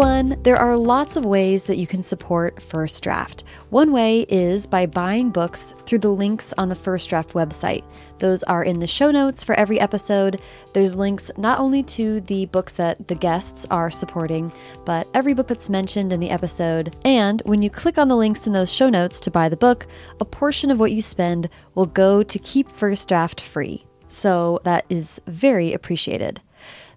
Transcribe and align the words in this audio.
everyone! 0.00 0.40
There 0.44 0.56
are 0.56 0.76
lots 0.76 1.16
of 1.16 1.24
ways 1.24 1.64
that 1.64 1.76
you 1.76 1.86
can 1.88 2.02
support 2.02 2.62
First 2.62 3.02
Draft. 3.02 3.42
One 3.70 3.90
way 3.90 4.20
is 4.28 4.64
by 4.64 4.86
buying 4.86 5.30
books 5.30 5.74
through 5.86 5.98
the 5.98 6.08
links 6.08 6.54
on 6.56 6.68
the 6.68 6.76
First 6.76 7.10
Draft 7.10 7.32
website. 7.32 7.82
Those 8.20 8.44
are 8.44 8.62
in 8.62 8.78
the 8.78 8.86
show 8.86 9.10
notes 9.10 9.42
for 9.42 9.56
every 9.56 9.80
episode. 9.80 10.40
There's 10.72 10.94
links 10.94 11.32
not 11.36 11.58
only 11.58 11.82
to 11.82 12.20
the 12.20 12.46
books 12.46 12.74
that 12.74 13.08
the 13.08 13.16
guests 13.16 13.66
are 13.72 13.90
supporting, 13.90 14.52
but 14.86 15.08
every 15.14 15.34
book 15.34 15.48
that's 15.48 15.68
mentioned 15.68 16.12
in 16.12 16.20
the 16.20 16.30
episode. 16.30 16.94
And 17.04 17.42
when 17.44 17.60
you 17.60 17.68
click 17.68 17.98
on 17.98 18.06
the 18.06 18.16
links 18.16 18.46
in 18.46 18.52
those 18.52 18.72
show 18.72 18.88
notes 18.88 19.18
to 19.20 19.32
buy 19.32 19.48
the 19.48 19.56
book, 19.56 19.88
a 20.20 20.24
portion 20.24 20.70
of 20.70 20.78
what 20.78 20.92
you 20.92 21.02
spend 21.02 21.48
will 21.74 21.86
go 21.86 22.22
to 22.22 22.38
keep 22.38 22.70
First 22.70 23.08
Draft 23.08 23.40
free. 23.40 23.84
So 24.06 24.60
that 24.62 24.86
is 24.88 25.20
very 25.26 25.72
appreciated. 25.72 26.40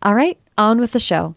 All 0.04 0.14
right, 0.14 0.38
on 0.56 0.80
with 0.80 0.92
the 0.92 1.00
show. 1.00 1.36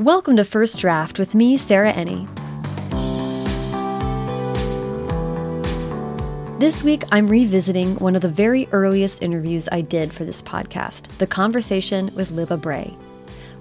Welcome 0.00 0.38
to 0.38 0.46
First 0.46 0.78
Draft 0.78 1.18
with 1.18 1.34
me, 1.34 1.58
Sarah 1.58 1.92
Enni. 1.92 2.26
This 6.58 6.82
week, 6.82 7.02
I'm 7.12 7.28
revisiting 7.28 7.96
one 7.96 8.16
of 8.16 8.22
the 8.22 8.28
very 8.30 8.66
earliest 8.72 9.22
interviews 9.22 9.68
I 9.70 9.82
did 9.82 10.14
for 10.14 10.24
this 10.24 10.40
podcast 10.40 11.08
the 11.18 11.26
conversation 11.26 12.10
with 12.14 12.30
Libba 12.30 12.58
Bray. 12.58 12.96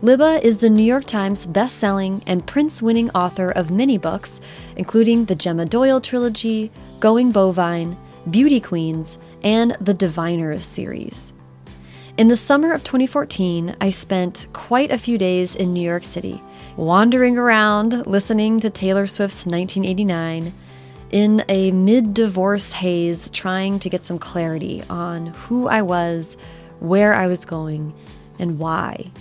Libba 0.01 0.41
is 0.41 0.59
the 0.59 0.69
New 0.69 0.81
York 0.81 1.03
Times 1.03 1.45
best-selling 1.45 2.23
and 2.25 2.47
Printz-winning 2.47 3.09
author 3.09 3.51
of 3.51 3.69
many 3.69 3.97
books, 3.97 4.39
including 4.77 5.25
the 5.25 5.35
Gemma 5.35 5.65
Doyle 5.65 5.99
trilogy, 5.99 6.71
Going 7.01 7.33
Bovine, 7.33 7.97
Beauty 8.31 8.61
Queens, 8.61 9.19
and 9.43 9.75
the 9.81 9.93
Diviners 9.93 10.63
series. 10.63 11.33
In 12.19 12.27
the 12.27 12.35
summer 12.35 12.73
of 12.73 12.83
2014, 12.83 13.77
I 13.79 13.91
spent 13.91 14.47
quite 14.51 14.91
a 14.91 14.97
few 14.97 15.17
days 15.17 15.55
in 15.55 15.71
New 15.71 15.79
York 15.79 16.03
City, 16.03 16.43
wandering 16.75 17.37
around, 17.37 18.05
listening 18.07 18.59
to 18.59 18.69
Taylor 18.69 19.07
Swift's 19.07 19.45
1989, 19.45 20.53
in 21.11 21.45
a 21.47 21.71
mid 21.71 22.13
divorce 22.13 22.73
haze, 22.73 23.29
trying 23.29 23.79
to 23.79 23.89
get 23.89 24.03
some 24.03 24.17
clarity 24.17 24.83
on 24.89 25.27
who 25.27 25.69
I 25.69 25.81
was, 25.81 26.35
where 26.81 27.13
I 27.13 27.27
was 27.27 27.45
going, 27.45 27.93
and 28.37 28.59
why. 28.59 29.11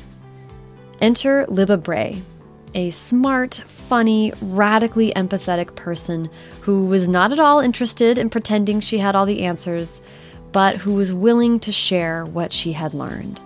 Enter 1.01 1.47
Libba 1.47 1.81
Bray, 1.81 2.21
a 2.75 2.91
smart, 2.91 3.63
funny, 3.65 4.33
radically 4.41 5.13
empathetic 5.13 5.77
person 5.77 6.29
who 6.63 6.87
was 6.87 7.07
not 7.07 7.31
at 7.31 7.39
all 7.39 7.61
interested 7.61 8.19
in 8.19 8.29
pretending 8.29 8.81
she 8.81 8.99
had 8.99 9.15
all 9.15 9.25
the 9.25 9.45
answers 9.45 10.03
but 10.53 10.77
who 10.77 10.95
was 10.95 11.13
willing 11.13 11.61
to 11.61 11.73
share 11.73 12.25
what 12.25 12.53
she 12.53 12.73
had 12.73 12.95
learned. 12.95 13.41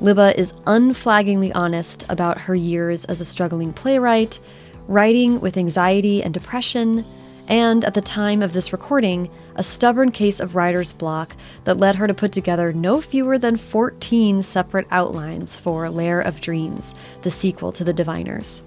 Libba 0.00 0.34
is 0.36 0.54
unflaggingly 0.66 1.52
honest 1.52 2.04
about 2.08 2.42
her 2.42 2.54
years 2.54 3.04
as 3.04 3.20
a 3.20 3.24
struggling 3.24 3.72
playwright, 3.72 4.40
writing 4.88 5.40
with 5.40 5.56
anxiety 5.56 6.22
and 6.22 6.34
depression, 6.34 7.04
and 7.48 7.84
at 7.84 7.94
the 7.94 8.00
time 8.00 8.42
of 8.42 8.52
this 8.52 8.72
recording, 8.72 9.30
a 9.56 9.62
stubborn 9.62 10.10
case 10.10 10.40
of 10.40 10.54
writer's 10.54 10.92
block 10.92 11.36
that 11.64 11.76
led 11.76 11.96
her 11.96 12.06
to 12.06 12.14
put 12.14 12.32
together 12.32 12.72
no 12.72 13.00
fewer 13.00 13.38
than 13.38 13.56
14 13.56 14.42
separate 14.42 14.86
outlines 14.90 15.56
for 15.56 15.88
Lair 15.90 16.20
of 16.20 16.40
Dreams, 16.40 16.94
the 17.22 17.30
sequel 17.30 17.70
to 17.72 17.84
The 17.84 17.92
Diviners. 17.92 18.62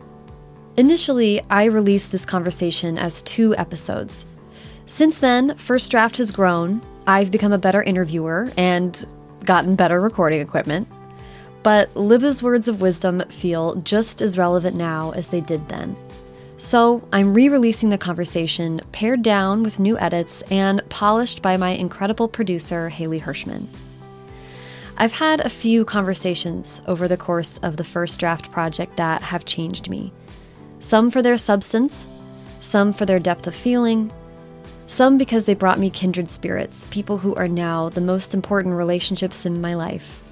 Initially, 0.78 1.42
I 1.50 1.66
released 1.66 2.12
this 2.12 2.26
conversation 2.26 2.98
as 3.00 3.24
two 3.24 3.56
episodes. 3.56 4.28
Since 4.86 5.18
then, 5.18 5.56
First 5.56 5.90
Draft 5.90 6.18
has 6.18 6.32
grown, 6.32 6.82
I've 7.08 7.32
become 7.32 7.54
a 7.54 7.58
better 7.58 7.82
interviewer 7.82 8.52
and 8.58 9.08
gotten 9.46 9.78
better 9.78 10.02
recording 10.02 10.42
equipment. 10.42 10.90
But 11.64 11.94
Libba's 11.96 12.44
words 12.44 12.68
of 12.68 12.82
wisdom 12.82 13.22
feel 13.30 13.76
just 13.76 14.22
as 14.22 14.38
relevant 14.38 14.76
now 14.76 15.12
as 15.12 15.30
they 15.30 15.42
did 15.42 15.70
then. 15.70 15.96
So 16.58 17.08
I'm 17.14 17.34
re 17.34 17.50
releasing 17.50 17.90
the 17.90 17.98
conversation, 17.98 18.82
pared 18.92 19.22
down 19.22 19.64
with 19.64 19.80
new 19.80 19.98
edits 19.98 20.42
and 20.44 20.82
polished 20.90 21.42
by 21.42 21.56
my 21.56 21.70
incredible 21.70 22.28
producer, 22.28 22.90
Haley 22.90 23.22
Hirschman. 23.22 23.68
I've 24.98 25.14
had 25.14 25.40
a 25.40 25.50
few 25.50 25.86
conversations 25.86 26.82
over 26.88 27.08
the 27.08 27.18
course 27.18 27.58
of 27.60 27.78
the 27.78 27.84
first 27.84 28.20
draft 28.20 28.52
project 28.52 28.98
that 28.98 29.22
have 29.22 29.46
changed 29.46 29.90
me. 29.90 30.12
Some 30.80 31.12
for 31.12 31.22
their 31.22 31.38
substance, 31.38 32.08
some 32.60 32.92
for 32.92 33.06
their 33.06 33.20
depth 33.20 33.46
of 33.46 33.56
feeling, 33.56 34.12
some 34.88 35.18
because 35.18 35.46
they 35.46 35.54
brought 35.54 35.80
me 35.80 35.90
kindred 35.90 36.30
spirits, 36.30 36.88
people 36.90 37.18
who 37.18 37.36
are 37.36 37.48
now 37.48 37.90
the 37.90 38.02
most 38.02 38.34
important 38.34 38.74
relationships 38.76 39.46
in 39.46 39.62
my 39.62 39.74
life. 39.74 40.24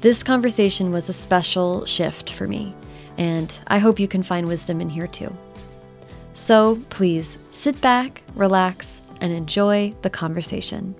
This 0.00 0.22
conversation 0.22 0.90
was 0.92 1.08
a 1.08 1.12
special 1.12 1.86
shift 1.86 2.32
for 2.32 2.46
me, 2.46 2.74
and 3.16 3.58
I 3.68 3.78
hope 3.78 3.98
you 3.98 4.08
can 4.08 4.22
find 4.22 4.46
wisdom 4.46 4.80
in 4.80 4.90
here 4.90 5.06
too. 5.06 5.34
So 6.34 6.82
please 6.90 7.38
sit 7.50 7.80
back, 7.80 8.22
relax, 8.34 9.02
and 9.20 9.32
enjoy 9.32 9.94
the 10.02 10.10
conversation. 10.10 10.94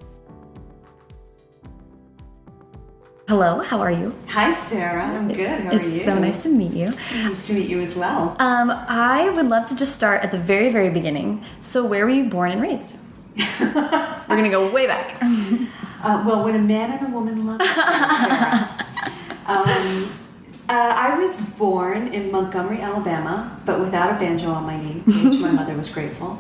Hello, 3.29 3.59
how 3.61 3.81
are 3.83 3.91
you? 3.91 4.15
Hi, 4.29 4.51
Sarah. 4.55 5.05
I'm 5.05 5.29
good. 5.29 5.61
How 5.61 5.73
it's 5.73 5.85
are 5.85 5.89
you? 5.91 5.97
It's 5.97 6.05
so 6.07 6.19
nice 6.19 6.43
to 6.45 6.49
meet 6.49 6.73
you. 6.73 6.87
Nice 7.13 7.47
to 7.49 7.53
meet 7.53 7.69
you 7.69 7.83
as 7.83 7.95
well. 7.95 8.35
Um, 8.39 8.71
I 8.71 9.29
would 9.29 9.49
love 9.49 9.67
to 9.67 9.77
just 9.77 9.95
start 9.95 10.23
at 10.23 10.31
the 10.31 10.39
very, 10.39 10.73
very 10.73 10.89
beginning. 10.89 11.45
So, 11.61 11.85
where 11.85 12.07
were 12.07 12.11
you 12.11 12.31
born 12.31 12.53
and 12.53 12.63
raised? 12.63 12.97
We're 13.61 14.23
gonna 14.29 14.49
go 14.49 14.71
way 14.73 14.87
back. 14.87 15.21
Uh, 16.01 16.23
well, 16.25 16.45
when 16.45 16.55
a 16.55 16.61
man 16.61 16.93
and 16.97 17.09
a 17.09 17.11
woman 17.11 17.45
love 17.45 17.61
each 17.61 17.69
other, 17.77 18.69
Um, 19.47 20.13
uh, 20.69 20.93
I 20.97 21.19
was 21.19 21.35
born 21.59 22.15
in 22.15 22.31
Montgomery, 22.31 22.81
Alabama, 22.81 23.59
but 23.65 23.81
without 23.81 24.15
a 24.15 24.19
banjo 24.21 24.49
on 24.51 24.63
my 24.65 24.81
knee, 24.81 25.01
which 25.07 25.41
my 25.41 25.51
mother 25.51 25.75
was 25.75 25.89
grateful. 25.89 26.39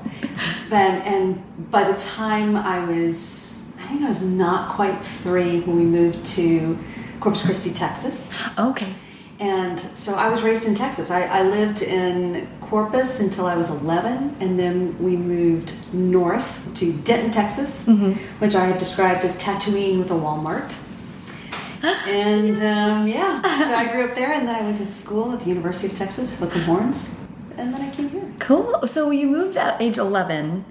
Then, 0.68 1.02
and 1.02 1.70
by 1.72 1.90
the 1.90 1.98
time 1.98 2.54
I 2.54 2.84
was 2.84 3.47
think 3.88 4.02
I 4.02 4.08
was 4.08 4.22
not 4.22 4.70
quite 4.70 5.00
three 5.02 5.60
when 5.60 5.76
we 5.76 5.84
moved 5.84 6.24
to 6.36 6.78
Corpus 7.20 7.44
Christi, 7.44 7.72
Texas. 7.72 8.38
Okay. 8.58 8.92
And 9.40 9.78
so 9.78 10.14
I 10.14 10.28
was 10.28 10.42
raised 10.42 10.66
in 10.66 10.74
Texas. 10.74 11.10
I, 11.10 11.22
I, 11.22 11.42
lived 11.42 11.82
in 11.82 12.48
Corpus 12.60 13.20
until 13.20 13.46
I 13.46 13.56
was 13.56 13.70
11, 13.70 14.36
and 14.40 14.58
then 14.58 15.00
we 15.00 15.16
moved 15.16 15.74
north 15.92 16.74
to 16.74 16.92
Denton, 16.92 17.30
Texas, 17.30 17.86
mm 17.86 18.00
-hmm. 18.00 18.16
which 18.40 18.54
I 18.54 18.64
have 18.66 18.78
described 18.78 19.24
as 19.24 19.36
Tatooine 19.36 19.98
with 19.98 20.10
a 20.10 20.18
Walmart. 20.24 20.74
and 22.26 22.56
um, 22.56 23.06
yeah, 23.06 23.42
so 23.68 23.74
I 23.82 23.86
grew 23.92 24.04
up 24.04 24.14
there, 24.14 24.32
and 24.34 24.46
then 24.48 24.56
I 24.60 24.64
went 24.64 24.78
to 24.78 24.84
school 24.84 25.32
at 25.32 25.40
the 25.40 25.50
University 25.50 25.92
of 25.92 25.98
Texas, 25.98 26.34
Hook'em 26.40 26.64
Horns, 26.64 27.16
and 27.58 27.72
then 27.72 27.80
I 27.88 27.90
came 27.96 28.08
here. 28.08 28.26
Cool. 28.38 28.86
So 28.86 29.12
you 29.12 29.26
moved 29.28 29.56
at 29.56 29.80
age 29.80 29.98
11. 30.00 30.64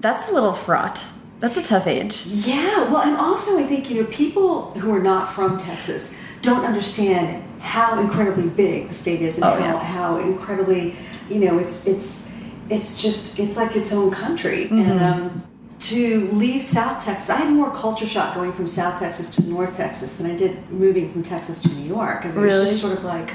That's 0.00 0.28
a 0.28 0.32
little 0.32 0.52
fraught. 0.52 0.98
That's 1.40 1.56
a 1.56 1.62
tough 1.62 1.86
age. 1.86 2.24
Yeah, 2.26 2.90
well, 2.90 3.02
and 3.02 3.16
also 3.16 3.58
I 3.58 3.64
think, 3.64 3.90
you 3.90 4.02
know, 4.02 4.08
people 4.08 4.70
who 4.72 4.90
are 4.92 5.02
not 5.02 5.32
from 5.32 5.58
Texas 5.58 6.14
don't 6.40 6.64
understand 6.64 7.44
how 7.60 7.98
incredibly 8.00 8.48
big 8.48 8.88
the 8.88 8.94
state 8.94 9.20
is 9.20 9.36
and 9.36 9.44
oh, 9.44 9.54
how, 9.54 9.58
yeah. 9.58 9.78
how 9.78 10.16
incredibly, 10.18 10.94
you 11.28 11.40
know, 11.40 11.58
it's 11.58 11.86
it's 11.86 12.26
it's 12.70 13.02
just 13.02 13.38
it's 13.38 13.56
like 13.56 13.76
its 13.76 13.92
own 13.92 14.10
country. 14.10 14.68
Mm 14.70 14.78
-hmm. 14.78 14.90
And 14.90 15.00
um, 15.00 15.42
to 15.78 16.28
leave 16.32 16.62
South 16.62 17.04
Texas, 17.04 17.28
I 17.28 17.36
had 17.42 17.50
more 17.50 17.70
culture 17.70 18.06
shock 18.06 18.34
going 18.34 18.52
from 18.52 18.68
South 18.68 18.98
Texas 18.98 19.30
to 19.36 19.42
North 19.42 19.76
Texas 19.76 20.16
than 20.16 20.26
I 20.26 20.36
did 20.36 20.52
moving 20.70 21.12
from 21.12 21.22
Texas 21.22 21.60
to 21.62 21.68
New 21.68 21.88
York. 21.96 22.24
I 22.24 22.28
mean, 22.28 22.36
really? 22.36 22.56
it 22.56 22.60
was 22.60 22.68
just 22.68 22.80
sort 22.80 22.98
of 22.98 23.04
like 23.04 23.34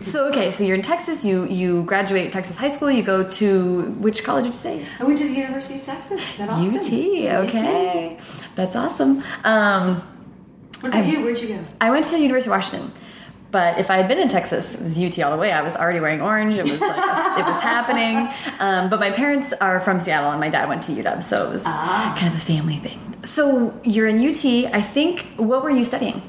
so 0.00 0.28
okay, 0.28 0.50
so 0.50 0.64
you're 0.64 0.76
in 0.76 0.82
Texas. 0.82 1.24
You 1.24 1.46
you 1.46 1.82
graduate 1.84 2.32
Texas 2.32 2.56
high 2.56 2.68
school. 2.68 2.90
You 2.90 3.02
go 3.02 3.28
to 3.28 3.82
which 3.98 4.24
college 4.24 4.44
did 4.44 4.52
you 4.52 4.58
say? 4.58 4.86
I 4.98 5.04
went 5.04 5.18
to 5.18 5.24
the 5.24 5.34
University 5.34 5.78
of 5.78 5.82
Texas 5.84 6.40
at 6.40 6.48
Austin. 6.48 6.78
UT. 6.78 7.44
Okay, 7.46 8.16
UT. 8.16 8.22
that's 8.54 8.76
awesome. 8.76 9.22
Um, 9.44 10.02
what 10.80 10.90
about 10.90 11.04
I, 11.04 11.08
you? 11.08 11.22
Where'd 11.22 11.38
you 11.38 11.48
go? 11.48 11.64
I 11.80 11.90
went 11.90 12.04
to 12.06 12.12
the 12.12 12.20
University 12.20 12.50
of 12.50 12.56
Washington. 12.56 12.92
But 13.50 13.78
if 13.78 13.90
I 13.90 13.96
had 13.96 14.08
been 14.08 14.18
in 14.18 14.28
Texas, 14.28 14.74
it 14.74 14.82
was 14.82 14.98
UT 14.98 15.18
all 15.20 15.30
the 15.30 15.38
way. 15.38 15.52
I 15.52 15.62
was 15.62 15.74
already 15.74 16.00
wearing 16.00 16.20
orange. 16.20 16.56
It 16.56 16.64
was 16.64 16.80
like 16.80 17.38
it 17.38 17.46
was 17.46 17.60
happening. 17.60 18.28
Um, 18.60 18.90
but 18.90 19.00
my 19.00 19.10
parents 19.10 19.54
are 19.54 19.80
from 19.80 20.00
Seattle, 20.00 20.30
and 20.30 20.40
my 20.40 20.50
dad 20.50 20.68
went 20.68 20.82
to 20.84 20.92
UW, 20.92 21.22
so 21.22 21.48
it 21.48 21.52
was 21.52 21.64
ah. 21.66 22.14
kind 22.18 22.32
of 22.32 22.38
a 22.38 22.44
family 22.44 22.76
thing. 22.76 23.00
So 23.22 23.78
you're 23.84 24.06
in 24.06 24.18
UT. 24.18 24.44
I 24.74 24.82
think. 24.82 25.20
What 25.36 25.62
were 25.62 25.70
you 25.70 25.84
studying? 25.84 26.22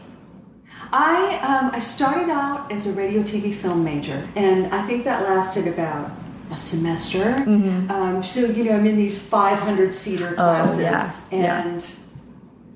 I 0.92 1.40
um, 1.40 1.72
I 1.74 1.80
started 1.80 2.30
out 2.30 2.72
as 2.72 2.88
a 2.88 2.94
radio, 2.94 3.22
TV, 3.22 3.54
film 3.54 3.84
major, 3.84 4.28
and 4.36 4.74
I 4.74 4.86
think 4.88 5.04
that 5.04 5.24
lasted 5.24 5.68
about 5.68 6.12
a 6.52 6.56
semester. 6.56 7.44
Mm 7.46 7.62
-hmm. 7.62 7.92
um, 7.92 8.24
so 8.24 8.40
you 8.40 8.64
know, 8.64 8.76
I'm 8.76 8.86
in 8.86 8.96
these 8.96 9.20
500 9.20 9.94
seater 9.94 10.34
classes, 10.34 10.78
oh, 10.78 11.40
yeah. 11.40 11.66
and 11.66 11.82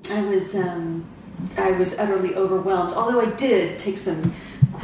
yeah. 0.08 0.18
I 0.18 0.34
was 0.34 0.54
um, 0.54 1.04
I 1.56 1.72
was 1.72 1.98
utterly 1.98 2.34
overwhelmed. 2.36 2.92
Although 2.92 3.20
I 3.20 3.30
did 3.36 3.78
take 3.78 3.98
some 3.98 4.32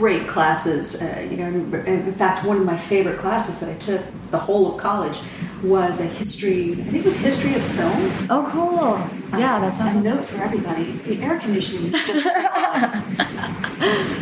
great 0.00 0.26
classes. 0.26 1.00
Uh, 1.02 1.28
you 1.30 1.36
know, 1.36 1.48
in 1.84 2.14
fact, 2.14 2.42
one 2.42 2.56
of 2.56 2.64
my 2.64 2.76
favorite 2.76 3.18
classes 3.18 3.60
that 3.60 3.68
I 3.68 3.74
took 3.74 4.00
the 4.30 4.38
whole 4.38 4.72
of 4.72 4.80
college 4.80 5.18
was 5.62 6.00
a 6.00 6.06
history. 6.06 6.72
I 6.72 6.90
think 6.90 6.96
it 6.96 7.04
was 7.04 7.18
history 7.18 7.54
of 7.54 7.62
film. 7.62 8.10
Oh, 8.30 8.48
cool! 8.50 8.98
Yeah, 9.38 9.60
that 9.60 9.76
sounds. 9.76 9.96
A 9.96 10.00
note 10.00 10.24
for 10.24 10.38
everybody: 10.38 10.92
the 11.04 11.22
air 11.22 11.38
conditioning 11.38 11.92
is 11.92 12.06
just. 12.06 12.26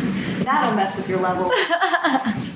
That'll 0.51 0.75
mess 0.75 0.95
with 0.95 1.07
your 1.07 1.19
level. 1.19 1.51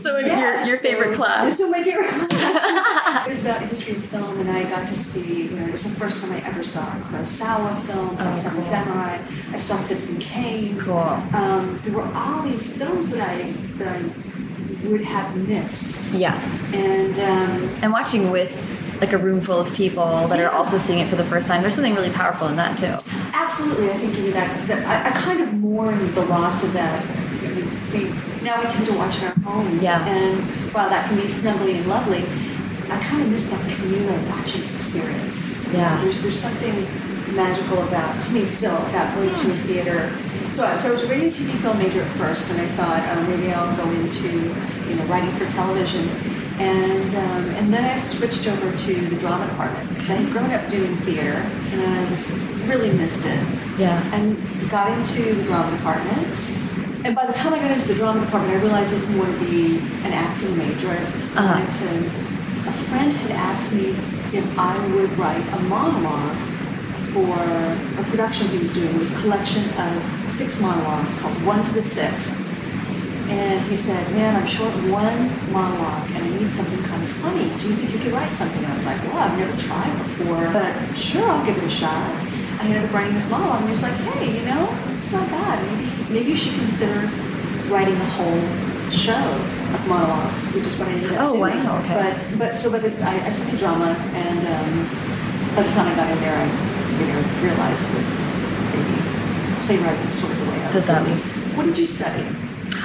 so, 0.02 0.18
yes, 0.18 0.66
your, 0.66 0.76
your 0.76 0.80
favorite 0.80 1.12
so, 1.12 1.16
class? 1.16 1.58
So, 1.58 1.70
my 1.70 1.84
favorite 1.84 2.08
class. 2.30 3.26
it 3.26 3.30
was 3.30 3.42
about 3.42 3.62
history 3.62 3.96
of 3.96 4.06
film, 4.06 4.40
and 4.40 4.50
I 4.50 4.64
got 4.64 4.88
to 4.88 4.96
see, 4.96 5.44
you 5.44 5.52
know, 5.52 5.66
it 5.66 5.72
was 5.72 5.84
the 5.84 5.90
first 5.90 6.20
time 6.20 6.32
I 6.32 6.40
ever 6.46 6.64
saw 6.64 6.82
a 6.82 7.02
Kurosawa 7.02 7.80
films, 7.84 8.20
oh, 8.22 8.36
Seven 8.36 8.62
cool. 8.62 8.64
Samurai, 8.64 9.20
I 9.52 9.58
saw 9.58 9.78
Citizen 9.78 10.20
Kane. 10.20 10.80
Cool. 10.80 10.98
Um, 10.98 11.80
there 11.84 11.94
were 11.94 12.12
all 12.14 12.42
these 12.42 12.76
films 12.76 13.12
that 13.12 13.30
I, 13.30 13.52
that 13.78 13.96
I 13.96 14.88
would 14.88 15.02
have 15.02 15.36
missed. 15.38 16.12
Yeah. 16.12 16.36
And, 16.74 17.18
um, 17.20 17.70
and 17.84 17.92
watching 17.92 18.32
with 18.32 18.52
like 19.02 19.12
a 19.12 19.18
room 19.18 19.42
full 19.42 19.60
of 19.60 19.74
people 19.74 20.28
that 20.28 20.40
are 20.40 20.50
also 20.50 20.78
seeing 20.78 21.00
it 21.00 21.10
for 21.10 21.18
the 21.18 21.26
first 21.26 21.48
time. 21.48 21.62
There's 21.62 21.76
something 21.76 21.94
really 21.94 22.10
powerful 22.10 22.48
in 22.48 22.56
that 22.56 22.78
too. 22.78 22.98
Absolutely, 23.34 23.92
I 23.92 23.98
think 23.98 24.18
you 24.18 24.24
know, 24.26 24.32
that, 24.32 24.68
that 24.70 25.06
I, 25.06 25.10
I, 25.10 25.12
kind 25.22 25.42
of 25.42 25.54
mourn 25.54 26.14
the 26.14 26.26
loss 26.26 26.64
of 26.64 26.72
that 26.72 27.06
we 27.94 28.06
now 28.44 28.62
we 28.62 28.68
tend 28.70 28.86
to 28.88 28.94
watch 28.94 29.20
in 29.20 29.26
our 29.26 29.36
homes. 29.40 29.84
Yeah. 29.84 30.06
And 30.06 30.42
while 30.74 30.90
that 30.90 31.08
can 31.08 31.18
be 31.18 31.24
snuggly 31.24 31.78
and 31.78 31.88
lovely, 31.88 32.24
I 32.92 33.02
kind 33.04 33.24
of 33.24 33.30
miss 33.30 33.50
that 33.50 33.70
communal 33.72 34.18
watching 34.30 34.64
experience. 34.74 35.66
Yeah. 35.72 36.02
There's 36.02 36.22
there's 36.22 36.40
something 36.40 36.88
magical 37.36 37.82
about 37.88 38.22
to 38.24 38.34
me 38.34 38.46
still 38.46 38.78
about 38.88 39.16
going 39.16 39.34
to 39.34 39.52
a 39.52 39.56
theater. 39.58 40.16
So, 40.56 40.78
so 40.78 40.90
I 40.90 40.92
was 40.92 41.04
a 41.04 41.08
radio 41.08 41.30
TV 41.30 41.52
film 41.62 41.80
major 41.80 42.02
at 42.02 42.12
first, 42.12 42.52
and 42.52 42.62
I 42.62 42.68
thought 42.76 43.04
oh, 43.18 43.28
maybe 43.28 43.52
I'll 43.52 43.76
go 43.78 43.90
into 43.92 44.30
you 44.90 44.96
know 44.96 45.06
writing 45.06 45.32
for 45.36 45.48
television. 45.50 46.10
And 46.60 47.16
um, 47.16 47.50
and 47.56 47.74
then 47.74 47.84
I 47.84 47.98
switched 47.98 48.48
over 48.48 48.78
to 48.78 49.06
the 49.08 49.16
drama 49.18 49.48
department 49.48 49.90
because 49.90 50.10
I 50.12 50.16
had 50.16 50.32
grown 50.32 50.52
up 50.52 50.70
doing 50.70 50.96
theater 50.98 51.40
and 51.72 52.68
really 52.68 52.92
missed 52.94 53.26
it. 53.26 53.40
Yeah. 53.80 54.04
And 54.14 54.38
got 54.70 54.96
into 54.98 55.34
the 55.34 55.44
drama 55.46 55.76
department 55.76 56.54
and 57.06 57.16
by 57.16 57.26
the 57.26 57.34
time 57.34 57.54
I 57.54 57.60
got 57.60 57.72
into 57.72 57.88
the 57.88 57.96
drama 57.96 58.24
department, 58.24 58.58
I 58.58 58.62
realized 58.62 58.94
I 58.94 59.00
didn't 59.00 59.18
want 59.18 59.38
to 59.38 59.46
be 59.46 59.78
an 60.08 60.14
acting 60.14 60.58
major. 60.58 60.90
I 60.90 60.96
uh-huh. 60.96 61.60
wanted 61.60 61.72
to. 61.80 62.70
A 62.70 62.72
friend 62.72 63.12
had 63.12 63.32
asked 63.32 63.74
me 63.74 63.90
if 64.32 64.58
I 64.58 64.78
would 64.96 65.12
write 65.18 65.46
a 65.54 65.60
monologue 65.64 66.38
for 67.12 67.36
a 67.38 68.04
production 68.10 68.48
he 68.48 68.58
was 68.58 68.72
doing. 68.72 68.96
It 68.96 69.00
was 69.00 69.12
a 69.14 69.22
collection 69.22 69.70
of 69.78 70.30
six 70.30 70.60
monologues 70.62 71.14
called 71.20 71.36
One 71.44 71.64
to 71.64 71.72
the 71.74 71.84
Sixth. 71.84 72.40
And 73.30 73.62
he 73.68 73.76
said, 73.76 74.10
Man, 74.14 74.36
I'm 74.36 74.48
short 74.48 74.74
one 74.90 75.52
monologue 75.52 76.10
and 76.12 76.24
I 76.24 76.30
need 76.40 76.52
something 76.52 76.82
kind 76.84 77.04
of 77.04 77.10
funny. 77.10 77.50
Do 77.60 77.68
you 77.68 77.76
think 77.76 77.94
you 77.94 78.00
could 78.00 78.14
write 78.14 78.32
something? 78.32 78.64
I 78.66 78.74
was 78.74 78.86
like, 78.86 79.02
Well, 79.04 79.18
I've 79.18 79.38
never 79.38 79.58
tried 79.58 79.98
before, 80.00 80.52
but 80.52 80.94
sure, 80.96 81.28
I'll 81.28 81.46
give 81.46 81.58
it 81.58 81.64
a 81.64 81.70
shot. 81.70 82.10
I 82.60 82.66
ended 82.66 82.86
up 82.86 82.94
writing 82.94 83.14
this 83.14 83.30
monologue 83.30 83.60
and 83.60 83.70
he 83.70 83.72
was 83.74 83.84
like, 83.84 83.94
Hey, 83.94 84.40
you 84.40 84.46
know, 84.46 84.70
it's 84.96 85.12
not 85.12 85.30
bad. 85.30 85.62
Maybe 85.72 86.03
maybe 86.14 86.30
you 86.30 86.36
should 86.36 86.54
consider 86.54 87.10
writing 87.74 87.96
a 87.96 88.10
whole 88.14 88.42
show 88.92 89.26
of 89.74 89.88
monologues, 89.88 90.46
which 90.54 90.66
is 90.66 90.78
what 90.78 90.88
I 90.88 90.92
ended 90.92 91.14
up 91.14 91.32
oh, 91.32 91.38
doing. 91.38 91.54
Oh, 91.54 91.64
wow, 91.64 91.80
okay. 91.82 91.96
But 91.98 92.40
but 92.40 92.56
so 92.56 92.72
by 92.72 92.80
the 92.80 92.94
I, 93.04 93.26
I 93.26 93.30
studied 93.32 93.60
drama, 93.60 93.98
and 94.14 94.40
um, 94.46 94.86
by 95.56 95.64
the 95.64 95.72
time 95.72 95.88
I 95.92 95.96
got 95.96 96.10
in 96.12 96.20
there, 96.22 96.38
I 96.38 96.46
you 97.02 97.06
know 97.10 97.20
realized 97.42 97.90
that 97.90 98.06
maybe 98.72 98.96
playwriting 99.66 100.06
was 100.06 100.20
sort 100.20 100.32
of 100.32 100.40
the 100.40 100.52
way 100.52 100.64
I 100.64 100.74
was. 100.74 100.86
that 100.86 101.10
was. 101.10 101.42
What 101.56 101.66
did 101.66 101.78
you 101.78 101.88
study? 101.88 102.26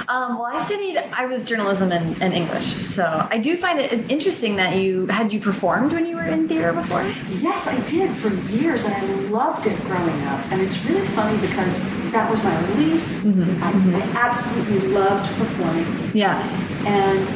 Um, 0.09 0.39
well, 0.39 0.47
I 0.51 0.59
studied, 0.65 0.97
I 0.97 1.27
was 1.27 1.45
journalism 1.47 1.91
and, 1.91 2.19
and, 2.19 2.33
English. 2.33 2.83
So 2.83 3.27
I 3.29 3.37
do 3.37 3.55
find 3.55 3.79
it 3.79 3.93
it's 3.93 4.07
interesting 4.07 4.55
that 4.55 4.75
you, 4.75 5.05
had 5.05 5.31
you 5.31 5.39
performed 5.39 5.93
when 5.93 6.07
you 6.07 6.15
were 6.15 6.25
in 6.25 6.47
theater 6.47 6.73
before? 6.73 7.03
Yes, 7.29 7.67
I 7.67 7.79
did 7.85 8.09
for 8.09 8.33
years 8.51 8.85
and 8.85 8.93
I 8.95 9.03
loved 9.29 9.67
it 9.67 9.79
growing 9.81 10.19
up. 10.23 10.51
And 10.51 10.63
it's 10.63 10.83
really 10.85 11.05
funny 11.09 11.39
because 11.39 11.87
that 12.11 12.27
was 12.27 12.41
my 12.43 12.59
release. 12.69 13.21
Mm 13.23 13.33
-hmm. 13.33 13.63
I, 13.63 14.01
I, 14.01 14.25
absolutely 14.25 14.79
loved 14.87 15.29
performing. 15.37 15.85
Yeah. 16.13 16.41
And 16.87 17.29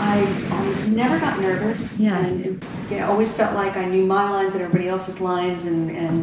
I 0.00 0.26
always 0.50 0.86
never 0.86 1.18
got 1.18 1.40
nervous. 1.40 1.98
Yeah. 1.98 2.16
And, 2.16 2.46
and 2.46 2.64
you 2.90 2.98
know, 2.98 3.10
always 3.10 3.34
felt 3.34 3.52
like 3.64 3.78
I 3.78 3.84
knew 3.84 4.04
my 4.06 4.24
lines 4.34 4.54
and 4.54 4.62
everybody 4.62 4.88
else's 4.88 5.20
lines. 5.20 5.64
And, 5.64 5.90
and, 6.04 6.16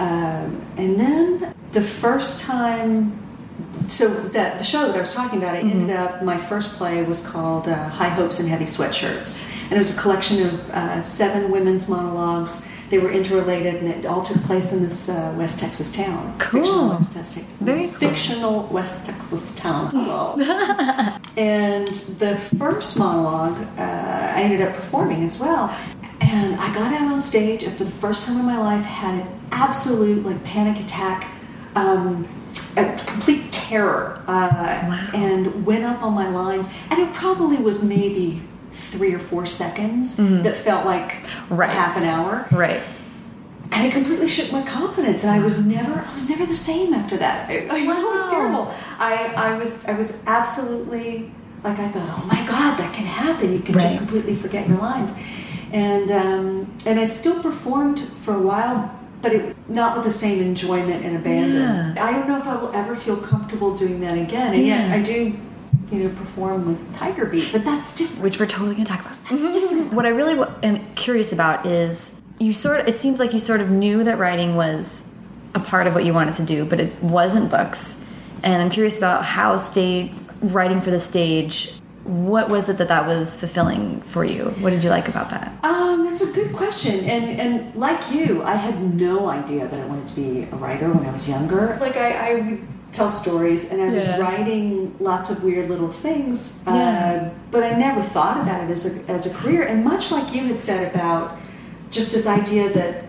um, 0.00 0.46
and 0.76 0.98
then 0.98 1.54
the 1.72 1.82
first 1.82 2.46
time 2.46 3.25
so 3.88 4.08
that 4.08 4.58
the 4.58 4.64
show 4.64 4.86
that 4.86 4.96
I 4.96 5.00
was 5.00 5.14
talking 5.14 5.38
about, 5.42 5.54
I 5.54 5.62
mm 5.62 5.68
-hmm. 5.68 5.80
ended 5.80 5.96
up. 5.96 6.22
My 6.22 6.38
first 6.38 6.76
play 6.78 7.04
was 7.04 7.20
called 7.32 7.66
uh, 7.68 7.74
High 7.98 8.14
Hopes 8.18 8.40
and 8.40 8.48
Heavy 8.48 8.66
Sweatshirts, 8.66 9.30
and 9.64 9.72
it 9.72 9.78
was 9.78 9.96
a 9.96 10.00
collection 10.02 10.36
of 10.48 10.54
uh, 10.80 11.00
seven 11.02 11.50
women's 11.50 11.86
monologues. 11.86 12.62
They 12.88 13.00
were 13.00 13.12
interrelated, 13.12 13.74
and 13.82 13.88
it 13.88 14.06
all 14.06 14.22
took 14.22 14.40
place 14.42 14.72
in 14.74 14.80
this 14.80 15.08
uh, 15.08 15.14
West 15.38 15.58
Texas 15.58 15.90
town. 15.92 16.34
Cool. 16.38 16.62
Fictional 16.62 16.88
West 16.88 17.12
Texas. 17.14 17.44
Very 17.60 17.86
cool. 17.88 17.98
Fictional 17.98 18.56
West 18.70 19.06
Texas 19.06 19.54
town. 19.54 19.90
Hello. 19.90 20.36
and 21.36 21.88
the 22.18 22.36
first 22.58 22.96
monologue, 22.96 23.58
uh, 23.76 24.36
I 24.36 24.42
ended 24.46 24.60
up 24.66 24.72
performing 24.76 25.24
as 25.24 25.40
well. 25.40 25.64
And 26.20 26.50
I 26.66 26.72
got 26.72 26.92
out 26.92 27.12
on 27.12 27.20
stage, 27.20 27.60
and 27.66 27.74
for 27.76 27.84
the 27.84 27.96
first 28.04 28.26
time 28.26 28.38
in 28.38 28.46
my 28.46 28.58
life, 28.70 28.84
had 28.84 29.14
an 29.20 29.26
absolute 29.50 30.24
like 30.24 30.42
panic 30.44 30.76
attack. 30.84 31.28
Um, 31.74 32.26
a 32.76 32.84
complete 33.06 33.50
terror 33.52 34.22
uh, 34.26 34.48
wow. 34.88 35.10
and 35.14 35.66
went 35.66 35.84
up 35.84 36.02
on 36.02 36.14
my 36.14 36.28
lines. 36.28 36.68
And 36.90 37.00
it 37.00 37.12
probably 37.14 37.56
was 37.56 37.82
maybe 37.82 38.42
three 38.72 39.14
or 39.14 39.18
four 39.18 39.46
seconds 39.46 40.18
mm 40.18 40.26
-hmm. 40.26 40.42
that 40.42 40.54
felt 40.54 40.84
like 40.84 41.16
right. 41.50 41.70
half 41.70 41.96
an 41.96 42.04
hour. 42.04 42.46
Right. 42.50 42.82
And 43.72 43.84
it 43.86 43.92
completely 43.92 44.28
shook 44.28 44.52
my 44.52 44.62
confidence, 44.62 45.26
and 45.26 45.36
I 45.38 45.42
was 45.42 45.56
never, 45.58 45.92
I 46.10 46.14
was 46.14 46.28
never 46.28 46.46
the 46.46 46.60
same 46.70 46.94
after 47.00 47.18
that. 47.18 47.36
I, 47.50 47.54
I 47.76 47.86
wow. 47.86 48.00
know 48.00 48.18
it's 48.18 48.30
terrible. 48.30 48.64
I, 49.08 49.12
I 49.48 49.58
was, 49.60 49.84
I 49.84 49.94
was 50.00 50.12
absolutely 50.24 51.30
like 51.66 51.78
I 51.78 51.88
thought, 51.88 52.08
oh 52.18 52.26
my 52.26 52.46
god, 52.46 52.78
that 52.78 52.94
can 52.94 53.04
happen. 53.04 53.52
You 53.52 53.60
can 53.60 53.74
right. 53.74 53.84
just 53.84 53.98
completely 53.98 54.34
forget 54.34 54.68
your 54.68 54.78
lines, 54.78 55.14
and 55.72 56.10
um, 56.10 56.66
and 56.86 57.00
I 57.00 57.06
still 57.06 57.42
performed 57.42 58.00
for 58.24 58.34
a 58.34 58.40
while, 58.40 58.78
but 59.26 59.34
it, 59.34 59.56
not 59.68 59.96
with 59.96 60.04
the 60.04 60.12
same 60.12 60.40
enjoyment 60.40 61.04
and 61.04 61.16
abandon. 61.16 61.96
Yeah. 61.96 62.04
I 62.04 62.12
don't 62.12 62.28
know 62.28 62.38
if 62.38 62.46
I 62.46 62.54
will 62.54 62.72
ever 62.72 62.94
feel 62.94 63.16
comfortable 63.16 63.76
doing 63.76 63.98
that 64.00 64.16
again. 64.16 64.54
And 64.54 64.64
yeah. 64.64 64.86
yet 64.86 64.98
I 64.98 65.02
do, 65.02 65.36
you 65.90 66.04
know, 66.04 66.08
perform 66.10 66.64
with 66.64 66.94
Tiger 66.94 67.26
Beat, 67.26 67.50
but 67.50 67.64
that's 67.64 67.92
different. 67.96 68.22
Which 68.22 68.38
we're 68.38 68.46
totally 68.46 68.76
going 68.76 68.86
to 68.86 68.92
talk 68.92 69.00
about. 69.00 69.92
what 69.92 70.06
I 70.06 70.10
really 70.10 70.48
am 70.62 70.94
curious 70.94 71.32
about 71.32 71.66
is 71.66 72.20
you 72.38 72.52
sort 72.52 72.78
of, 72.78 72.86
it 72.86 72.98
seems 72.98 73.18
like 73.18 73.32
you 73.32 73.40
sort 73.40 73.60
of 73.60 73.68
knew 73.68 74.04
that 74.04 74.16
writing 74.16 74.54
was 74.54 75.12
a 75.56 75.58
part 75.58 75.88
of 75.88 75.94
what 75.94 76.04
you 76.04 76.14
wanted 76.14 76.34
to 76.34 76.44
do, 76.44 76.64
but 76.64 76.78
it 76.78 77.02
wasn't 77.02 77.50
books. 77.50 78.00
And 78.44 78.62
I'm 78.62 78.70
curious 78.70 78.96
about 78.96 79.24
how 79.24 79.56
stage 79.56 80.12
writing 80.40 80.80
for 80.80 80.92
the 80.92 81.00
stage 81.00 81.72
what 82.06 82.48
was 82.48 82.68
it 82.68 82.78
that 82.78 82.88
that 82.88 83.06
was 83.06 83.34
fulfilling 83.34 84.00
for 84.02 84.24
you? 84.24 84.44
What 84.60 84.70
did 84.70 84.84
you 84.84 84.90
like 84.90 85.08
about 85.08 85.30
that? 85.30 85.52
Um, 85.64 86.06
it's 86.06 86.22
a 86.22 86.32
good 86.32 86.54
question, 86.54 87.04
and 87.04 87.40
and 87.40 87.74
like 87.74 88.10
you, 88.12 88.42
I 88.44 88.54
had 88.54 88.94
no 88.94 89.28
idea 89.28 89.66
that 89.66 89.78
I 89.78 89.84
wanted 89.86 90.06
to 90.06 90.14
be 90.14 90.42
a 90.44 90.56
writer 90.56 90.88
when 90.90 91.04
I 91.04 91.12
was 91.12 91.28
younger. 91.28 91.76
Like 91.80 91.96
I, 91.96 92.30
I 92.30 92.34
would 92.36 92.68
tell 92.92 93.10
stories, 93.10 93.72
and 93.72 93.82
I 93.82 93.88
was 93.92 94.06
writing 94.20 94.96
lots 95.00 95.30
of 95.30 95.42
weird 95.42 95.68
little 95.68 95.90
things, 95.90 96.62
yeah. 96.66 97.30
uh, 97.32 97.38
but 97.50 97.64
I 97.64 97.72
never 97.72 98.02
thought 98.02 98.40
about 98.40 98.62
it 98.64 98.70
as 98.70 98.86
a 98.86 99.10
as 99.10 99.26
a 99.26 99.34
career. 99.34 99.62
And 99.62 99.84
much 99.84 100.12
like 100.12 100.32
you 100.32 100.44
had 100.44 100.58
said 100.58 100.94
about 100.94 101.36
just 101.90 102.12
this 102.12 102.26
idea 102.26 102.72
that 102.72 103.04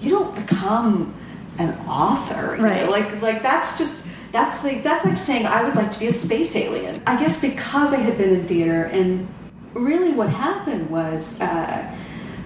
you 0.00 0.10
don't 0.10 0.34
become 0.34 1.14
an 1.58 1.74
author, 1.86 2.56
right? 2.58 2.86
Know? 2.86 2.90
Like 2.90 3.22
like 3.22 3.42
that's 3.42 3.78
just 3.78 4.01
that's 4.32 4.64
like 4.64 4.82
that's 4.82 5.04
like 5.04 5.16
saying 5.16 5.46
I 5.46 5.62
would 5.62 5.76
like 5.76 5.92
to 5.92 5.98
be 5.98 6.06
a 6.06 6.12
space 6.12 6.56
alien. 6.56 7.00
I 7.06 7.18
guess 7.18 7.40
because 7.40 7.92
I 7.92 7.98
had 7.98 8.16
been 8.16 8.30
in 8.30 8.48
theater, 8.48 8.84
and 8.84 9.28
really 9.74 10.12
what 10.12 10.30
happened 10.30 10.90
was, 10.90 11.40
uh, 11.40 11.94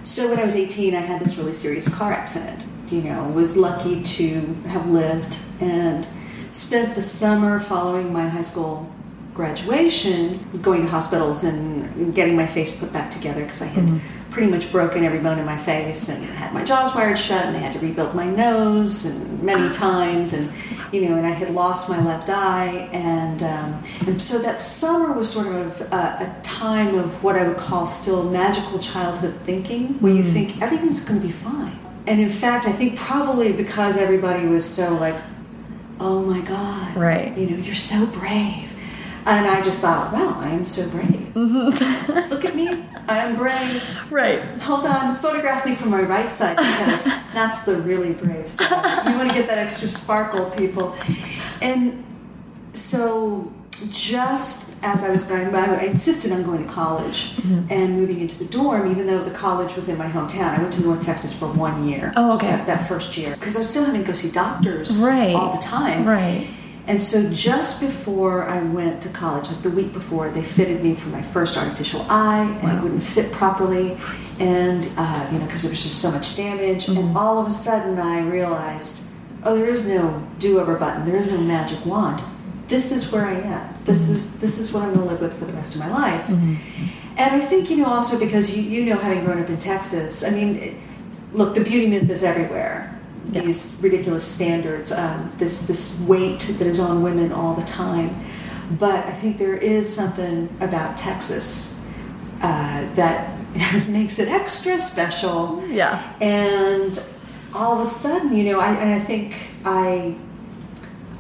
so 0.02 0.28
when 0.28 0.38
I 0.38 0.44
was 0.44 0.56
18, 0.56 0.94
I 0.94 1.00
had 1.00 1.20
this 1.20 1.38
really 1.38 1.54
serious 1.54 1.88
car 1.88 2.12
accident. 2.12 2.64
You 2.90 3.02
know, 3.02 3.28
was 3.30 3.56
lucky 3.56 4.02
to 4.02 4.40
have 4.68 4.88
lived 4.88 5.38
and 5.60 6.06
spent 6.50 6.94
the 6.94 7.02
summer 7.02 7.58
following 7.58 8.12
my 8.12 8.28
high 8.28 8.42
school 8.42 8.92
graduation 9.34 10.40
going 10.62 10.82
to 10.82 10.88
hospitals 10.88 11.44
and 11.44 12.14
getting 12.14 12.34
my 12.34 12.46
face 12.46 12.78
put 12.78 12.92
back 12.92 13.10
together 13.10 13.42
because 13.44 13.60
I 13.60 13.66
had 13.66 13.84
mm 13.84 13.90
-hmm. 13.90 14.30
pretty 14.30 14.50
much 14.50 14.72
broken 14.72 15.04
every 15.04 15.18
bone 15.18 15.38
in 15.38 15.46
my 15.46 15.58
face 15.58 16.12
and 16.12 16.24
had 16.42 16.52
my 16.54 16.64
jaws 16.64 16.94
wired 16.94 17.18
shut 17.18 17.42
and 17.46 17.54
they 17.54 17.62
had 17.66 17.74
to 17.78 17.80
rebuild 17.86 18.14
my 18.14 18.28
nose 18.44 19.08
and 19.08 19.42
many 19.42 19.68
times 19.88 20.32
and 20.32 20.48
you 20.92 21.08
know 21.08 21.16
and 21.16 21.26
I 21.26 21.30
had 21.30 21.50
lost 21.50 21.88
my 21.88 22.02
left 22.02 22.28
eye 22.28 22.88
and 22.92 23.42
um, 23.42 23.82
and 24.06 24.20
so 24.20 24.38
that 24.38 24.60
summer 24.60 25.12
was 25.12 25.30
sort 25.30 25.48
of 25.48 25.80
a, 25.80 25.94
a, 25.94 26.36
time 26.42 26.94
of 26.96 27.22
what 27.22 27.36
I 27.36 27.46
would 27.46 27.56
call 27.56 27.86
still 27.86 28.30
magical 28.30 28.78
childhood 28.78 29.34
thinking 29.44 29.94
where 30.00 30.12
you 30.12 30.22
mm. 30.22 30.32
think 30.32 30.62
everything's 30.62 31.00
going 31.00 31.20
to 31.20 31.26
be 31.26 31.32
fine. 31.32 31.78
And 32.06 32.20
in 32.20 32.30
fact 32.30 32.66
I 32.66 32.72
think 32.72 32.96
probably 32.96 33.52
because 33.52 33.96
everybody 33.96 34.46
was 34.46 34.64
so 34.64 34.94
like 34.94 35.20
oh 35.98 36.22
my 36.22 36.40
god 36.40 36.96
right. 36.96 37.36
you 37.36 37.50
know 37.50 37.56
you're 37.56 37.74
so 37.74 38.06
brave 38.06 38.75
And 39.26 39.46
I 39.46 39.60
just 39.60 39.80
thought, 39.80 40.12
wow, 40.12 40.36
I 40.38 40.50
am 40.50 40.64
so 40.64 40.88
brave. 40.90 41.32
Mm-hmm. 41.34 42.30
Look 42.30 42.44
at 42.44 42.54
me, 42.54 42.68
I 43.08 43.18
am 43.18 43.36
brave. 43.36 43.82
Right. 44.10 44.40
Hold 44.60 44.86
on, 44.86 45.16
photograph 45.16 45.66
me 45.66 45.74
from 45.74 45.90
my 45.90 46.02
right 46.02 46.30
side 46.30 46.56
because 46.56 47.04
that's 47.34 47.64
the 47.64 47.76
really 47.78 48.12
brave 48.12 48.48
side. 48.48 49.10
You 49.10 49.16
want 49.16 49.28
to 49.30 49.34
get 49.34 49.48
that 49.48 49.58
extra 49.58 49.88
sparkle, 49.88 50.50
people. 50.50 50.96
And 51.60 52.04
so, 52.72 53.52
just 53.90 54.76
as 54.82 55.02
I 55.02 55.10
was 55.10 55.24
going, 55.24 55.50
by, 55.50 55.64
I 55.66 55.84
insisted 55.84 56.32
on 56.32 56.42
going 56.44 56.64
to 56.64 56.72
college 56.72 57.36
mm-hmm. 57.36 57.66
and 57.70 57.98
moving 57.98 58.20
into 58.20 58.38
the 58.38 58.44
dorm, 58.46 58.90
even 58.90 59.06
though 59.06 59.22
the 59.22 59.32
college 59.32 59.74
was 59.74 59.88
in 59.88 59.98
my 59.98 60.06
hometown. 60.08 60.56
I 60.56 60.62
went 60.62 60.72
to 60.74 60.82
North 60.82 61.04
Texas 61.04 61.38
for 61.38 61.46
one 61.48 61.86
year. 61.86 62.12
Oh, 62.16 62.36
okay. 62.36 62.48
That, 62.48 62.66
that 62.66 62.88
first 62.88 63.16
year. 63.16 63.34
Because 63.34 63.56
I 63.56 63.58
was 63.60 63.70
still 63.70 63.84
having 63.84 64.02
to 64.02 64.06
go 64.06 64.14
see 64.14 64.30
doctors 64.30 65.02
Right. 65.02 65.34
all 65.34 65.54
the 65.54 65.60
time. 65.62 66.06
Right. 66.06 66.48
And 66.88 67.02
so 67.02 67.32
just 67.32 67.80
before 67.80 68.44
I 68.44 68.62
went 68.62 69.02
to 69.02 69.08
college, 69.08 69.48
like 69.48 69.62
the 69.62 69.70
week 69.70 69.92
before, 69.92 70.30
they 70.30 70.42
fitted 70.42 70.84
me 70.84 70.94
for 70.94 71.08
my 71.08 71.22
first 71.22 71.56
artificial 71.56 72.06
eye, 72.08 72.44
and 72.44 72.62
Wow. 72.62 72.78
it 72.78 72.82
wouldn't 72.82 73.02
fit 73.02 73.32
properly, 73.32 73.98
and 74.38 74.88
uh, 74.96 75.28
you 75.32 75.38
know 75.38 75.46
because 75.46 75.62
there 75.62 75.70
was 75.70 75.82
just 75.82 76.00
so 76.00 76.12
much 76.12 76.36
damage. 76.36 76.86
And 76.86 76.96
mm-hmm. 76.96 77.16
all 77.16 77.38
of 77.38 77.48
a 77.48 77.50
sudden, 77.50 77.98
I 77.98 78.20
realized, 78.20 79.02
oh, 79.42 79.56
there 79.56 79.68
is 79.68 79.86
no 79.86 80.24
do-over 80.38 80.76
button. 80.76 81.04
There 81.04 81.16
is 81.16 81.30
no 81.30 81.38
magic 81.38 81.84
wand. 81.84 82.22
This 82.68 82.92
is 82.92 83.10
where 83.12 83.24
I 83.26 83.34
am. 83.34 83.74
This 83.84 84.02
mm-hmm. 84.02 84.12
is 84.12 84.38
this 84.38 84.58
is 84.58 84.72
what 84.72 84.84
I'm 84.84 84.94
going 84.94 85.06
to 85.06 85.12
live 85.12 85.20
with 85.20 85.36
for 85.38 85.44
the 85.44 85.54
rest 85.54 85.74
of 85.74 85.80
my 85.80 85.90
life. 85.90 86.26
Mm-hmm. 86.26 86.54
And 87.18 87.34
I 87.34 87.40
think 87.40 87.68
you 87.68 87.78
know 87.78 87.86
also 87.86 88.16
because 88.16 88.56
you 88.56 88.62
you 88.62 88.84
know 88.86 88.98
having 88.98 89.24
grown 89.24 89.42
up 89.42 89.48
in 89.48 89.58
Texas, 89.58 90.22
I 90.22 90.30
mean, 90.30 90.80
look, 91.32 91.56
the 91.56 91.64
beauty 91.64 91.88
myth 91.88 92.08
is 92.08 92.22
everywhere 92.22 92.95
Yeah. 93.32 93.42
these 93.42 93.76
ridiculous 93.80 94.24
standards, 94.26 94.92
um, 94.92 95.32
this 95.38 95.66
this 95.66 96.00
weight 96.06 96.40
that 96.58 96.66
is 96.66 96.78
on 96.78 97.02
women 97.02 97.32
all 97.32 97.54
the 97.54 97.64
time. 97.64 98.10
But 98.78 99.04
I 99.06 99.12
think 99.12 99.38
there 99.38 99.56
is 99.56 99.92
something 99.92 100.48
about 100.60 100.96
Texas 100.96 101.88
uh, 102.42 102.94
that 102.94 103.30
makes 103.88 104.18
it 104.18 104.28
extra 104.28 104.78
special. 104.78 105.62
Yeah. 105.68 106.02
And 106.20 107.02
all 107.54 107.80
of 107.80 107.86
a 107.86 107.90
sudden, 107.90 108.36
you 108.36 108.44
know, 108.52 108.60
I, 108.60 108.72
and 108.74 108.94
I 109.00 109.04
think 109.04 109.34
I 109.64 110.16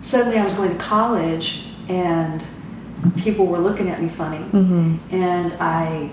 suddenly 0.02 0.38
I 0.38 0.44
was 0.44 0.54
going 0.54 0.70
to 0.70 0.78
college 0.78 1.66
and 1.88 2.44
people 3.16 3.46
were 3.46 3.58
looking 3.58 3.88
at 3.90 4.02
me 4.02 4.08
funny, 4.08 4.38
Mm-hmm. 4.38 4.96
and 5.14 5.52
I 5.60 6.10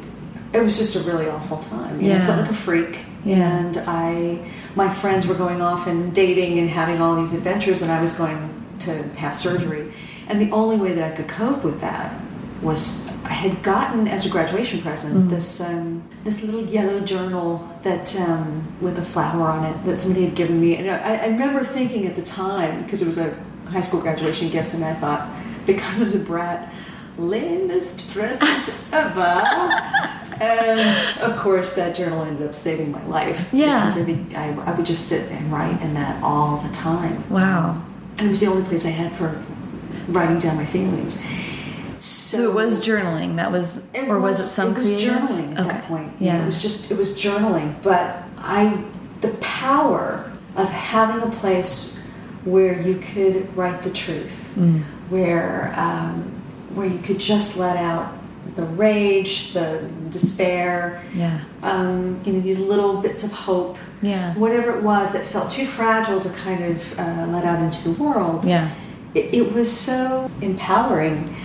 it 0.53 0.61
was 0.61 0.77
just 0.77 0.95
a 0.95 0.99
really 0.99 1.27
awful 1.27 1.57
time. 1.57 1.99
You 1.99 2.09
know, 2.09 2.17
I 2.17 2.25
felt 2.25 2.41
like 2.41 2.51
a 2.51 2.53
freak, 2.53 2.99
Yeah. 3.25 3.37
and 3.57 3.77
I 3.87 4.39
my 4.75 4.89
friends 4.89 5.27
were 5.27 5.35
going 5.35 5.61
off 5.61 5.87
and 5.87 6.13
dating 6.13 6.59
and 6.59 6.69
having 6.69 7.01
all 7.01 7.15
these 7.15 7.33
adventures, 7.33 7.81
and 7.81 7.91
I 7.91 8.01
was 8.01 8.13
going 8.13 8.37
to 8.79 9.03
have 9.17 9.35
surgery, 9.35 9.91
and 10.27 10.41
the 10.41 10.51
only 10.51 10.77
way 10.77 10.93
that 10.93 11.13
I 11.13 11.15
could 11.15 11.27
cope 11.27 11.63
with 11.63 11.79
that 11.81 12.19
was 12.61 13.07
I 13.25 13.33
had 13.33 13.61
gotten 13.61 14.07
as 14.07 14.25
a 14.25 14.29
graduation 14.29 14.81
present 14.81 15.13
Mm-hmm. 15.15 15.29
this 15.29 15.61
um, 15.61 16.03
this 16.23 16.41
little 16.43 16.63
yellow 16.63 16.99
journal 17.01 17.69
that 17.83 18.15
um, 18.17 18.65
with 18.81 18.97
a 18.97 19.01
flower 19.01 19.43
on 19.49 19.65
it 19.65 19.85
that 19.85 19.99
somebody 19.99 20.25
had 20.25 20.35
given 20.35 20.59
me, 20.59 20.75
and 20.77 20.89
I, 20.89 21.17
I 21.17 21.27
remember 21.27 21.63
thinking 21.63 22.05
at 22.07 22.15
the 22.15 22.23
time 22.23 22.83
because 22.83 23.01
it 23.01 23.07
was 23.07 23.17
a 23.17 23.35
high 23.69 23.81
school 23.81 24.01
graduation 24.01 24.49
gift, 24.49 24.73
and 24.73 24.83
I 24.83 24.93
thought 24.93 25.29
because 25.65 26.01
I 26.01 26.03
was 26.05 26.15
a 26.15 26.19
brat, 26.19 26.73
lamest 27.17 28.09
present 28.11 28.75
ever. 28.91 29.43
And 30.41 31.19
of 31.21 31.37
course, 31.39 31.75
that 31.75 31.95
journal 31.95 32.23
ended 32.23 32.47
up 32.47 32.55
saving 32.55 32.91
my 32.91 33.03
life. 33.05 33.49
Yeah. 33.53 33.85
because 33.85 34.01
I, 34.01 34.05
be- 34.05 34.35
I, 34.35 34.71
I 34.71 34.75
would 34.75 34.85
just 34.85 35.07
sit 35.07 35.31
and 35.31 35.51
write 35.51 35.81
in 35.81 35.93
that 35.95 36.21
all 36.23 36.57
the 36.57 36.73
time. 36.73 37.27
Wow. 37.29 37.83
And 38.17 38.27
it 38.27 38.29
was 38.29 38.39
the 38.39 38.47
only 38.47 38.63
place 38.63 38.85
I 38.85 38.89
had 38.89 39.11
for 39.13 39.41
writing 40.07 40.39
down 40.39 40.55
my 40.57 40.65
feelings. 40.65 41.23
So, 41.99 42.49
it 42.49 42.53
was 42.53 42.85
journaling. 42.85 43.37
That 43.37 43.51
was, 43.51 43.81
or 44.07 44.19
was, 44.19 44.39
it 44.39 44.47
some 44.49 44.71
it 44.71 44.77
was 44.79 44.87
creative? 44.87 45.13
journaling 45.13 45.53
at 45.53 45.59
okay. 45.59 45.69
that 45.69 45.83
point. 45.85 46.13
Yeah. 46.19 46.43
it 46.43 46.45
was 46.45 46.61
just 46.61 46.91
it 46.91 46.97
was 46.97 47.13
journaling. 47.17 47.81
But 47.81 48.23
I, 48.37 48.83
the 49.21 49.29
power 49.39 50.31
of 50.55 50.67
having 50.69 51.21
a 51.27 51.31
place 51.35 52.05
where 52.43 52.81
you 52.81 52.95
could 52.99 53.55
write 53.55 53.83
the 53.83 53.89
truth, 53.91 54.51
Mm. 54.57 54.81
where 55.09 55.73
um, 55.77 56.23
where 56.75 56.85
you 56.87 56.99
could 56.99 57.19
just 57.19 57.57
let 57.57 57.77
out 57.77 58.13
the 58.55 58.63
rage, 58.63 59.53
the 59.53 59.89
despair, 60.09 61.01
Yeah. 61.15 61.39
um, 61.63 62.19
you 62.25 62.33
know, 62.33 62.39
these 62.39 62.59
little 62.59 62.97
bits 63.01 63.23
of 63.23 63.31
hope, 63.31 63.77
Yeah. 64.01 64.33
whatever 64.35 64.71
it 64.77 64.83
was 64.83 65.11
that 65.13 65.23
felt 65.25 65.49
too 65.51 65.65
fragile 65.65 66.19
to 66.19 66.29
kind 66.29 66.63
of 66.63 66.99
uh, 66.99 67.25
let 67.29 67.45
out 67.45 67.61
into 67.61 67.83
the 67.89 68.03
world. 68.03 68.43
Yeah. 68.45 68.69
it, 69.15 69.33
it 69.33 69.53
was 69.53 69.71
so 69.71 70.27
empowering. 70.41 71.35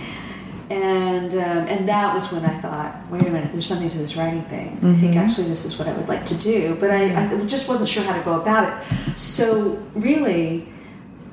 And 0.71 1.33
um, 1.33 1.65
and 1.67 1.89
that 1.89 2.13
was 2.13 2.31
when 2.31 2.45
I 2.45 2.53
thought 2.61 2.95
wait 3.09 3.23
a 3.23 3.31
minute 3.31 3.51
there's 3.51 3.65
something 3.65 3.89
to 3.89 3.97
this 3.97 4.15
writing 4.15 4.43
thing. 4.43 4.77
I 4.83 4.93
think 4.93 5.15
actually 5.15 5.47
this 5.47 5.65
is 5.65 5.79
what 5.79 5.87
I 5.87 5.93
would 5.93 6.07
like 6.07 6.27
to 6.27 6.35
do. 6.35 6.77
But 6.79 6.91
I, 6.91 7.23
I 7.25 7.45
just 7.45 7.67
wasn't 7.67 7.89
sure 7.89 8.03
how 8.03 8.15
to 8.15 8.23
go 8.23 8.39
about 8.39 8.63
it. 8.71 9.17
So 9.17 9.81
really 9.95 10.67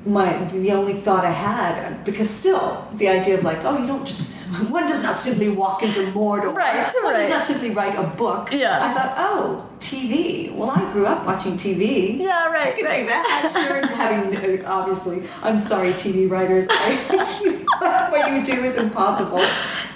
my 0.05 0.37
the 0.53 0.71
only 0.71 0.93
thought 0.93 1.25
I 1.25 1.31
had 1.31 2.03
because 2.05 2.29
still 2.29 2.87
the 2.93 3.09
idea 3.09 3.35
of 3.37 3.43
like 3.43 3.59
oh 3.65 3.77
you 3.77 3.87
don't 3.87 4.05
just 4.05 4.37
one 4.69 4.87
does 4.87 5.03
not 5.03 5.19
simply 5.19 5.49
walk 5.49 5.83
into 5.83 5.99
Mordor 6.11 6.53
Right, 6.55 6.93
one 7.03 7.13
right. 7.13 7.17
does 7.21 7.29
not 7.29 7.45
simply 7.45 7.71
write 7.71 7.97
a 7.97 8.03
book 8.03 8.49
Yeah. 8.51 8.79
I 8.85 8.93
thought 8.93 9.13
oh 9.17 9.67
TV 9.79 10.53
well 10.55 10.69
I 10.71 10.91
grew 10.93 11.05
up 11.05 11.25
watching 11.25 11.53
TV 11.57 12.17
Yeah, 12.17 12.47
right, 12.47 12.73
I 12.77 12.81
right. 12.87 13.07
that. 13.07 13.51
Sure, 13.51 13.85
having 13.95 14.65
obviously, 14.65 15.23
I'm 15.43 15.57
sorry, 15.57 15.93
TV 15.93 16.29
writers. 16.29 16.65
I, 16.69 18.07
what 18.11 18.31
you 18.31 18.43
do 18.43 18.63
is 18.63 18.77
impossible. 18.77 19.39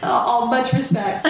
Uh, 0.04 0.08
all 0.08 0.46
much 0.48 0.74
respect. 0.74 1.26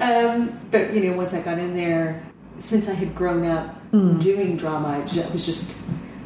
Um, 0.00 0.58
but 0.70 0.92
you 0.92 1.00
know, 1.04 1.16
once 1.16 1.32
I 1.34 1.40
got 1.40 1.58
in 1.58 1.74
there, 1.74 2.22
since 2.58 2.88
I 2.88 2.94
had 2.94 3.14
grown 3.14 3.46
up 3.46 3.74
Mm. 3.90 4.20
doing 4.20 4.58
drama, 4.58 4.88
I 4.98 5.32
was 5.32 5.46
just 5.46 5.74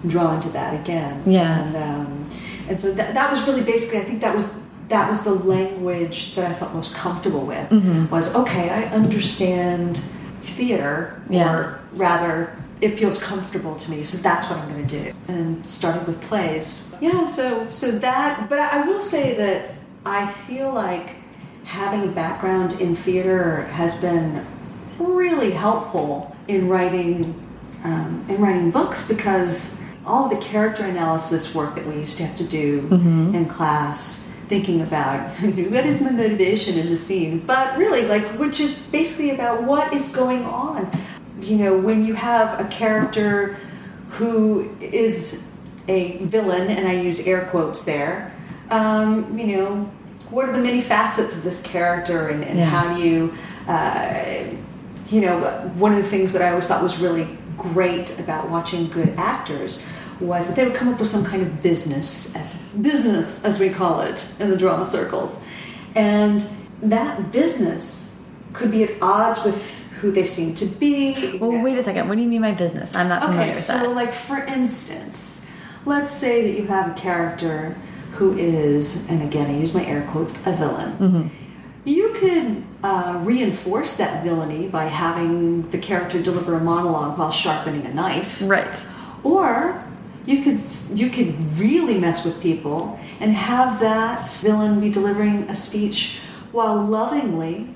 drawn 0.06 0.40
to 0.42 0.48
that 0.50 0.74
again. 0.80 1.22
Yeah. 1.26 1.62
and 1.62 1.76
um, 1.76 2.30
and 2.68 2.80
so 2.80 2.92
that, 2.92 3.14
that 3.14 3.30
was 3.30 3.42
really 3.46 3.62
basically. 3.62 3.98
I 4.00 4.04
think 4.04 4.20
that 4.20 4.34
was 4.34 4.52
that 4.88 5.08
was 5.08 5.22
the 5.22 5.34
language 5.34 6.34
that 6.34 6.50
I 6.50 6.54
felt 6.54 6.74
most 6.74 6.94
comfortable 6.94 7.44
with. 7.46 7.68
Mm-hmm. 7.70 8.08
Was 8.10 8.34
okay. 8.34 8.70
I 8.70 8.84
understand 8.86 10.00
theater, 10.40 11.20
Yeah. 11.30 11.52
or 11.52 11.80
rather 11.94 12.56
it 12.80 12.98
feels 12.98 13.22
comfortable 13.22 13.76
to 13.76 13.90
me 13.92 14.02
so 14.02 14.16
that's 14.18 14.50
what 14.50 14.58
i'm 14.58 14.68
going 14.72 14.84
to 14.84 15.04
do 15.04 15.12
and 15.28 15.70
started 15.70 16.04
with 16.04 16.20
plays 16.20 16.92
yeah 17.00 17.24
so 17.24 17.68
so 17.70 17.92
that 17.92 18.48
but 18.50 18.58
i 18.58 18.84
will 18.84 19.00
say 19.00 19.36
that 19.36 19.74
i 20.04 20.26
feel 20.26 20.72
like 20.72 21.14
having 21.64 22.08
a 22.08 22.12
background 22.12 22.72
in 22.80 22.96
theater 22.96 23.62
has 23.66 23.94
been 24.00 24.44
really 24.98 25.52
helpful 25.52 26.34
in 26.48 26.68
writing 26.68 27.32
um, 27.84 28.24
in 28.28 28.40
writing 28.40 28.70
books 28.72 29.06
because 29.06 29.80
all 30.06 30.28
the 30.28 30.36
character 30.36 30.84
analysis 30.84 31.54
work 31.54 31.74
that 31.76 31.86
we 31.86 31.94
used 31.94 32.16
to 32.18 32.26
have 32.26 32.36
to 32.38 32.44
do 32.44 32.88
in 33.34 33.46
class 33.46 34.30
thinking 34.48 34.82
about 34.82 35.30
what 35.40 35.86
is 35.86 36.00
my 36.00 36.10
motivation 36.10 36.76
in 36.78 36.90
the 36.90 36.96
scene? 36.96 37.38
But 37.40 37.78
really 37.78 38.06
like 38.06 38.24
which 38.38 38.60
is 38.60 38.74
basically 38.74 39.30
about 39.30 39.62
what 39.64 39.92
is 39.92 40.08
going 40.08 40.44
on. 40.44 40.90
You 41.40 41.56
know 41.56 41.76
when 41.78 42.04
you 42.04 42.14
have 42.14 42.60
a 42.60 42.68
character 42.68 43.56
who 44.10 44.70
is 44.80 45.48
a 45.88 46.18
villain 46.18 46.70
and 46.70 46.86
i 46.86 46.92
use 46.92 47.26
air 47.26 47.46
quotes 47.50 47.82
there 47.84 48.32
um, 48.70 49.36
you 49.38 49.56
know 49.56 49.90
what 50.30 50.48
are 50.48 50.52
the 50.52 50.62
many 50.62 50.80
facets 50.80 51.34
of 51.36 51.42
this 51.42 51.60
character 51.62 52.28
and, 52.28 52.44
and 52.44 52.58
Yeah. 52.58 52.66
how 52.66 52.94
do 52.94 53.02
you 53.02 53.34
uh, 53.66 54.44
you 55.08 55.20
know 55.22 55.40
one 55.76 55.90
of 55.92 55.98
the 56.02 56.08
things 56.08 56.32
that 56.34 56.42
i 56.42 56.50
always 56.50 56.66
thought 56.68 56.82
was 56.82 56.98
really 56.98 57.26
great 57.62 58.18
about 58.18 58.50
watching 58.50 58.88
good 58.88 59.10
actors 59.16 59.86
was 60.20 60.46
that 60.46 60.56
they 60.56 60.64
would 60.64 60.74
come 60.74 60.88
up 60.88 60.98
with 60.98 61.08
some 61.08 61.24
kind 61.24 61.42
of 61.42 61.62
business 61.62 62.34
as 62.36 62.62
business 62.80 63.42
as 63.44 63.58
we 63.58 63.68
call 63.70 64.00
it 64.00 64.26
in 64.40 64.50
the 64.50 64.56
drama 64.56 64.84
circles 64.84 65.38
and 65.94 66.44
that 66.82 67.32
business 67.32 68.24
could 68.52 68.70
be 68.70 68.84
at 68.84 68.90
odds 69.02 69.42
with 69.44 69.78
who 70.00 70.10
they 70.10 70.24
seem 70.24 70.54
to 70.56 70.66
be 70.66 71.38
Well, 71.38 71.62
wait 71.62 71.78
a 71.78 71.82
second. 71.82 72.08
What 72.08 72.16
do 72.16 72.22
you 72.22 72.28
mean 72.28 72.42
by 72.42 72.52
business? 72.52 72.94
I'm 72.96 73.08
not 73.08 73.22
familiar 73.22 73.52
Okay, 73.52 73.54
so 73.60 73.72
that. 73.74 73.88
like 73.90 74.12
for 74.12 74.38
instance, 74.44 75.46
let's 75.86 76.10
say 76.10 76.42
that 76.52 76.60
you 76.60 76.66
have 76.66 76.90
a 76.90 76.94
character 77.00 77.76
who 78.12 78.36
is, 78.36 79.08
and 79.10 79.22
again 79.22 79.48
I 79.48 79.56
use 79.58 79.72
my 79.72 79.84
air 79.86 80.06
quotes, 80.10 80.34
a 80.46 80.52
villain. 80.52 80.92
Mm-hmm. 80.98 81.28
You 81.84 82.10
could 82.14 82.62
uh, 82.84 83.20
reinforce 83.24 83.96
that 83.96 84.22
villainy 84.22 84.68
by 84.68 84.84
having 84.84 85.62
the 85.70 85.78
character 85.78 86.22
deliver 86.22 86.54
a 86.54 86.60
monologue 86.60 87.18
while 87.18 87.30
sharpening 87.32 87.84
a 87.86 87.92
knife, 87.92 88.40
Right. 88.44 88.86
or 89.24 89.84
you 90.24 90.42
could 90.44 90.60
you 90.96 91.10
could 91.10 91.34
really 91.58 91.98
mess 91.98 92.24
with 92.24 92.40
people 92.40 92.98
and 93.18 93.32
have 93.32 93.80
that 93.80 94.30
villain 94.40 94.78
be 94.80 94.88
delivering 94.90 95.42
a 95.50 95.54
speech 95.54 96.20
while 96.52 96.76
lovingly 96.80 97.68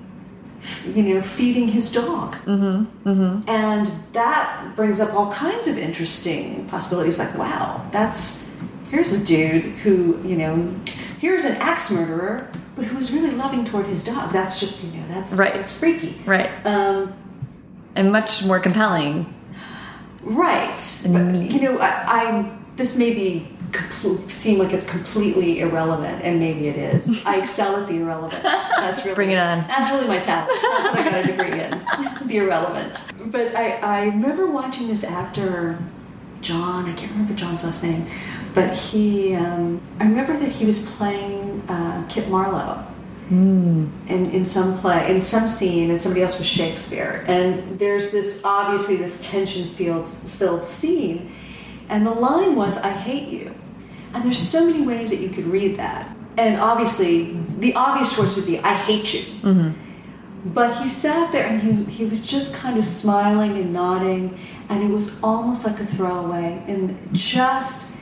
you 0.95 1.03
know 1.03 1.21
feeding 1.23 1.67
his 1.69 1.91
dog. 1.91 2.37
And 2.47 3.91
that 4.13 4.73
brings 4.77 5.01
up 5.01 5.13
all 5.15 5.33
kinds 5.33 5.67
of 5.67 5.77
interesting 5.77 6.67
possibilities 6.67 7.19
like 7.19 7.37
wow 7.37 7.85
that's 7.91 8.57
here's 8.93 9.13
a 9.13 9.19
dude 9.25 9.65
who 9.83 10.21
you 10.25 10.37
know 10.37 10.73
here's 11.19 11.45
an 11.45 11.57
axe 11.57 11.91
murderer 11.91 12.49
but 12.77 12.85
who 12.85 12.97
was 12.97 13.13
really 13.13 13.31
loving 13.33 13.65
toward 13.65 13.87
his 13.87 14.05
dog. 14.05 14.31
That's 14.33 14.61
just 14.61 14.85
you 14.85 15.01
know 15.01 15.07
that's 15.09 15.33
Right. 15.33 15.57
It's 15.57 15.73
freaky. 15.73 16.21
Right. 16.27 16.51
Um, 16.67 17.15
And 17.95 18.13
much 18.13 18.45
more 18.45 18.61
compelling. 18.61 19.33
right. 20.23 20.77
But, 21.11 21.35
you 21.35 21.61
know, 21.63 21.79
I, 21.79 21.89
I 22.07 22.59
this 22.77 22.95
may 22.97 23.15
be 23.15 23.49
compl- 23.71 24.31
seem 24.31 24.59
like 24.59 24.73
it's 24.73 24.85
completely 24.89 25.61
irrelevant, 25.61 26.23
and 26.23 26.39
maybe 26.39 26.69
it 26.69 26.77
is. 26.77 27.25
I 27.25 27.39
excel 27.39 27.77
at 27.81 27.89
the 27.89 27.97
irrelevant. 27.97 28.43
That's 28.43 29.03
really 29.05 29.15
Bring 29.15 29.31
it 29.31 29.39
on. 29.39 29.67
That's 29.67 29.91
really 29.91 30.07
my 30.09 30.19
talent. 30.21 30.51
That's 30.63 30.85
what 30.95 30.99
I 30.99 31.11
got 31.11 31.25
a 31.25 31.27
degree 31.27 31.61
in, 31.61 32.29
the 32.29 32.37
irrelevant. 32.39 33.13
But 33.33 33.55
I, 33.57 33.73
I 33.79 34.05
remember 34.07 34.47
watching 34.51 34.89
this 34.89 35.03
actor, 35.05 35.79
John. 36.43 36.87
I 36.89 36.93
can't 36.93 37.13
remember 37.13 37.35
John's 37.35 37.65
last 37.65 37.83
name, 37.83 38.07
but 38.57 38.75
he. 38.75 39.35
Um, 39.35 39.81
I 40.01 40.05
remember 40.05 40.37
that 40.37 40.49
he 40.49 40.65
was 40.65 40.79
playing 40.97 41.63
uh, 41.69 42.05
Kit 42.09 42.29
Marlowe 42.31 42.85
in, 44.09 44.31
in 44.31 44.45
some 44.45 44.77
play, 44.79 45.11
in 45.15 45.21
some 45.21 45.47
scene, 45.47 45.91
and 45.91 46.01
somebody 46.01 46.23
else 46.23 46.39
was 46.39 46.47
Shakespeare. 46.47 47.25
And 47.29 47.79
there's 47.79 48.11
this 48.11 48.41
obviously 48.45 48.97
this 48.97 49.21
tension 49.31 49.69
filled 49.69 50.09
filled 50.09 50.65
scene, 50.65 51.31
and 51.91 52.07
the 52.07 52.11
line 52.13 52.57
was, 52.57 52.79
"I 52.79 52.91
hate 52.91 53.29
you." 53.29 53.55
And 54.15 54.25
there's 54.25 54.39
so 54.39 54.65
many 54.67 54.83
ways 54.87 55.11
that 55.11 55.21
you 55.21 55.29
could 55.29 55.47
read 55.47 55.77
that. 55.77 56.17
And 56.39 56.59
obviously, 56.61 57.37
the 57.59 57.75
obvious 57.75 58.17
choice 58.17 58.37
would 58.37 58.47
be, 58.47 58.59
"I 58.61 58.75
hate 58.75 59.13
you." 59.15 59.21
But 60.55 60.81
he 60.81 60.89
sat 60.89 61.33
there 61.33 61.47
and 61.47 61.61
he, 61.61 61.93
he 61.93 62.05
was 62.05 62.25
just 62.25 62.55
kind 62.55 62.79
of 62.79 62.85
smiling 62.85 63.59
and 63.59 63.73
nodding, 63.73 64.39
and 64.69 64.83
it 64.83 64.91
was 64.91 65.21
almost 65.23 65.67
like 65.67 65.81
a 65.81 65.85
throwaway. 65.87 66.63
And 66.69 66.97
just, 67.13 67.96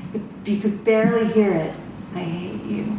you 0.44 0.58
could 0.60 0.84
barely 0.84 1.26
hear 1.32 1.52
it. 1.52 1.74
I 2.14 2.18
hate 2.20 2.64
you. 2.64 2.98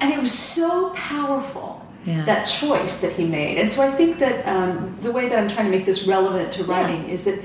And 0.00 0.12
it 0.12 0.18
was 0.18 0.32
so 0.32 0.90
powerful, 0.90 1.86
Yeah. 2.06 2.24
that 2.24 2.44
choice 2.44 3.00
that 3.00 3.12
he 3.12 3.26
made. 3.26 3.58
And 3.58 3.70
so 3.70 3.82
I 3.82 3.90
think 3.90 4.18
that 4.18 4.46
um, 4.46 4.96
the 5.02 5.12
way 5.12 5.28
that 5.28 5.38
I'm 5.38 5.48
trying 5.48 5.70
to 5.70 5.76
make 5.76 5.86
this 5.86 6.06
relevant 6.06 6.52
to 6.54 6.64
writing 6.64 7.08
is 7.08 7.24
that 7.24 7.42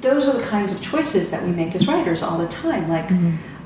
those 0.00 0.28
are 0.28 0.36
the 0.36 0.44
kinds 0.44 0.70
of 0.72 0.80
choices 0.82 1.30
that 1.30 1.42
we 1.42 1.50
make 1.50 1.74
as 1.74 1.88
writers 1.88 2.22
all 2.22 2.38
the 2.38 2.48
time. 2.48 2.88
Like, 2.88 3.10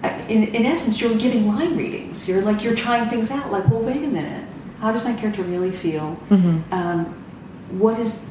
uh, 0.05 0.09
in, 0.29 0.45
in 0.55 0.65
essence, 0.65 1.01
you're 1.01 1.17
giving 1.17 1.49
line 1.49 1.77
readings. 1.77 2.29
You're 2.29 2.43
like, 2.43 2.63
you're 2.63 2.77
trying 2.77 3.09
things 3.11 3.31
out. 3.31 3.51
Like, 3.51 3.69
well, 3.69 3.83
wait 3.83 3.97
a 3.97 4.07
minute. 4.07 4.45
How 4.81 4.93
does 4.93 5.05
my 5.05 5.13
character 5.15 5.43
really 5.43 5.73
feel? 5.73 6.17
Um, 6.71 7.07
what 7.71 7.99
is 7.99 8.25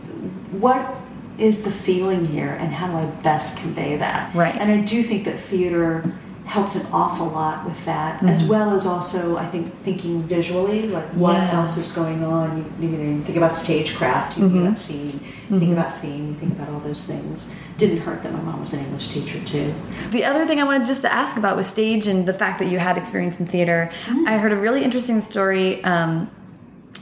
what 0.52 0.98
is 1.38 1.64
the 1.64 1.72
feeling 1.72 2.26
here, 2.26 2.58
and 2.60 2.74
how 2.74 2.88
do 2.88 2.98
I 2.98 3.06
best 3.22 3.60
convey 3.60 3.98
that? 3.98 4.34
Right. 4.36 4.56
And 4.56 4.72
I 4.72 4.82
do 4.82 5.04
think 5.04 5.26
that 5.26 5.38
theater 5.38 6.14
helped 6.46 6.76
an 6.76 6.88
awful 6.94 7.28
lot 7.28 7.66
with 7.66 7.84
that, 7.84 8.24
as 8.24 8.42
mm-hmm. 8.42 8.52
well 8.52 8.74
as 8.74 8.86
also 8.86 9.36
I 9.36 9.46
think 9.46 9.78
thinking 9.82 10.24
visually, 10.24 10.88
like 10.88 11.04
what 11.08 11.34
Yeah. 11.34 11.60
else 11.60 11.76
is 11.76 11.92
going 11.92 12.24
on. 12.24 12.66
You, 12.80 12.88
you 12.88 12.98
know, 12.98 13.16
you 13.16 13.22
think 13.22 13.38
about 13.38 13.54
stagecraft, 13.56 14.38
you 14.38 14.44
think 14.44 14.54
mm-hmm. 14.54 14.66
about 14.68 14.78
scene, 14.78 15.20
you 15.50 15.60
think 15.60 15.64
mm-hmm. 15.64 15.74
about 15.74 15.98
theme, 15.98 16.30
you 16.30 16.34
think 16.36 16.54
about 16.54 16.70
all 16.70 16.80
those 16.80 17.04
things. 17.04 17.52
Didn't 17.78 17.98
hurt 17.98 18.24
that 18.24 18.32
my 18.32 18.40
mom 18.40 18.62
was 18.62 18.72
an 18.72 18.80
English 18.80 19.10
teacher 19.10 19.44
too. 19.44 19.74
The 20.12 20.24
other 20.24 20.48
thing 20.48 20.62
I 20.62 20.64
wanted 20.64 20.88
just 20.88 21.02
to 21.02 21.12
ask 21.12 21.36
about 21.36 21.58
was 21.58 21.68
stage 21.68 22.08
and 22.08 22.26
the 22.26 22.34
fact 22.34 22.60
that 22.60 22.70
you 22.70 22.80
had 22.80 22.98
experience 22.98 23.40
in 23.42 23.46
theater. 23.46 23.92
I 24.26 24.38
heard 24.38 24.54
a 24.54 24.58
really 24.58 24.84
interesting 24.86 25.20
story. 25.20 25.84
Um, 25.84 26.32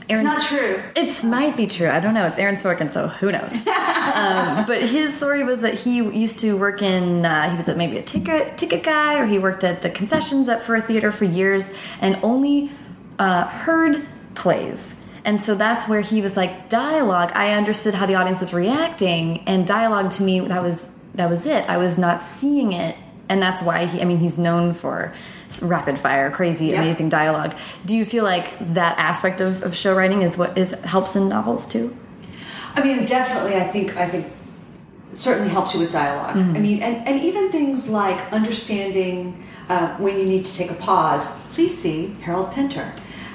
It's 0.08 0.22
not 0.22 0.42
true. 0.42 0.82
It 0.94 1.24
might 1.24 1.56
be 1.56 1.66
true. 1.66 1.88
I 1.88 2.00
don't 2.00 2.14
know. 2.14 2.26
It's 2.26 2.38
Aaron 2.38 2.54
Sorkin, 2.54 2.90
so 2.90 3.08
who 3.08 3.32
knows? 3.32 3.52
um, 4.14 4.66
but 4.66 4.82
his 4.82 5.16
story 5.16 5.42
was 5.42 5.60
that 5.62 5.74
he 5.74 5.96
used 5.96 6.40
to 6.40 6.56
work 6.56 6.82
in. 6.82 7.26
Uh, 7.26 7.50
he 7.50 7.56
was 7.56 7.68
at 7.68 7.76
maybe 7.76 7.98
a 7.98 8.02
ticket 8.02 8.56
ticket 8.56 8.82
guy, 8.82 9.18
or 9.18 9.26
he 9.26 9.38
worked 9.38 9.64
at 9.64 9.82
the 9.82 9.90
concessions 9.90 10.48
at 10.48 10.62
for 10.62 10.76
a 10.76 10.82
theater 10.82 11.10
for 11.10 11.24
years, 11.24 11.74
and 12.00 12.18
only 12.22 12.70
uh, 13.18 13.44
heard 13.46 14.06
plays. 14.34 14.96
And 15.24 15.40
so 15.40 15.56
that's 15.56 15.88
where 15.88 16.02
he 16.02 16.22
was 16.22 16.36
like 16.36 16.68
dialogue. 16.68 17.32
I 17.34 17.52
understood 17.54 17.94
how 17.94 18.06
the 18.06 18.14
audience 18.14 18.40
was 18.40 18.52
reacting, 18.52 19.40
and 19.40 19.66
dialogue 19.66 20.12
to 20.12 20.22
me 20.22 20.40
that 20.40 20.62
was 20.62 20.94
that 21.14 21.28
was 21.28 21.46
it. 21.46 21.68
I 21.68 21.78
was 21.78 21.98
not 21.98 22.22
seeing 22.22 22.72
it, 22.72 22.96
and 23.28 23.42
that's 23.42 23.62
why 23.62 23.86
he. 23.86 24.00
I 24.00 24.04
mean, 24.04 24.18
he's 24.18 24.38
known 24.38 24.74
for 24.74 25.12
rapid 25.62 25.98
fire, 25.98 26.30
crazy, 26.30 26.66
Yeah. 26.66 26.80
amazing 26.82 27.08
dialogue. 27.08 27.54
Do 27.84 27.94
you 27.96 28.04
feel 28.04 28.24
like 28.24 28.74
that 28.74 28.98
aspect 28.98 29.40
of, 29.40 29.62
of 29.62 29.74
show 29.74 29.94
writing 29.94 30.22
is 30.22 30.36
what 30.36 30.56
is 30.58 30.72
helps 30.84 31.14
in 31.16 31.28
novels 31.28 31.66
too? 31.68 31.96
I 32.74 32.82
mean, 32.82 33.04
definitely. 33.06 33.56
I 33.56 33.64
think. 33.68 33.96
I 33.96 34.06
think 34.08 34.26
it 35.12 35.20
certainly 35.20 35.48
helps 35.48 35.72
you 35.72 35.80
with 35.80 35.92
dialog 35.92 36.36
Mm-hmm. 36.36 36.56
I 36.56 36.58
mean, 36.58 36.82
and, 36.82 37.08
and 37.08 37.20
even 37.22 37.50
things 37.50 37.88
like 37.88 38.20
understanding 38.32 39.42
uh, 39.68 39.96
when 39.96 40.18
you 40.18 40.26
need 40.26 40.44
to 40.44 40.54
take 40.54 40.70
a 40.70 40.74
pause. 40.74 41.42
Please 41.54 41.76
see 41.80 42.08
Harold 42.22 42.52
Pinter. 42.52 42.92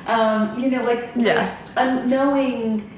Um, 0.08 0.60
you 0.60 0.70
know, 0.70 0.84
like 0.84 1.10
Yeah. 1.16 1.56
like, 1.76 1.88
uh, 1.88 2.06
knowing 2.06 2.91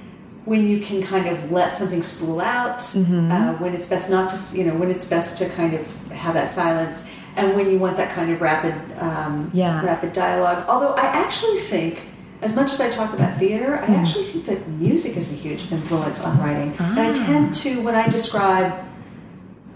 when 0.45 0.67
you 0.67 0.79
can 0.79 1.01
kind 1.01 1.27
of 1.27 1.51
let 1.51 1.75
something 1.75 2.01
spool 2.03 2.41
out, 2.41 2.79
Mm-hmm. 2.79 3.31
uh, 3.31 3.53
when 3.53 3.73
it's 3.73 3.87
best 3.87 4.09
not 4.09 4.29
to, 4.29 4.57
you 4.57 4.65
know, 4.65 4.75
when 4.75 4.89
it's 4.91 5.05
best 5.05 5.37
to 5.37 5.49
kind 5.49 5.73
of 5.73 5.85
have 6.09 6.33
that 6.33 6.49
silence, 6.49 7.09
and 7.37 7.55
when 7.55 7.69
you 7.71 7.77
want 7.79 7.95
that 7.97 8.11
kind 8.13 8.29
of 8.31 8.41
rapid, 8.41 8.75
um, 8.99 9.49
Yeah. 9.53 9.83
rapid 9.85 10.11
dialogue. 10.13 10.65
Although 10.67 10.93
I 10.93 11.05
actually 11.05 11.59
think, 11.59 12.01
as 12.41 12.55
much 12.55 12.73
as 12.73 12.81
I 12.81 12.89
talk 12.89 13.13
about 13.13 13.37
theater, 13.39 13.77
Hmm. 13.77 13.91
I 13.91 13.95
actually 13.95 14.25
think 14.25 14.45
that 14.47 14.67
music 14.67 15.15
is 15.17 15.31
a 15.31 15.35
huge 15.35 15.71
influence 15.71 16.21
on 16.23 16.37
writing. 16.43 16.73
And 16.77 16.99
I 16.99 17.09
Ah. 17.11 17.25
tend 17.25 17.55
to, 17.63 17.81
when 17.81 17.95
I 17.95 18.07
describe 18.09 18.73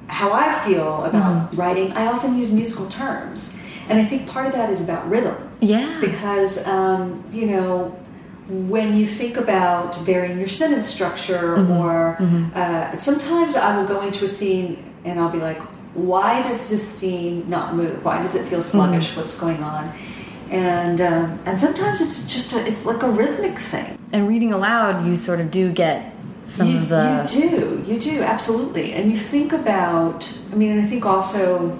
how 0.07 0.31
I 0.33 0.51
feel 0.65 1.03
about 1.05 1.51
Mm-hmm. 1.51 1.59
writing, 1.61 1.93
I 1.93 2.07
often 2.07 2.37
use 2.37 2.51
musical 2.51 2.87
terms. 2.87 3.57
And 3.89 3.97
I 3.99 4.03
think 4.03 4.27
part 4.27 4.47
of 4.47 4.53
that 4.53 4.69
is 4.69 4.81
about 4.83 5.09
rhythm 5.09 5.35
Yeah. 5.61 5.87
because 6.01 6.67
um, 6.67 7.23
you 7.31 7.45
know 7.47 7.95
when 8.49 8.95
you 8.95 9.05
think 9.05 9.37
about 9.37 9.95
varying 9.97 10.39
your 10.39 10.47
sentence 10.47 10.87
structure 10.87 11.55
or 11.73 12.17
Uh, 12.55 12.95
sometimes 12.97 13.55
i 13.55 13.77
will 13.77 13.87
go 13.87 14.01
into 14.01 14.25
a 14.25 14.29
scene 14.29 14.81
and 15.05 15.19
i'll 15.19 15.31
be 15.31 15.39
like 15.39 15.59
why 15.97 16.43
does 16.43 16.69
this 16.69 16.87
scene 16.87 17.49
not 17.49 17.75
move? 17.75 18.05
Why 18.05 18.21
does 18.21 18.35
it 18.35 18.45
feel 18.45 18.61
sluggish? 18.61 19.17
What's 19.17 19.37
going 19.37 19.63
on? 19.63 19.91
And 20.51 21.01
um, 21.01 21.39
and 21.45 21.59
sometimes 21.59 21.99
it's 22.01 22.31
just 22.31 22.53
a, 22.53 22.65
it's 22.65 22.85
like 22.85 23.01
a 23.01 23.09
rhythmic 23.09 23.57
thing. 23.57 23.97
And 24.13 24.27
reading 24.27 24.53
aloud, 24.53 25.05
you 25.05 25.15
sort 25.15 25.39
of 25.41 25.49
do 25.49 25.71
get 25.71 26.13
some 26.45 26.69
you, 26.69 26.77
of 26.77 26.89
the. 26.89 27.27
you 27.33 27.49
do. 27.49 27.83
You 27.87 27.99
do. 27.99 28.21
Absolutely. 28.21 28.93
And 28.93 29.11
you 29.11 29.17
think 29.17 29.51
about 29.53 30.31
i 30.51 30.55
mean 30.55 30.71
and 30.71 30.81
i 30.81 30.85
think 30.85 31.05
also 31.05 31.77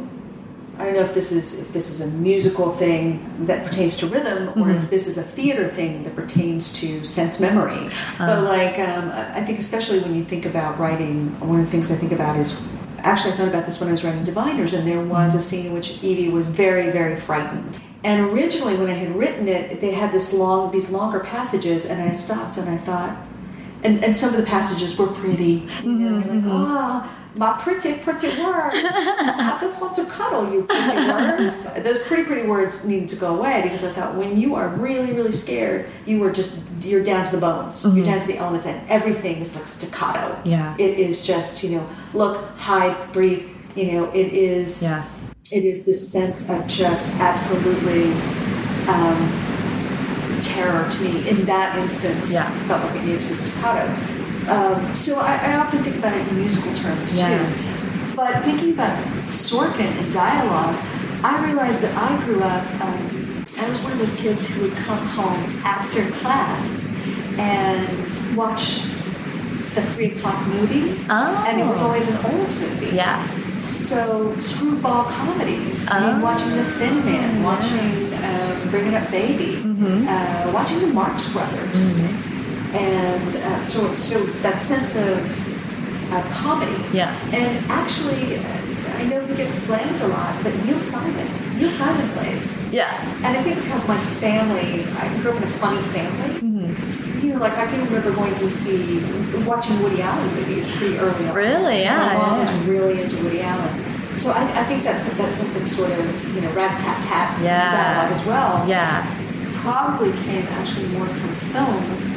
i 0.80 0.84
don't 0.86 0.94
know 0.94 1.02
if 1.02 1.14
this 1.14 1.32
is 1.32 1.60
if 1.62 1.74
this 1.74 1.90
is 1.90 2.02
a 2.02 2.08
musical 2.18 2.72
thing 2.78 3.04
that 3.46 3.66
pertains 3.66 3.98
to 3.98 4.06
rhythm 4.08 4.50
or 4.50 4.54
Mm-hmm. 4.68 4.72
if 4.84 4.90
this 4.90 5.08
is 5.08 5.18
a 5.18 5.24
theater 5.24 5.68
thing 5.70 6.04
that 6.04 6.16
pertains 6.16 6.74
to 6.82 7.06
sense 7.06 7.40
memory 7.40 7.86
Uh-huh. 7.88 8.28
but 8.28 8.44
like 8.44 8.78
um, 8.80 9.10
I- 9.12 9.42
think 9.46 9.60
especially 9.60 10.00
when 10.00 10.14
you 10.16 10.24
think 10.24 10.46
about 10.46 10.80
writing 10.80 11.18
one 11.40 11.60
of 11.60 11.66
the 11.66 11.72
things 11.72 11.92
i 11.92 11.96
think 11.96 12.12
about 12.12 12.38
is 12.38 12.50
actually 13.00 13.34
i 13.34 13.38
thought 13.38 13.48
about 13.48 13.66
this 13.66 13.80
when 13.80 13.90
i 13.90 13.92
was 13.92 14.04
writing 14.04 14.24
diviners 14.24 14.74
and 14.74 14.88
there 14.88 15.04
was 15.04 15.36
a 15.36 15.42
scene 15.42 15.66
in 15.68 15.74
which 15.74 16.02
evie 16.04 16.30
was 16.30 16.46
very 16.48 16.92
very 16.92 17.16
frightened 17.16 17.80
and 18.04 18.18
originally 18.32 18.76
when 18.76 18.90
i 18.90 18.94
had 19.04 19.16
written 19.16 19.48
it 19.48 19.80
they 19.82 19.92
had 19.92 20.12
this 20.12 20.34
long 20.34 20.72
these 20.72 20.90
longer 20.90 21.20
passages 21.22 21.86
and 21.86 22.02
i 22.02 22.12
stopped 22.16 22.58
and 22.58 22.70
i 22.70 22.78
thought 22.78 23.16
and, 23.84 24.04
and 24.04 24.16
some 24.16 24.30
of 24.32 24.38
the 24.38 24.44
passages 24.58 24.98
were 24.98 25.06
pretty. 25.22 25.64
You 25.84 25.94
know, 25.94 26.18
you're 26.18 26.34
like, 26.42 26.44
ah, 26.48 27.08
my 27.38 27.58
pretty, 27.62 27.94
pretty 28.00 28.28
words. 28.42 28.76
I 28.76 29.58
just 29.60 29.80
want 29.82 29.96
to 29.96 30.06
cuddle 30.06 30.52
you, 30.52 30.64
pretty 30.64 30.98
words. 31.10 31.68
Those 31.84 32.02
pretty, 32.04 32.24
pretty 32.24 32.48
words 32.48 32.84
needed 32.86 33.10
to 33.10 33.16
go 33.16 33.38
away 33.38 33.62
because 33.64 33.84
I 33.84 33.92
thought 33.92 34.16
when 34.16 34.40
you 34.40 34.56
are 34.56 34.70
really, 34.70 35.14
really 35.14 35.32
scared, 35.32 35.88
you 36.06 36.24
are 36.24 36.32
just, 36.32 36.60
you're 36.82 37.04
down 37.04 37.26
to 37.28 37.32
the 37.36 37.42
bones. 37.42 37.86
You're 37.86 38.06
down 38.06 38.20
to 38.22 38.28
the 38.28 38.38
elements 38.38 38.66
and 38.66 38.90
everything 38.90 39.38
is 39.38 39.56
like 39.56 39.68
staccato. 39.68 40.40
Yeah. 40.44 40.76
It 40.80 40.98
is 41.00 41.26
just, 41.26 41.64
you 41.64 41.78
know, 41.78 41.90
look, 42.14 42.44
hide, 42.58 43.14
breathe. 43.14 43.48
You 43.76 43.92
know, 43.92 44.06
it 44.12 44.34
is, 44.34 44.82
Yeah. 44.82 45.08
it 45.52 45.64
is 45.64 45.86
this 45.86 46.12
sense 46.12 46.50
of 46.50 46.66
just 46.68 47.08
absolutely 47.20 48.12
um, 48.88 50.40
terror 50.42 50.90
to 50.90 51.02
me 51.04 51.30
in 51.30 51.46
that 51.46 51.78
instance. 51.78 52.32
Yeah. 52.32 52.50
felt 52.68 52.84
like 52.84 52.96
it 52.96 53.06
needed 53.06 53.22
to 53.22 53.28
be 53.28 53.36
staccato. 53.36 54.17
Um, 54.48 54.96
so 54.96 55.20
I, 55.20 55.36
I 55.52 55.56
often 55.58 55.84
think 55.84 55.98
about 55.98 56.16
it 56.16 56.28
in 56.28 56.38
musical 56.40 56.74
terms 56.76 57.12
too. 57.12 57.18
Yeah. 57.18 58.14
But 58.16 58.44
thinking 58.44 58.74
about 58.74 58.98
Sorkin 59.30 59.92
and 60.02 60.14
dialogue, 60.14 60.76
I 61.24 61.44
realized 61.46 61.82
that 61.82 61.96
I 61.98 62.24
grew 62.26 62.42
up. 62.42 62.66
Um, 62.82 63.46
I 63.60 63.70
was 63.70 63.80
one 63.82 63.92
of 63.94 64.00
those 64.00 64.16
kids 64.16 64.48
who 64.48 64.64
would 64.64 64.76
come 64.78 65.06
home 65.06 65.44
after 65.64 66.10
class 66.12 66.88
and 67.38 68.36
watch 68.38 68.82
the 69.76 69.82
three 69.94 70.12
o'clock 70.12 70.46
movie, 70.48 70.98
Oh. 71.10 71.46
and 71.48 71.60
it 71.62 71.66
was 71.66 71.80
always 71.82 72.08
an 72.10 72.18
old 72.26 72.56
movie. 72.58 72.96
Yeah. 72.96 73.26
So 73.62 74.40
screwball 74.40 75.06
comedies. 75.06 75.88
I 75.88 76.00
Oh. 76.00 76.12
mean, 76.14 76.22
watching 76.22 76.50
The 76.56 76.64
Thin 76.64 77.06
Man, 77.06 77.44
watching 77.44 78.14
um, 78.24 78.70
Bringing 78.72 78.96
Up 78.96 79.10
Baby, 79.12 79.58
Mm-hmm. 79.62 80.08
uh, 80.08 80.52
watching 80.54 80.80
the 80.80 80.88
Marx 80.88 81.32
Brothers, 81.34 81.94
and 82.78 83.36
uh, 83.36 83.64
so 83.64 83.94
so 83.96 84.24
that 84.44 84.60
sense 84.62 84.96
of 84.96 85.20
of 86.14 86.24
comedy. 86.32 86.82
Yeah. 86.94 87.12
And 87.34 87.66
actually, 87.70 88.40
I 89.00 89.04
know 89.10 89.26
he 89.26 89.36
gets 89.36 89.54
slammed 89.54 90.00
a 90.02 90.08
lot, 90.08 90.42
but 90.44 90.54
Neil 90.66 90.80
Simon 90.80 91.28
Neil 91.58 91.72
Simon 91.72 92.08
plays. 92.10 92.58
Yeah. 92.72 92.94
And 93.24 93.36
I 93.38 93.44
think 93.44 93.62
because 93.64 93.86
my 93.88 94.00
family, 94.22 94.86
I 94.86 95.22
grew 95.22 95.32
up 95.32 95.38
in 95.38 95.44
a 95.44 95.48
funny 95.48 95.82
family. 95.90 96.40
Mm-hmm. 96.40 97.26
You 97.26 97.34
know, 97.34 97.40
like 97.40 97.58
I 97.58 97.66
can 97.66 97.84
remember 97.86 98.12
going 98.14 98.36
to 98.36 98.48
see, 98.48 99.00
watching 99.44 99.82
Woody 99.82 100.02
Allen 100.02 100.36
movies 100.36 100.70
pretty 100.78 100.98
early 100.98 101.28
on. 101.28 101.36
Really? 101.36 101.82
Yeah, 101.82 101.98
My 101.98 102.14
mom 102.14 102.40
yeah, 102.40 102.40
was 102.40 102.68
really 102.68 103.02
into 103.02 103.18
Woody 103.24 103.42
Allen. 103.42 103.74
So 104.14 104.32
I, 104.32 104.44
I 104.62 104.64
think 104.66 104.84
that's 104.84 105.06
that 105.06 105.34
sense 105.34 105.56
of 105.56 105.68
sort 105.68 105.92
of, 105.92 106.36
you 106.36 106.42
know, 106.42 106.52
rat-tat-tat 106.54 107.42
Yeah. 107.42 107.72
dialogue 107.72 108.12
as 108.12 108.26
well. 108.26 108.68
Yeah. 108.68 109.04
Probably 109.62 110.12
came 110.24 110.46
actually 110.60 110.88
more 110.90 111.08
from 111.08 111.34
film 111.52 112.17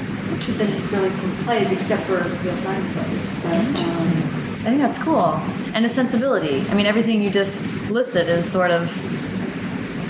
than 0.58 0.70
necessarily 0.70 1.10
from 1.10 1.36
plays, 1.44 1.72
except 1.72 2.02
for 2.02 2.22
Neil 2.44 2.56
Simon 2.56 2.90
plays. 2.92 3.26
But, 3.42 3.52
um, 3.54 3.66
Interesting. 3.66 4.06
I 4.06 4.64
think 4.64 4.78
that's 4.80 4.98
cool. 4.98 5.34
And 5.74 5.84
a 5.86 5.88
sensibility. 5.88 6.66
I 6.68 6.74
mean, 6.74 6.86
everything 6.86 7.22
you 7.22 7.30
just 7.30 7.64
listed 7.90 8.28
is 8.28 8.50
sort 8.50 8.70
of. 8.70 8.90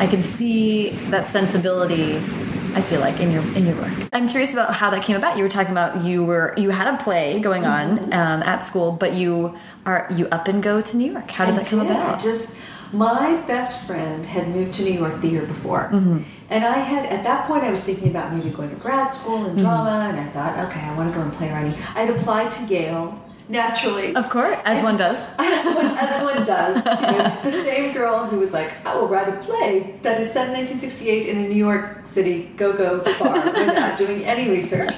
I 0.01 0.07
can 0.07 0.23
see 0.23 0.91
that 1.11 1.29
sensibility. 1.29 2.17
I 2.73 2.81
feel 2.83 3.01
like 3.01 3.21
in 3.21 3.31
your 3.33 3.43
in 3.55 3.67
your 3.67 3.77
work. 3.77 3.93
I'm 4.13 4.29
curious 4.29 4.53
about 4.53 4.75
how 4.75 4.91
that 4.91 5.03
came 5.03 5.17
about. 5.17 5.37
You 5.37 5.43
were 5.43 5.49
talking 5.51 5.73
about 5.73 6.05
you 6.05 6.25
were 6.25 6.55
you 6.57 6.71
had 6.71 6.93
a 6.93 6.97
play 6.99 7.39
going 7.41 7.65
on 7.65 7.99
um, 8.13 8.43
at 8.45 8.61
school, 8.65 8.93
but 8.93 9.15
you 9.15 9.57
are 9.87 10.07
you 10.15 10.27
up 10.29 10.49
and 10.49 10.63
go 10.63 10.81
to 10.81 10.97
New 10.97 11.13
York. 11.13 11.31
How 11.31 11.47
did 11.47 11.55
I 11.55 11.59
that 11.59 11.67
come 11.67 11.81
did. 11.81 11.91
about? 11.91 12.21
Just 12.21 12.59
my 12.93 13.37
best 13.43 13.87
friend 13.87 14.25
had 14.25 14.49
moved 14.49 14.75
to 14.75 14.83
New 14.83 14.93
York 14.93 15.21
the 15.21 15.29
year 15.29 15.47
before, 15.47 15.91
Mm-hmm. 15.93 16.23
And 16.51 16.65
I 16.65 16.79
had 16.79 17.07
at 17.07 17.23
that 17.25 17.47
point 17.47 17.63
I 17.65 17.71
was 17.71 17.83
thinking 17.83 18.11
about 18.11 18.33
maybe 18.33 18.51
going 18.51 18.71
to 18.71 18.77
grad 18.77 19.13
school 19.13 19.39
Mm-hmm. 19.41 19.59
in 19.59 19.65
drama, 19.65 20.09
and 20.11 20.21
I 20.21 20.27
thought, 20.35 20.59
okay, 20.69 20.81
I 20.81 20.95
want 20.97 21.13
to 21.13 21.19
go 21.19 21.23
in 21.25 21.31
playwriting. 21.31 21.73
I 21.95 22.03
had 22.05 22.11
applied 22.17 22.51
to 22.53 22.65
Yale 22.67 23.23
naturally. 23.49 24.15
of 24.15 24.29
course, 24.31 24.57
as 24.65 24.83
one 24.83 24.97
does. 24.97 25.19
As 25.39 25.75
one, 25.75 25.87
as 25.99 26.23
one 26.23 26.45
does. 26.45 26.77
You 27.11 27.19
know, 27.19 27.37
the 27.43 27.51
same 27.51 27.93
girl 27.93 28.25
who 28.27 28.39
was 28.39 28.53
like, 28.53 28.71
I 28.87 28.95
will 28.97 29.09
write 29.09 29.29
a 29.29 29.37
play 29.39 29.99
that 30.03 30.21
is 30.21 30.31
set 30.31 30.49
in 30.49 30.55
1968 30.55 31.29
in 31.29 31.37
a 31.45 31.49
New 31.49 31.57
York 31.57 32.07
City 32.07 32.51
go-go 32.57 32.99
bar 33.19 33.35
without 33.67 33.99
doing 33.99 34.25
any 34.25 34.49
research. 34.51 34.93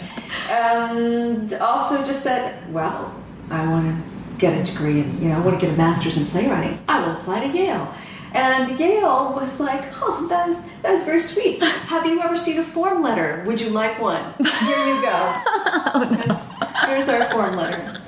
And 0.50 1.52
also 1.54 2.04
just 2.04 2.22
said, 2.22 2.70
well, 2.72 3.14
I 3.50 3.66
want 3.68 3.84
to 3.90 4.02
get 4.38 4.52
a 4.60 4.62
degree 4.70 5.00
and, 5.00 5.20
you 5.22 5.28
know, 5.30 5.36
I 5.36 5.40
want 5.40 5.58
to 5.58 5.64
get 5.66 5.74
a 5.74 5.78
master's 5.78 6.16
in 6.18 6.26
playwriting. 6.26 6.78
I 6.88 7.00
will 7.00 7.12
apply 7.16 7.46
to 7.46 7.56
Yale. 7.56 7.92
And 8.34 8.78
Yale 8.78 9.32
was 9.34 9.60
like, 9.60 9.82
oh, 10.00 10.26
that 10.28 10.48
was, 10.48 10.62
that 10.82 10.92
was 10.92 11.04
very 11.04 11.20
sweet. 11.20 11.62
Have 11.62 12.06
you 12.06 12.20
ever 12.22 12.36
seen 12.36 12.58
a 12.58 12.62
form 12.62 13.02
letter? 13.02 13.42
Would 13.46 13.60
you 13.60 13.70
like 13.70 14.00
one? 14.00 14.22
Here 14.38 14.86
you 14.86 15.02
go. 15.02 15.10
That's- 16.10 16.48
Here's 16.86 17.08
our 17.08 17.28
form 17.30 17.56
letter. 17.56 18.00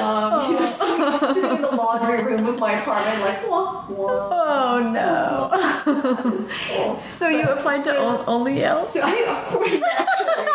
Um, 0.00 0.52
you 0.52 0.58
know, 0.60 0.66
sitting, 0.66 1.34
sitting 1.34 1.56
in 1.56 1.62
the 1.62 1.70
laundry 1.74 2.22
room 2.24 2.46
of 2.46 2.58
my 2.58 2.80
apartment, 2.80 3.20
like, 3.20 3.48
wah, 3.48 3.84
wah. 3.88 4.28
Oh 4.32 4.78
no! 4.90 6.38
So, 6.46 6.98
so 7.10 7.28
you 7.28 7.42
applied 7.42 7.84
to 7.84 7.96
o- 7.96 8.24
only 8.26 8.58
Yale? 8.60 8.84
so 8.84 9.00
I, 9.02 9.12
of 9.28 9.52
course, 9.52 9.70
naturally, 9.72 10.46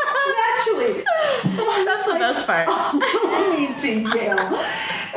That's 1.86 2.06
the 2.08 2.20
best 2.20 2.46
part. 2.46 2.68
only 2.70 3.74
to 3.80 4.18
Yale. 4.18 4.38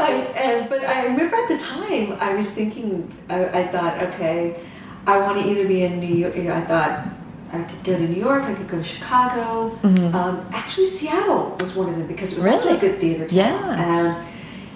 I, 0.00 0.32
and, 0.36 0.68
but 0.68 0.84
I 0.84 1.06
remember 1.06 1.36
at 1.36 1.48
the 1.48 1.58
time, 1.58 2.12
I 2.20 2.34
was 2.34 2.50
thinking, 2.50 3.12
I, 3.28 3.44
I 3.46 3.66
thought, 3.66 4.00
okay, 4.04 4.62
I 5.06 5.18
want 5.18 5.40
to 5.40 5.48
either 5.48 5.66
be 5.66 5.82
in 5.82 6.00
New 6.00 6.14
York. 6.14 6.36
I 6.36 6.60
thought 6.60 7.08
I 7.52 7.62
could 7.62 7.82
go 7.82 7.96
to 7.96 8.06
New 8.06 8.20
York, 8.20 8.44
I 8.44 8.54
could 8.54 8.68
go 8.68 8.78
to 8.78 8.82
Chicago. 8.82 9.76
Um, 9.82 10.46
actually, 10.52 10.86
Seattle 10.86 11.56
was 11.60 11.74
one 11.74 11.88
of 11.88 11.96
them 11.96 12.06
because 12.06 12.32
it 12.32 12.36
was 12.36 12.46
also 12.46 12.76
a. 12.76 12.78
Good 12.78 13.00
theater 13.00 13.26
town. 13.26 13.36
Yeah. 13.36 13.76
And, 13.78 14.28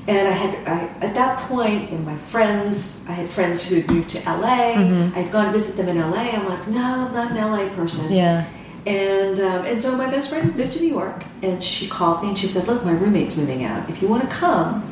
and 0.09 0.29
I 0.29 0.33
had, 0.33 0.69
I, 0.69 1.07
at 1.07 1.15
that 1.15 1.39
point, 1.49 1.91
in 1.91 2.05
my 2.05 2.17
friends, 2.17 3.07
I 3.09 3.13
had 3.13 3.29
friends 3.29 3.69
who 3.69 3.77
had 3.77 3.89
moved 3.89 4.11
to 4.11 4.19
LA. 4.21 4.75
Mm-hmm. 4.75 5.17
I'd 5.17 5.31
gone 5.31 5.47
to 5.47 5.53
visit 5.53 5.77
them 5.77 5.89
in 5.89 5.99
LA. 5.99 6.31
I'm 6.31 6.49
like, 6.49 6.67
no, 6.67 6.83
I'm 6.83 7.15
not 7.15 7.31
an 7.31 7.37
LA 7.37 7.69
person. 7.75 8.13
Yeah. 8.13 8.49
And 8.85 9.39
um, 9.39 9.65
and 9.65 9.81
so 9.81 9.97
my 9.97 10.11
best 10.11 10.29
friend 10.29 10.57
moved 10.57 10.73
to 10.73 10.81
New 10.81 10.89
York, 10.89 11.23
and 11.43 11.63
she 11.63 11.87
called 11.89 12.23
me 12.23 12.31
and 12.31 12.39
she 12.39 12.49
said, 12.49 12.67
"Look, 12.67 12.85
my 12.85 12.91
roommate's 12.93 13.37
moving 13.37 13.63
out. 13.65 13.89
If 13.89 14.03
you 14.03 14.09
want 14.09 14.23
to 14.23 14.29
come, 14.29 14.83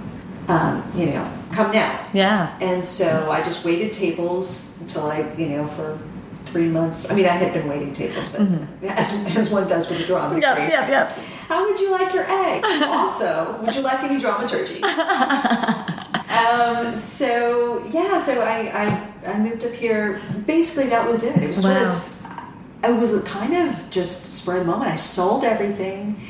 um, 0.46 0.85
you 0.94 1.07
know, 1.07 1.29
come 1.53 1.72
now." 1.72 2.07
Yeah. 2.12 2.57
And 2.61 2.85
so 2.85 3.29
I 3.31 3.42
just 3.42 3.64
waited 3.64 3.92
tables 3.92 4.79
until 4.81 5.07
I, 5.07 5.29
you 5.35 5.48
know, 5.48 5.66
for 5.66 5.98
three 6.44 6.68
months. 6.68 7.11
I 7.11 7.14
mean, 7.14 7.26
I 7.26 7.31
had 7.31 7.53
been 7.53 7.68
waiting 7.68 7.92
tables, 7.92 8.29
but 8.29 8.42
as, 8.83 9.12
as 9.37 9.50
one 9.50 9.66
does 9.66 9.90
with 9.90 9.98
a 10.00 10.07
drama 10.07 10.35
degree. 10.35 10.42
Yep. 10.42 10.70
Yep. 10.70 10.88
Yep. 10.88 11.12
How 11.48 11.68
would 11.68 11.81
you 11.81 11.90
like 11.90 12.14
your 12.14 12.26
egg? 12.29 12.62
also, 12.85 13.59
would 13.61 13.74
you 13.74 13.83
like 13.83 14.05
any 14.05 14.20
dramaturgy? 14.20 14.81
um, 14.85 16.94
so 16.94 17.85
yeah, 17.90 18.20
so 18.22 18.40
I, 18.40 18.70
I 18.72 19.09
I 19.26 19.37
moved 19.40 19.64
up 19.64 19.72
here. 19.72 20.20
Basically, 20.46 20.87
that 20.90 21.09
was 21.09 21.24
it. 21.24 21.37
It 21.42 21.48
was 21.48 21.61
sort 21.61 21.76
of. 21.76 22.19
I 22.82 22.90
was 22.92 23.20
kind 23.24 23.54
of 23.54 23.90
just 23.90 24.24
spur 24.32 24.54
of 24.58 24.60
the 24.60 24.70
moment. 24.70 24.90
I 24.90 24.96
sold 24.96 25.44
everything. 25.44 26.20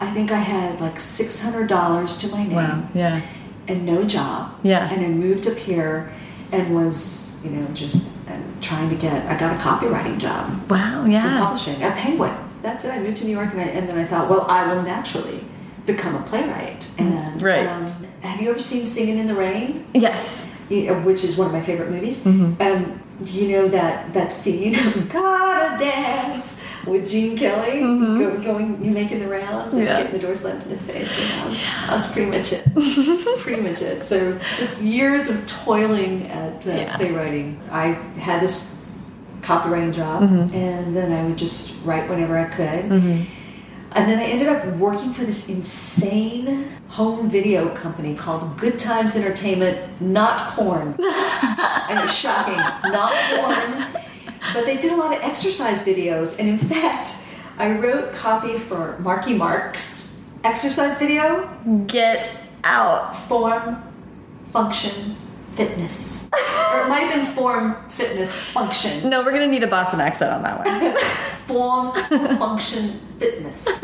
I 0.00 0.10
think 0.10 0.30
I 0.30 0.38
had 0.38 0.80
like 0.80 1.00
six 1.00 1.40
hundred 1.42 1.68
dollars 1.68 2.18
to 2.18 2.28
my 2.28 2.42
name 2.44 2.54
Wow. 2.56 2.88
Yeah. 2.94 3.20
and 3.68 3.86
no 3.86 4.04
job. 4.04 4.52
Yeah. 4.62 4.90
And 4.92 5.04
I 5.04 5.08
moved 5.08 5.46
up 5.46 5.56
here 5.56 6.12
and 6.52 6.74
was, 6.74 7.40
you 7.44 7.50
know, 7.50 7.66
just 7.74 8.12
um, 8.30 8.44
trying 8.60 8.90
to 8.90 8.96
get. 8.96 9.26
I 9.26 9.38
got 9.38 9.56
a 9.58 9.60
copywriting 9.60 10.18
job 10.18 10.70
Wow. 10.70 11.04
for 11.04 11.10
Yeah. 11.10 11.40
publishing 11.40 11.82
at 11.82 11.96
Penguin. 11.96 12.34
That's 12.62 12.84
it. 12.84 12.90
I 12.90 12.98
moved 12.98 13.16
to 13.18 13.24
New 13.24 13.32
York, 13.32 13.52
and, 13.52 13.60
I, 13.60 13.64
and 13.64 13.88
then 13.88 13.96
I 13.96 14.04
thought, 14.04 14.28
well, 14.28 14.44
I 14.48 14.72
will 14.74 14.82
naturally 14.82 15.40
become 15.86 16.14
a 16.16 16.20
playwright. 16.22 16.88
And 16.98 17.40
Right. 17.40 17.66
um, 17.66 17.86
have 18.20 18.40
you 18.40 18.50
ever 18.50 18.58
seen 18.58 18.86
Singing 18.86 19.18
in 19.18 19.26
the 19.28 19.34
Rain? 19.34 19.86
Yes. 19.94 20.44
Which 20.68 21.22
is 21.22 21.36
one 21.38 21.46
of 21.46 21.52
my 21.52 21.60
favorite 21.62 21.90
movies. 21.90 22.26
Um, 22.26 22.56
do 22.58 22.60
you 23.24 23.48
know 23.48 23.68
that 23.68 24.12
that 24.14 24.32
scene? 24.32 24.72
Gotta 25.08 25.78
dance 25.82 26.60
with 26.86 27.10
Gene 27.10 27.36
Kelly 27.36 27.80
go, 27.80 28.38
going, 28.40 28.84
you 28.84 28.92
making 28.92 29.18
the 29.20 29.28
rounds 29.28 29.74
and. 29.74 29.82
Yeah. 29.84 29.96
getting 30.02 30.12
the 30.12 30.18
door 30.26 30.36
slammed 30.36 30.62
in 30.62 30.68
his 30.70 30.82
face. 30.86 31.10
And 31.20 31.30
that 31.30 31.46
was, 31.48 31.56
that 31.62 31.92
was 31.92 32.06
pretty 32.12 32.30
much 32.30 32.52
it. 32.52 32.64
That's 32.74 33.42
pretty 33.42 33.60
much 33.62 33.82
it. 33.82 34.04
So 34.04 34.38
just 34.56 34.80
years 34.80 35.28
of 35.28 35.44
toiling 35.46 36.26
at 36.28 36.64
uh, 36.66 36.70
Yeah. 36.70 36.96
playwriting. 36.96 37.60
I 37.72 37.86
had 38.18 38.40
this 38.40 38.84
copywriting 39.40 39.92
job, 39.94 40.22
Mm-hmm. 40.22 40.54
and 40.54 40.94
then 40.96 41.12
I 41.12 41.26
would 41.26 41.36
just 41.38 41.84
write 41.84 42.08
whenever 42.08 42.36
I 42.38 42.44
could. 42.44 43.26
And 43.92 44.08
then 44.08 44.18
I 44.18 44.24
ended 44.24 44.48
up 44.48 44.66
working 44.76 45.12
for 45.12 45.24
this 45.24 45.48
insane 45.48 46.68
home 46.88 47.30
video 47.30 47.74
company 47.74 48.14
called 48.14 48.58
Good 48.58 48.78
Times 48.78 49.16
Entertainment, 49.16 50.00
not 50.00 50.52
porn. 50.52 50.96
I 51.00 51.92
know, 51.94 52.06
shocking, 52.06 52.56
not 52.92 53.12
porn. 53.30 54.02
But 54.52 54.66
they 54.66 54.76
did 54.76 54.92
a 54.92 54.96
lot 54.96 55.14
of 55.14 55.22
exercise 55.22 55.82
videos. 55.82 56.38
And 56.38 56.48
in 56.48 56.58
fact, 56.58 57.14
I 57.58 57.72
wrote 57.72 58.12
copy 58.12 58.58
for 58.58 58.98
Marky 58.98 59.32
Mark's 59.32 60.20
exercise 60.44 60.98
video 60.98 61.48
Get 61.86 62.36
out. 62.64 63.16
form, 63.16 63.82
function, 64.52 65.16
fitness. 65.56 66.28
or 66.32 66.82
it 66.82 66.88
might 66.88 67.00
have 67.00 67.24
been 67.24 67.34
form, 67.34 67.76
fitness, 67.88 68.34
function. 68.34 69.08
No, 69.08 69.24
we're 69.24 69.32
gonna 69.32 69.46
need 69.46 69.62
a 69.62 69.66
Boston 69.66 70.00
accent 70.00 70.32
on 70.32 70.42
that 70.42 70.64
one. 70.64 71.02
Form, 71.46 71.92
function, 72.38 72.98
fitness. 73.18 73.66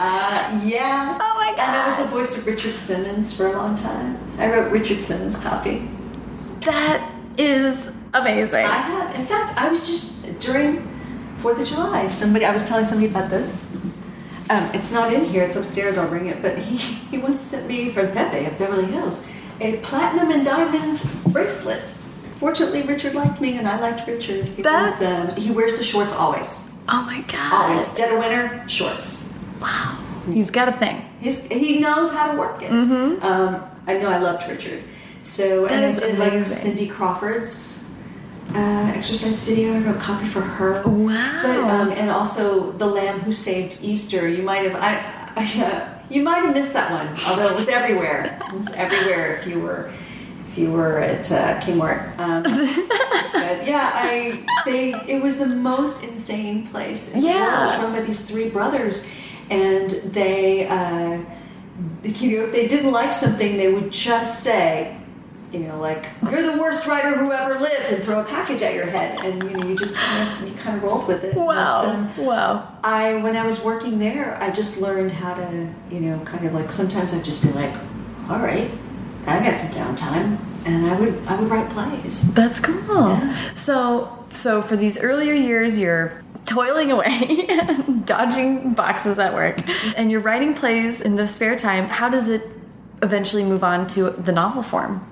Uh, 0.00 0.60
yeah. 0.64 1.18
Oh 1.20 1.34
my 1.34 1.50
god. 1.56 1.58
And 1.58 1.76
I 1.76 1.88
was 1.88 2.06
the 2.06 2.16
voice 2.16 2.38
of 2.38 2.46
Richard 2.46 2.76
Simmons 2.76 3.36
for 3.36 3.48
a 3.48 3.52
long 3.52 3.74
time. 3.74 4.16
I 4.38 4.48
wrote 4.48 4.70
Richard 4.70 5.02
Simmons' 5.02 5.34
copy. 5.36 5.90
that 6.60 7.10
is 7.36 7.88
amazing. 8.14 8.64
I 8.64 8.76
have, 8.76 9.14
in 9.18 9.26
fact, 9.26 9.58
I 9.60 9.68
was 9.68 9.80
just 9.80 10.38
during 10.38 10.86
Fourth 11.38 11.58
of 11.60 11.66
July. 11.66 12.06
Somebody, 12.06 12.44
I 12.44 12.52
was 12.52 12.62
telling 12.68 12.84
somebody 12.84 13.10
about 13.10 13.28
this. 13.30 13.66
Um, 14.50 14.70
it's 14.72 14.92
not 14.92 15.12
in 15.12 15.24
here; 15.24 15.42
it's 15.42 15.56
upstairs. 15.56 15.98
I'll 15.98 16.08
bring 16.08 16.26
it. 16.26 16.42
But 16.42 16.58
he, 16.58 16.76
he 17.10 17.18
once 17.18 17.40
sent 17.40 17.66
me 17.66 17.90
from 17.90 18.12
Pepe 18.12 18.46
of 18.46 18.56
Beverly 18.56 18.84
Hills 18.86 19.26
a 19.60 19.76
platinum 19.78 20.30
and 20.30 20.44
diamond 20.44 21.02
bracelet. 21.32 21.82
Fortunately, 22.36 22.82
Richard 22.82 23.14
liked 23.14 23.40
me, 23.40 23.58
and 23.58 23.66
I 23.66 23.80
liked 23.80 24.06
Richard. 24.06 24.44
He, 24.46 24.62
That's- 24.62 25.00
was, 25.00 25.30
um, 25.30 25.36
he 25.36 25.50
wears 25.50 25.76
the 25.76 25.84
shorts 25.84 26.12
always. 26.12 26.78
oh 26.88 27.02
my 27.04 27.22
god. 27.22 27.52
Always. 27.52 27.88
Dead 27.94 28.12
of 28.12 28.20
winter, 28.20 28.68
shorts. 28.68 29.34
Wow. 29.60 29.98
He's 30.32 30.50
got 30.50 30.68
a 30.68 30.72
thing. 30.72 31.04
He's, 31.20 31.46
he 31.46 31.80
knows 31.80 32.12
how 32.12 32.30
to 32.32 32.38
work 32.38 32.62
it. 32.62 32.70
Um, 32.70 33.62
I 33.86 33.98
know 33.98 34.08
I 34.08 34.18
loved 34.18 34.48
Richard. 34.48 34.84
So. 35.22 35.66
That 35.66 35.82
and 35.82 35.96
I 35.96 35.98
did 35.98 36.18
like. 36.18 36.44
Cindy 36.46 36.86
Crawford's 36.86 37.90
uh, 38.54 38.92
exercise 38.94 39.40
video. 39.42 39.74
I 39.74 39.78
wrote 39.80 39.96
a 39.96 40.00
copy 40.00 40.26
for 40.26 40.40
her. 40.42 40.82
Wow. 40.86 41.40
But, 41.42 41.58
um, 41.58 41.90
and 41.92 42.10
also 42.10 42.72
The 42.72 42.86
Lamb 42.86 43.20
Who 43.20 43.32
Saved 43.32 43.78
Easter. 43.82 44.28
You 44.28 44.42
might 44.42 44.70
have, 44.70 44.76
I, 44.76 45.32
I, 45.36 45.64
uh, 45.64 45.97
you 46.10 46.22
might 46.22 46.38
have 46.44 46.54
missed 46.54 46.72
that 46.72 46.90
one, 46.90 47.08
although 47.28 47.52
it 47.52 47.56
was 47.56 47.68
everywhere. 47.68 48.38
It 48.48 48.54
was 48.54 48.70
everywhere 48.72 49.36
if 49.36 49.46
you 49.46 49.60
were. 49.60 49.90
If 50.50 50.56
you 50.56 50.72
were 50.72 50.98
at 50.98 51.30
uh, 51.30 51.60
Kmart, 51.60 52.18
um, 52.18 52.42
but 52.42 53.66
yeah, 53.66 53.90
I 53.92 54.42
they 54.64 54.94
it 55.06 55.22
was 55.22 55.38
the 55.38 55.46
most 55.46 56.02
insane 56.02 56.66
place. 56.66 57.14
In 57.14 57.20
the 57.20 57.26
world. 57.26 57.36
Yeah. 57.36 57.62
it 57.62 57.66
was 57.66 57.76
run 57.84 57.92
by 57.92 58.00
these 58.00 58.24
three 58.24 58.48
brothers, 58.48 59.06
and 59.50 59.90
they, 59.90 60.66
uh, 60.66 61.18
you 62.02 62.38
know, 62.38 62.44
if 62.46 62.52
they 62.52 62.66
didn't 62.66 62.92
like 62.92 63.12
something, 63.12 63.56
they 63.58 63.72
would 63.72 63.92
just 63.92 64.42
say, 64.42 64.97
you 65.52 65.60
know, 65.60 65.78
like 65.78 66.06
you're 66.30 66.42
the 66.42 66.58
worst 66.58 66.86
writer 66.86 67.16
who 67.16 67.32
ever 67.32 67.58
lived, 67.58 67.92
and 67.92 68.02
throw 68.02 68.20
a 68.20 68.24
package 68.24 68.62
at 68.62 68.74
your 68.74 68.86
head, 68.86 69.24
and 69.24 69.42
you 69.42 69.56
know, 69.56 69.66
you 69.66 69.76
just 69.76 69.94
kind 69.96 70.42
of 70.42 70.48
you 70.48 70.54
kind 70.56 70.76
of 70.76 70.82
rolled 70.82 71.06
with 71.08 71.24
it. 71.24 71.34
Wow, 71.34 71.82
But, 71.84 71.94
um, 71.94 72.26
wow. 72.26 72.78
I 72.84 73.16
when 73.22 73.36
I 73.36 73.46
was 73.46 73.62
working 73.62 73.98
there, 73.98 74.36
I 74.42 74.50
just 74.50 74.80
learned 74.80 75.12
how 75.12 75.34
to, 75.34 75.68
you 75.90 76.00
know, 76.00 76.18
kind 76.24 76.46
of 76.46 76.54
like 76.54 76.70
sometimes 76.70 77.14
I'd 77.14 77.24
just 77.24 77.42
be 77.42 77.50
like, 77.52 77.72
all 78.28 78.38
right, 78.38 78.70
I 79.26 79.40
got 79.42 79.54
some 79.54 79.70
downtime, 79.70 80.38
and 80.66 80.86
I 80.86 80.98
would 81.00 81.14
I 81.26 81.40
would 81.40 81.48
write 81.50 81.70
plays. 81.70 82.32
That's 82.34 82.60
cool. 82.60 83.08
Yeah. 83.08 83.54
So, 83.54 84.26
so 84.30 84.60
for 84.62 84.76
these 84.76 84.98
earlier 84.98 85.32
years, 85.34 85.78
you're 85.78 86.22
toiling 86.44 86.90
away, 86.90 87.46
dodging 88.04 88.74
boxes 88.74 89.18
at 89.18 89.32
work, 89.34 89.60
and 89.96 90.10
you're 90.10 90.20
writing 90.20 90.54
plays 90.54 91.00
in 91.00 91.16
the 91.16 91.26
spare 91.28 91.56
time. 91.56 91.88
How 91.88 92.08
does 92.08 92.28
it 92.28 92.46
eventually 93.02 93.44
move 93.44 93.62
on 93.64 93.86
to 93.88 94.10
the 94.10 94.32
novel 94.32 94.62
form? 94.62 95.06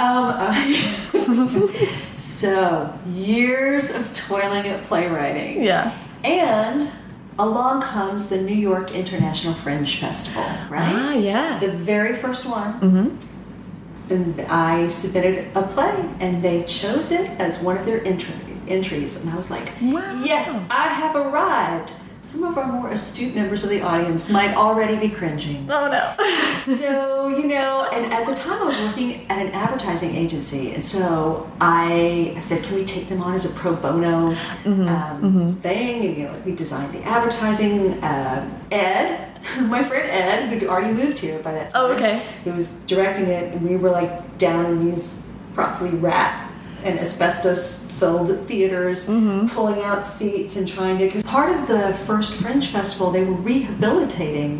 Um, 0.00 0.34
uh, 0.38 1.66
so 2.14 2.98
years 3.12 3.90
of 3.90 4.10
toiling 4.14 4.66
at 4.66 4.82
playwriting. 4.84 5.62
Yeah. 5.62 5.94
And 6.24 6.90
along 7.38 7.82
comes 7.82 8.30
the 8.30 8.40
New 8.40 8.54
York 8.54 8.94
International 8.94 9.52
Fringe 9.52 9.98
Festival, 9.98 10.42
right? 10.70 10.92
Ah, 10.94 11.12
yeah. 11.12 11.58
The 11.58 11.70
very 11.70 12.16
first 12.16 12.46
one. 12.46 12.80
Mm-hmm. 12.80 14.12
And 14.12 14.40
I 14.48 14.88
submitted 14.88 15.54
a 15.54 15.62
play, 15.62 15.94
and 16.18 16.42
they 16.42 16.64
chose 16.64 17.12
it 17.12 17.28
as 17.38 17.62
one 17.62 17.76
of 17.76 17.84
their 17.84 18.02
entries. 18.04 19.16
And 19.16 19.28
I 19.28 19.36
was 19.36 19.50
like, 19.50 19.70
Wow. 19.82 20.22
yes, 20.24 20.48
I 20.70 20.88
have 20.88 21.14
arrived. 21.14 21.92
Some 22.30 22.44
of 22.44 22.56
our 22.56 22.66
more 22.70 22.88
astute 22.90 23.34
members 23.34 23.64
of 23.64 23.70
the 23.70 23.82
audience 23.82 24.30
might 24.30 24.54
already 24.54 24.96
be 24.96 25.08
cringing. 25.12 25.68
Oh 25.68 25.90
no. 25.90 26.14
so 26.76 27.26
you 27.28 27.48
know 27.48 27.88
and 27.92 28.12
at 28.12 28.26
the 28.26 28.34
time 28.34 28.60
i 28.62 28.64
was 28.66 28.78
working 28.80 29.26
at 29.30 29.38
an 29.44 29.50
advertising 29.52 30.14
agency 30.14 30.72
and 30.72 30.84
so 30.84 31.50
i, 31.60 32.34
I 32.36 32.40
said 32.40 32.62
can 32.62 32.74
we 32.76 32.84
take 32.84 33.08
them 33.08 33.22
on 33.22 33.34
as 33.34 33.50
a 33.50 33.54
pro 33.58 33.74
bono 33.74 34.32
Mm-hmm. 34.64 34.86
um, 34.88 35.56
thing 35.62 36.04
and 36.06 36.16
you 36.18 36.24
know 36.24 36.34
we 36.44 36.52
designed 36.54 36.92
the 36.92 37.02
advertising 37.02 37.92
uh, 38.04 38.48
ed 38.70 39.26
my 39.62 39.82
friend 39.82 40.08
ed 40.10 40.48
who'd 40.48 40.68
already 40.68 40.92
moved 40.92 41.18
here 41.18 41.38
by 41.42 41.52
that 41.52 41.70
time 41.70 41.82
Oh, 41.82 41.92
okay. 41.94 42.22
he 42.44 42.50
was 42.50 42.80
directing 42.82 43.26
it 43.26 43.54
and 43.54 43.66
we 43.68 43.76
were 43.76 43.90
like 43.90 44.38
down 44.38 44.66
in 44.66 44.90
these 44.90 45.26
probably 45.54 45.90
rat 45.98 46.50
and 46.84 46.98
asbestos 47.00 47.86
filled 48.00 48.28
theaters 48.48 49.06
Mm-hmm. 49.06 49.46
pulling 49.54 49.80
out 49.82 50.02
seats 50.02 50.56
and 50.56 50.66
trying 50.66 50.96
to 50.98 51.04
because 51.06 51.22
part 51.22 51.50
of 51.56 51.68
the 51.68 51.92
first 52.08 52.30
fringe 52.40 52.66
festival 52.68 53.10
they 53.10 53.22
were 53.24 53.38
rehabilitating 53.50 54.50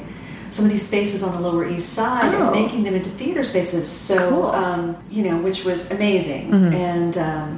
some 0.50 0.64
of 0.66 0.70
these 0.70 0.86
spaces 0.86 1.22
on 1.22 1.32
the 1.36 1.40
lower 1.48 1.64
east 1.74 1.90
side 1.92 2.34
Oh. 2.34 2.42
and 2.42 2.52
making 2.62 2.82
them 2.84 2.94
into 2.94 3.10
theater 3.10 3.42
spaces 3.44 3.88
so 3.88 4.18
Cool. 4.28 4.44
um, 4.64 4.82
you 5.10 5.22
know 5.26 5.36
which 5.46 5.64
was 5.64 5.90
amazing 5.90 6.44
Mm-hmm. 6.50 6.74
and 6.74 7.14
um, 7.18 7.48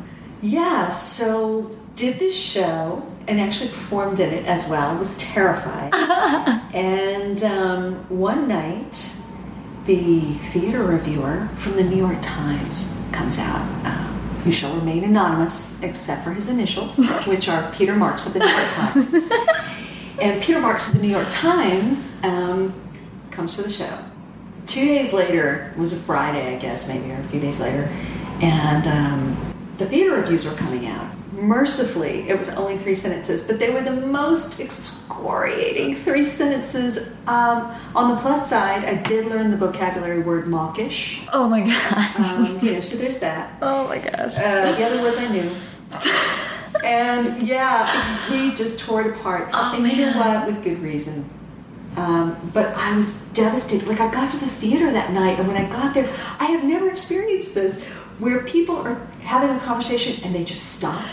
yeah 0.42 0.88
so 0.88 1.70
did 1.96 2.18
this 2.18 2.34
show 2.54 3.02
and 3.28 3.40
actually 3.40 3.70
performed 3.70 4.18
in 4.20 4.30
it 4.32 4.44
as 4.46 4.68
well 4.68 4.96
was 4.98 5.16
terrified 5.18 5.90
and 6.74 7.42
um, 7.44 7.94
one 8.08 8.48
night 8.48 9.16
the 9.86 10.20
theater 10.52 10.82
reviewer 10.84 11.48
from 11.56 11.72
the 11.76 11.82
New 11.84 11.96
York 11.96 12.18
Times 12.22 12.76
comes 13.10 13.36
out, 13.38 13.60
um, 13.84 14.11
who 14.44 14.52
shall 14.52 14.74
remain 14.74 15.04
anonymous 15.04 15.80
except 15.82 16.24
for 16.24 16.32
his 16.32 16.48
initials, 16.48 16.96
which 17.26 17.48
are 17.48 17.70
Peter 17.72 17.94
Marks 17.94 18.26
of 18.26 18.32
the 18.32 18.40
New 18.40 18.46
York 18.46 18.68
Times. 18.68 19.30
and 20.20 20.42
Peter 20.42 20.60
Marks 20.60 20.88
of 20.88 21.00
the 21.00 21.06
New 21.06 21.12
York 21.12 21.28
Times 21.30 22.16
um, 22.22 22.74
comes 23.30 23.54
to 23.56 23.62
the 23.62 23.70
show. 23.70 23.98
Two 24.66 24.86
days 24.86 25.12
later, 25.12 25.72
it 25.74 25.78
was 25.78 25.92
a 25.92 25.96
Friday, 25.96 26.54
I 26.54 26.58
guess, 26.58 26.86
maybe, 26.86 27.10
or 27.10 27.16
a 27.16 27.24
few 27.24 27.40
days 27.40 27.60
later, 27.60 27.88
and 28.40 28.86
um, 28.86 29.54
the 29.78 29.86
theater 29.86 30.16
reviews 30.16 30.44
were 30.44 30.56
coming 30.56 30.86
out. 30.86 31.10
Mercifully, 31.42 32.28
it 32.28 32.38
was 32.38 32.48
only 32.50 32.78
three 32.78 32.94
sentences, 32.94 33.42
but 33.42 33.58
they 33.58 33.70
were 33.70 33.82
the 33.82 33.90
most 33.90 34.60
excoriating 34.60 35.96
three 35.96 36.22
sentences. 36.22 37.08
Um, 37.26 37.74
on 37.96 38.14
the 38.14 38.16
plus 38.20 38.48
side, 38.48 38.84
I 38.84 38.94
did 38.94 39.26
learn 39.26 39.50
the 39.50 39.56
vocabulary 39.56 40.20
word 40.20 40.46
mawkish. 40.46 41.26
Oh 41.32 41.48
my 41.48 41.62
god. 41.62 42.16
Um, 42.20 42.60
you 42.62 42.74
know, 42.74 42.80
so 42.80 42.96
there's 42.96 43.18
that. 43.18 43.54
Oh 43.60 43.88
my 43.88 43.98
gosh. 43.98 44.36
Uh, 44.36 44.72
the 44.76 44.84
other 44.84 45.02
words 45.02 45.18
I 45.18 45.32
knew. 45.32 45.50
And 46.84 47.46
yeah, 47.46 48.26
he 48.28 48.52
just 48.54 48.80
tore 48.80 49.02
it 49.02 49.14
apart. 49.14 49.50
Oh, 49.52 49.74
and 49.76 49.86
you 49.86 49.96
know 50.06 50.18
what? 50.18 50.46
With 50.46 50.64
good 50.64 50.80
reason. 50.80 51.28
Um, 51.96 52.50
but 52.52 52.74
I 52.76 52.96
was 52.96 53.22
devastated. 53.34 53.86
Like 53.86 54.00
I 54.00 54.10
got 54.10 54.30
to 54.30 54.38
the 54.38 54.46
theater 54.46 54.90
that 54.90 55.12
night, 55.12 55.38
and 55.38 55.46
when 55.46 55.56
I 55.56 55.68
got 55.68 55.94
there, 55.94 56.08
I 56.40 56.46
have 56.46 56.64
never 56.64 56.90
experienced 56.90 57.54
this, 57.54 57.80
where 58.18 58.42
people 58.44 58.76
are 58.76 59.00
having 59.20 59.50
a 59.56 59.60
conversation 59.60 60.24
and 60.24 60.34
they 60.34 60.42
just 60.42 60.72
stop 60.72 61.04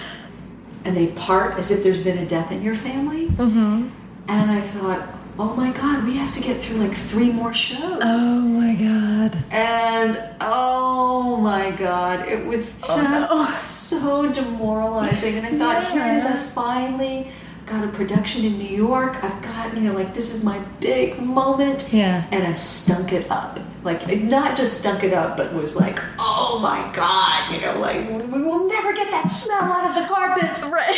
and 0.86 0.96
they 0.96 1.08
part 1.08 1.56
as 1.56 1.72
if 1.72 1.84
there's 1.84 2.04
been 2.04 2.18
a 2.20 2.26
death 2.26 2.52
in 2.52 2.62
your 2.62 2.76
family. 2.76 3.28
Mm-hmm. 3.28 3.90
And 4.28 4.52
I 4.52 4.62
thought, 4.62 5.08
oh 5.38 5.56
my 5.56 5.72
god, 5.72 6.04
we 6.06 6.16
have 6.18 6.32
to 6.34 6.42
get 6.42 6.62
through 6.62 6.78
like 6.78 6.94
three 6.94 7.32
more 7.32 7.54
shows. 7.54 8.02
Oh 8.04 8.42
my 8.42 8.76
god. 8.76 9.38
And 9.52 10.36
oh 10.42 11.38
my 11.38 11.72
god, 11.72 12.28
it 12.28 12.46
was 12.46 12.78
just 12.80 12.90
Oh, 12.90 13.02
no. 13.38 13.46
so 13.46 14.32
demoralizing. 14.32 15.36
And 15.38 15.48
I 15.48 15.58
thought, 15.82 15.92
here 15.92 16.06
it 16.06 16.16
is, 16.18 16.26
I 16.26 16.34
finally 16.54 17.32
got 17.70 17.84
a 17.84 17.88
production 17.90 18.44
in 18.46 18.58
New 18.58 18.76
York. 18.76 19.24
I've 19.24 19.42
got, 19.42 19.76
you 19.76 19.82
know, 19.84 19.94
like 19.94 20.14
this 20.14 20.34
is 20.34 20.44
my 20.44 20.60
big 20.80 21.20
moment. 21.22 21.88
Yeah. 21.94 22.26
And 22.32 22.46
I 22.48 22.54
stunk 22.56 23.14
it 23.14 23.30
up. 23.32 23.60
Like, 23.84 24.06
not 24.24 24.58
just 24.58 24.80
stunk 24.80 25.04
it 25.06 25.14
up, 25.14 25.38
but 25.38 25.54
was 25.54 25.76
like, 25.78 25.98
oh 26.20 26.60
my 26.62 26.94
god, 26.94 27.54
you 27.54 27.62
know, 27.62 27.80
like, 27.80 28.10
we 28.30 28.42
will 28.42 28.68
never 28.68 28.92
get 28.94 29.10
that 29.12 29.28
smell 29.32 29.64
out 29.64 29.90
of 29.90 29.96
the 29.96 30.08
carpet. 30.14 30.72
Right. 30.72 30.98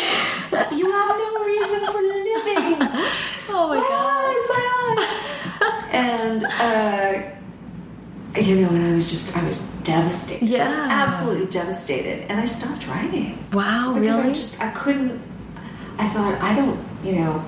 You 0.76 0.90
have 0.92 1.10
no 1.18 1.46
reason 1.46 1.80
for 1.92 2.02
living. 2.02 2.78
oh 3.50 3.68
my 3.70 3.76
My 3.76 3.88
god. 3.88 4.26
eyes, 4.26 4.46
my 4.50 4.64
eyes. 4.98 5.90
and 5.94 6.44
uh, 6.46 8.42
you 8.42 8.62
know, 8.62 8.70
and 8.70 8.84
I 8.92 8.96
was 8.96 9.10
just, 9.12 9.38
I 9.38 9.46
was 9.46 9.70
devastated. 9.84 10.46
Yeah. 10.48 10.88
absolutely 10.90 11.48
devastated, 11.52 12.30
and 12.32 12.40
I 12.40 12.46
stopped 12.46 12.88
writing 12.88 13.38
Wow, 13.54 13.94
because 13.94 14.16
really? 14.16 14.30
I 14.30 14.34
just, 14.34 14.62
I 14.62 14.72
couldn't. 14.72 15.22
I 16.02 16.10
thought, 16.10 16.42
I 16.42 16.56
don't, 16.56 16.84
you 17.04 17.14
know, 17.14 17.46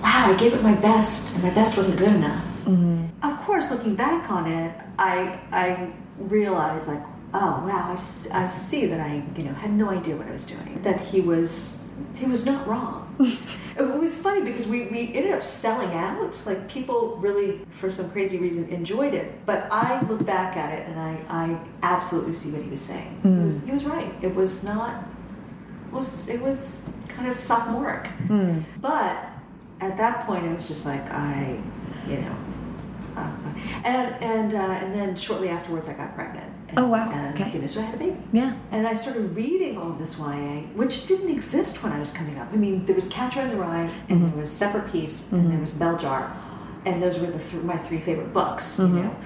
wow, 0.00 0.32
I 0.32 0.36
gave 0.38 0.54
it 0.54 0.62
my 0.62 0.74
best, 0.74 1.34
and 1.34 1.44
my 1.44 1.50
best 1.50 1.76
wasn't 1.76 1.98
good 1.98 2.14
enough. 2.14 2.44
Mm-hmm. 2.64 3.04
Of 3.22 3.38
course, 3.42 3.70
looking 3.70 3.94
back 3.94 4.30
on 4.30 4.50
it, 4.50 4.74
I, 4.98 5.38
I 5.52 5.92
realized 6.16 6.88
like, 6.88 7.02
oh 7.34 7.62
wow, 7.66 7.94
I, 7.94 8.42
I 8.44 8.46
see 8.46 8.86
that 8.86 9.00
I, 9.00 9.22
you 9.36 9.44
know, 9.44 9.52
had 9.52 9.70
no 9.70 9.90
idea 9.90 10.16
what 10.16 10.26
I 10.26 10.32
was 10.32 10.46
doing. 10.46 10.80
That 10.82 10.98
he 10.98 11.20
was, 11.20 11.86
he 12.16 12.24
was 12.24 12.46
not 12.46 12.66
wrong. 12.66 13.04
it 13.76 13.82
was 13.82 14.16
funny 14.16 14.42
because 14.50 14.66
we, 14.66 14.84
we 14.86 15.12
ended 15.12 15.32
up 15.32 15.42
selling 15.42 15.92
out. 15.92 16.40
Like 16.46 16.70
people 16.70 17.16
really, 17.16 17.60
for 17.68 17.90
some 17.90 18.10
crazy 18.12 18.38
reason, 18.38 18.66
enjoyed 18.70 19.12
it. 19.12 19.44
But 19.44 19.70
I 19.70 20.00
look 20.06 20.24
back 20.24 20.56
at 20.56 20.72
it 20.72 20.88
and 20.88 20.98
I, 20.98 21.20
I 21.28 21.60
absolutely 21.82 22.32
see 22.32 22.50
what 22.50 22.62
he 22.62 22.70
was 22.70 22.80
saying. 22.80 23.20
He, 23.22 23.28
was, 23.28 23.62
he 23.62 23.72
was 23.72 23.84
right. 23.84 24.10
It 24.22 24.34
was 24.34 24.64
not. 24.64 25.04
It 25.88 25.92
was 25.94 26.28
it 26.28 26.40
was 26.40 26.88
kind 27.08 27.28
of 27.28 27.40
sophomoric. 27.40 28.06
Hmm. 28.28 28.60
But 28.80 29.16
at 29.80 29.96
that 29.96 30.26
point, 30.26 30.44
it 30.46 30.54
was 30.54 30.68
just 30.68 30.84
like 30.86 31.02
I, 31.10 31.58
you 32.06 32.18
know, 32.20 32.36
uh, 33.16 33.30
and 33.84 34.14
and 34.22 34.54
uh, 34.54 34.58
and 34.58 34.94
then 34.94 35.16
shortly 35.16 35.48
afterwards, 35.48 35.88
I 35.88 35.94
got 35.94 36.14
pregnant. 36.14 36.46
And, 36.68 36.78
Oh, 36.80 36.86
wow. 36.88 37.10
And 37.10 37.34
Okay. 37.34 37.50
you 37.52 37.60
know, 37.60 37.66
so 37.66 37.80
I 37.80 37.84
had 37.84 37.94
a 37.94 37.98
baby. 37.98 38.16
Yeah. 38.32 38.54
And 38.70 38.86
I 38.86 38.92
started 38.92 39.34
reading 39.34 39.78
all 39.78 39.90
of 39.92 39.98
this 39.98 40.18
YA, 40.18 40.66
which 40.74 41.06
didn't 41.06 41.30
exist 41.30 41.82
when 41.82 41.92
I 41.92 41.98
was 41.98 42.10
coming 42.10 42.38
up. 42.38 42.48
I 42.52 42.56
mean, 42.56 42.84
there 42.84 42.94
was 42.94 43.08
Catcher 43.08 43.40
in 43.40 43.48
the 43.48 43.56
Rye, 43.56 43.90
and 44.10 44.26
there 44.26 44.36
was 44.38 44.50
Separate 44.50 44.92
Peace, 44.92 45.32
and 45.32 45.50
there 45.50 45.58
was 45.58 45.72
Bell 45.72 45.96
Jar, 45.96 46.36
and 46.84 47.02
those 47.02 47.18
were 47.18 47.28
the 47.28 47.38
th- 47.38 47.62
my 47.62 47.78
three 47.78 48.00
favorite 48.00 48.34
books. 48.34 48.78
You 48.78 48.88
know, 48.88 49.16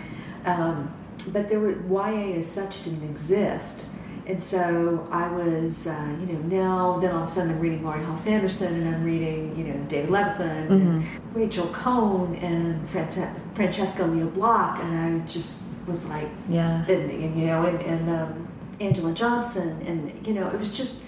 um, 0.46 0.94
but 1.32 1.48
there 1.48 1.58
were 1.58 1.72
YA 1.88 2.38
as 2.38 2.46
such 2.46 2.84
didn't 2.84 3.02
exist. 3.10 3.86
And 4.26 4.40
so 4.40 5.06
I 5.10 5.26
was, 5.28 5.86
uh, 5.86 6.16
you 6.20 6.26
know, 6.34 6.40
now 6.42 6.98
then 7.00 7.10
all 7.10 7.22
of 7.22 7.28
a 7.28 7.30
sudden 7.30 7.52
I'm 7.52 7.60
reading 7.60 7.84
Laurie 7.84 8.04
Halse 8.04 8.26
Anderson 8.28 8.72
and 8.74 8.94
I'm 8.94 9.04
reading, 9.04 9.56
you 9.56 9.64
know, 9.64 9.84
David 9.88 10.10
Levithan 10.10 10.70
and 10.70 11.04
Rachel 11.34 11.66
Cohn 11.68 12.36
and 12.36 12.88
France- 12.88 13.18
Francesca 13.54 14.04
Lia 14.04 14.26
Block, 14.26 14.78
and 14.80 15.22
I 15.22 15.26
just 15.26 15.60
was 15.88 16.06
like, 16.08 16.28
Yeah. 16.48 16.84
and, 16.86 17.10
and 17.10 17.38
you 17.38 17.46
know, 17.46 17.66
and, 17.66 17.80
and 17.80 18.10
um, 18.10 18.48
Angela 18.80 19.12
Johnson, 19.12 19.82
and 19.86 20.26
you 20.26 20.34
know, 20.34 20.48
it 20.48 20.58
was 20.58 20.76
just, 20.76 21.02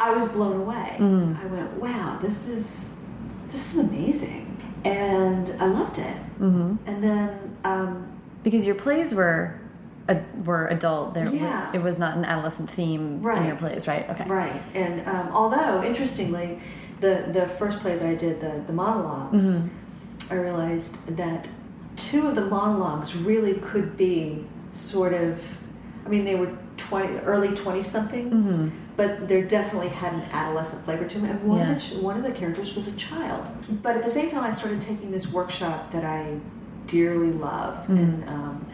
I 0.00 0.12
was 0.14 0.28
blown 0.30 0.56
away. 0.60 0.96
Mm. 0.98 1.38
I 1.42 1.46
went, 1.46 1.72
wow, 1.74 2.18
this 2.22 2.48
is, 2.48 3.02
this 3.50 3.74
is 3.74 3.86
amazing, 3.88 4.56
and 4.84 5.50
I 5.60 5.66
loved 5.66 5.98
it. 5.98 6.16
Mm-hmm. 6.40 6.76
And 6.86 7.04
then, 7.04 7.56
um, 7.64 8.08
Because 8.42 8.64
your 8.64 8.74
plays 8.74 9.14
were 9.14 9.60
were 10.44 10.66
adult. 10.68 11.14
There, 11.14 11.28
Yeah. 11.32 11.70
it 11.72 11.82
was 11.82 11.98
not 11.98 12.16
an 12.16 12.24
adolescent 12.24 12.70
theme 12.70 13.22
in 13.26 13.44
your 13.46 13.56
plays, 13.56 13.86
right? 13.86 14.08
Okay. 14.10 14.24
right, 14.28 14.62
and 14.74 15.06
um, 15.06 15.28
although 15.32 15.82
interestingly, 15.82 16.60
the 17.00 17.26
the 17.32 17.46
first 17.46 17.80
play 17.80 17.96
that 17.96 18.06
I 18.08 18.14
did, 18.14 18.40
the 18.40 18.62
the 18.66 18.72
monologs 18.72 19.42
Mm-hmm. 19.42 20.34
I 20.34 20.36
realized 20.36 21.16
that 21.16 21.48
two 21.96 22.26
of 22.26 22.34
the 22.34 22.44
monologues 22.46 23.16
really 23.16 23.54
could 23.54 23.96
be 23.96 24.44
sort 24.70 25.12
of 25.14 25.40
I 26.04 26.10
mean, 26.10 26.24
they 26.24 26.36
were 26.36 26.50
20, 26.78 27.18
early 27.18 27.54
20 27.54 27.82
somethings, 27.82 28.44
Mm-hmm. 28.46 28.68
but 28.96 29.28
there 29.28 29.42
definitely 29.44 29.88
had 29.90 30.14
an 30.14 30.22
adolescent 30.32 30.84
flavor 30.86 31.04
to 31.06 31.18
them. 31.18 31.30
And 31.30 31.42
one, 31.42 31.58
Yeah. 31.58 31.72
of 31.76 31.90
the, 31.90 31.98
one 32.00 32.16
of 32.16 32.22
the 32.22 32.32
characters 32.32 32.74
was 32.74 32.88
a 32.88 32.96
child. 32.96 33.46
But 33.82 33.96
at 33.96 34.02
the 34.04 34.08
same 34.10 34.30
time, 34.30 34.42
I 34.44 34.50
started 34.50 34.80
taking 34.80 35.10
this 35.10 35.30
workshop 35.30 35.92
that 35.92 36.04
I 36.04 36.38
dearly 36.86 37.30
love. 37.32 37.74
Mm-hmm. 37.82 37.96
And, 37.98 38.28
um, 38.28 38.66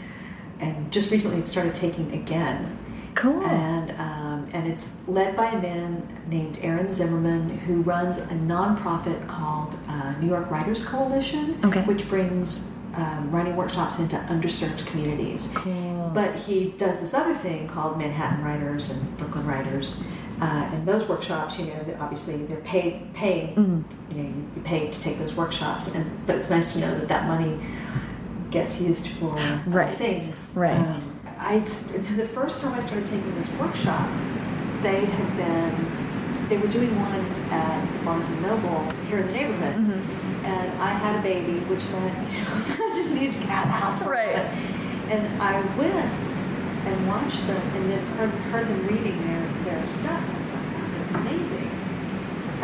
and 0.60 0.90
just 0.92 1.10
recently 1.10 1.44
started 1.46 1.74
taking 1.74 2.12
again. 2.12 2.78
Cool. 3.14 3.44
And, 3.46 3.90
um, 3.92 4.48
and 4.52 4.66
it's 4.66 5.06
led 5.06 5.36
by 5.36 5.50
a 5.50 5.60
man 5.62 6.06
named 6.28 6.58
Aaron 6.62 6.90
Zimmerman 6.90 7.58
who 7.60 7.82
runs 7.82 8.18
a 8.18 8.26
nonprofit 8.26 9.26
called 9.28 9.78
uh, 9.88 10.14
New 10.20 10.26
York 10.28 10.50
Writers 10.50 10.84
Coalition, 10.84 11.58
Okay. 11.64 11.82
which 11.82 12.08
brings 12.08 12.72
um, 12.94 13.30
writing 13.30 13.54
workshops 13.56 13.98
into 14.00 14.16
underserved 14.16 14.84
communities. 14.86 15.50
Cool. 15.54 16.10
But 16.12 16.34
he 16.34 16.70
does 16.76 17.00
this 17.00 17.14
other 17.14 17.34
thing 17.34 17.68
called 17.68 17.98
Manhattan 17.98 18.44
Writers 18.44 18.90
and 18.90 19.16
Brooklyn 19.18 19.46
Writers. 19.46 20.02
Uh, 20.40 20.68
and 20.72 20.84
those 20.86 21.08
workshops, 21.08 21.58
you 21.60 21.66
know, 21.66 21.96
obviously 22.00 22.44
they're 22.46 22.56
paid, 22.62 23.14
paid, 23.14 23.54
Mm-hmm. 23.54 24.16
you 24.16 24.22
know, 24.24 24.28
you 24.56 24.62
pay 24.64 24.90
to 24.90 25.00
take 25.00 25.18
those 25.18 25.34
workshops. 25.34 25.94
And 25.94 26.26
but 26.26 26.34
it's 26.34 26.50
nice 26.50 26.72
to 26.72 26.80
know 26.80 26.92
that 26.98 27.06
that 27.08 27.28
money 27.28 27.64
gets 28.54 28.80
used 28.80 29.08
for 29.18 29.34
Right. 29.66 29.92
things. 29.92 30.52
Right. 30.56 30.78
Um, 30.78 31.02
I 31.38 31.58
the 31.58 32.26
first 32.38 32.60
time 32.62 32.72
I 32.72 32.80
started 32.80 33.04
taking 33.06 33.34
this 33.34 33.50
workshop, 33.60 34.08
they 34.82 35.04
had 35.04 35.36
been 35.36 36.48
they 36.48 36.56
were 36.58 36.68
doing 36.68 36.90
one 37.00 37.20
at 37.50 37.92
the 37.92 37.98
Barnes 38.04 38.28
and 38.28 38.40
Noble 38.42 38.78
here 39.08 39.18
in 39.18 39.26
the 39.26 39.32
neighborhood, 39.32 39.74
Mm-hmm. 39.76 40.44
and 40.46 40.68
I 40.80 40.90
had 41.04 41.18
a 41.18 41.22
baby, 41.22 41.58
which 41.70 41.84
meant 41.90 42.14
you 42.32 42.40
know 42.44 42.52
I 42.54 42.96
just 42.96 43.10
needed 43.10 43.32
to 43.32 43.40
get 43.40 43.50
out 43.50 43.64
of 43.64 43.70
the 43.70 43.78
house 43.84 43.98
for 43.98 44.12
a 44.14 44.16
Right. 44.16 44.34
little. 44.36 44.50
And 45.14 45.42
I 45.42 45.54
went 45.76 46.14
and 46.86 47.08
watched 47.08 47.44
them, 47.48 47.60
and 47.76 47.90
then 47.90 48.02
heard, 48.16 48.30
heard 48.52 48.66
them 48.68 48.86
reading 48.86 49.16
their 49.26 49.42
their 49.64 49.82
stuff, 49.88 50.20
and 50.22 50.36
I 50.36 50.40
was 50.40 50.52
like, 50.54 50.62
wow, 50.62 50.86
that's 50.96 51.10
amazing. 51.10 51.43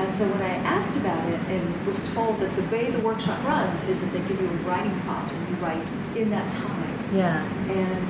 And 0.01 0.15
so 0.15 0.27
when 0.29 0.41
I 0.41 0.55
asked 0.65 0.97
about 0.97 1.29
it 1.29 1.41
and 1.49 1.87
was 1.87 2.09
told 2.15 2.41
that 2.41 2.55
the 2.57 2.63
way 2.75 2.91
the 2.91 3.01
workshop 3.01 3.39
runs 3.45 3.85
is 3.85 4.01
that 4.01 4.13
they 4.13 4.21
give 4.21 4.41
you 4.41 4.49
a 4.49 4.57
writing 4.67 4.99
prompt 5.03 5.33
and 5.33 5.49
you 5.49 5.55
write 5.57 5.93
in 6.17 6.31
that 6.31 6.51
time 6.51 7.15
yeah. 7.15 7.45
and 7.69 8.09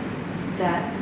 that 0.59 0.95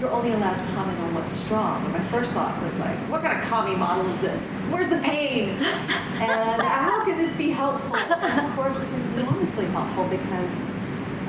you're 0.00 0.10
only 0.10 0.32
allowed 0.32 0.58
to 0.58 0.64
comment 0.74 0.98
on 1.00 1.14
what's 1.14 1.32
strong. 1.32 1.82
And 1.84 1.92
my 1.92 2.04
first 2.08 2.32
thought 2.32 2.60
was 2.62 2.78
like, 2.78 2.98
what 3.08 3.22
kind 3.22 3.40
of 3.40 3.48
commie 3.48 3.76
model 3.76 4.06
is 4.10 4.20
this? 4.20 4.52
Where's 4.70 4.88
the 4.88 4.98
pain? 4.98 5.48
and 6.20 6.62
how 6.62 7.04
can 7.04 7.16
this 7.16 7.34
be 7.36 7.50
helpful? 7.50 7.96
And 7.96 8.46
of 8.46 8.54
course, 8.54 8.76
it's 8.76 8.92
enormously 8.92 9.66
helpful 9.66 10.04
because 10.08 10.76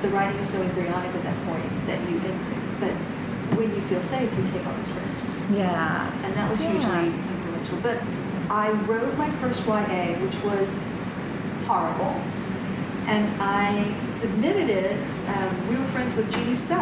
the 0.01 0.09
writing 0.09 0.39
is 0.41 0.49
so 0.49 0.61
embryonic 0.61 1.15
at 1.15 1.23
that 1.23 1.45
point 1.45 1.87
that 1.87 1.99
you, 2.09 2.19
but 2.79 2.91
when 3.57 3.73
you 3.73 3.81
feel 3.83 4.01
safe, 4.01 4.29
you 4.37 4.43
take 4.47 4.65
all 4.67 4.73
those 4.73 4.91
risks. 5.01 5.49
Yeah. 5.51 6.11
And 6.23 6.35
that 6.35 6.49
was 6.51 6.61
Yeah. 6.61 6.71
hugely 6.71 7.07
influential. 7.07 7.77
But 7.81 7.97
I 8.49 8.69
wrote 8.71 9.17
my 9.17 9.29
first 9.33 9.65
YA, 9.65 10.15
which 10.23 10.35
was 10.43 10.83
horrible. 11.65 12.19
And 13.07 13.29
I 13.41 13.99
submitted 14.01 14.69
it. 14.69 14.97
Um, 15.27 15.67
we 15.69 15.75
were 15.77 15.85
friends 15.87 16.13
with 16.15 16.31
Ginee 16.31 16.55
Seo, 16.55 16.77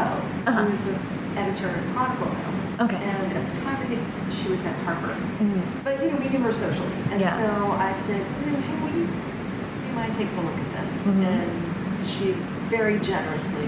Uh-huh. 0.47 0.65
who's 0.65 0.86
an 0.88 0.99
editor 1.38 1.67
at 1.69 1.84
Chronicle 1.93 2.28
now. 2.28 2.86
Okay. 2.86 2.97
And 2.97 3.34
at 3.38 3.47
the 3.54 3.62
time, 3.62 3.78
I 3.82 3.86
think 3.86 4.01
she 4.32 4.49
was 4.49 4.63
at 4.65 4.75
Harper. 4.86 5.15
Mhm. 5.39 5.62
But, 5.84 6.04
you 6.04 6.12
know, 6.12 6.17
we 6.17 6.30
knew 6.30 6.39
her 6.39 6.51
socially. 6.51 6.91
And 7.12 7.21
Yeah. 7.21 7.36
so 7.38 7.71
I 7.80 7.93
said, 7.93 8.21
you 8.45 8.51
know, 8.51 8.60
hey, 8.60 8.75
will 8.84 8.97
you, 8.99 9.08
you 9.08 9.95
mind 9.95 10.13
taking 10.15 10.38
a 10.38 10.41
look 10.41 10.58
at 10.58 10.82
this? 10.82 11.04
Mhm. 11.04 11.23
And 11.23 12.06
she 12.06 12.36
very 12.69 12.99
generously 12.99 13.67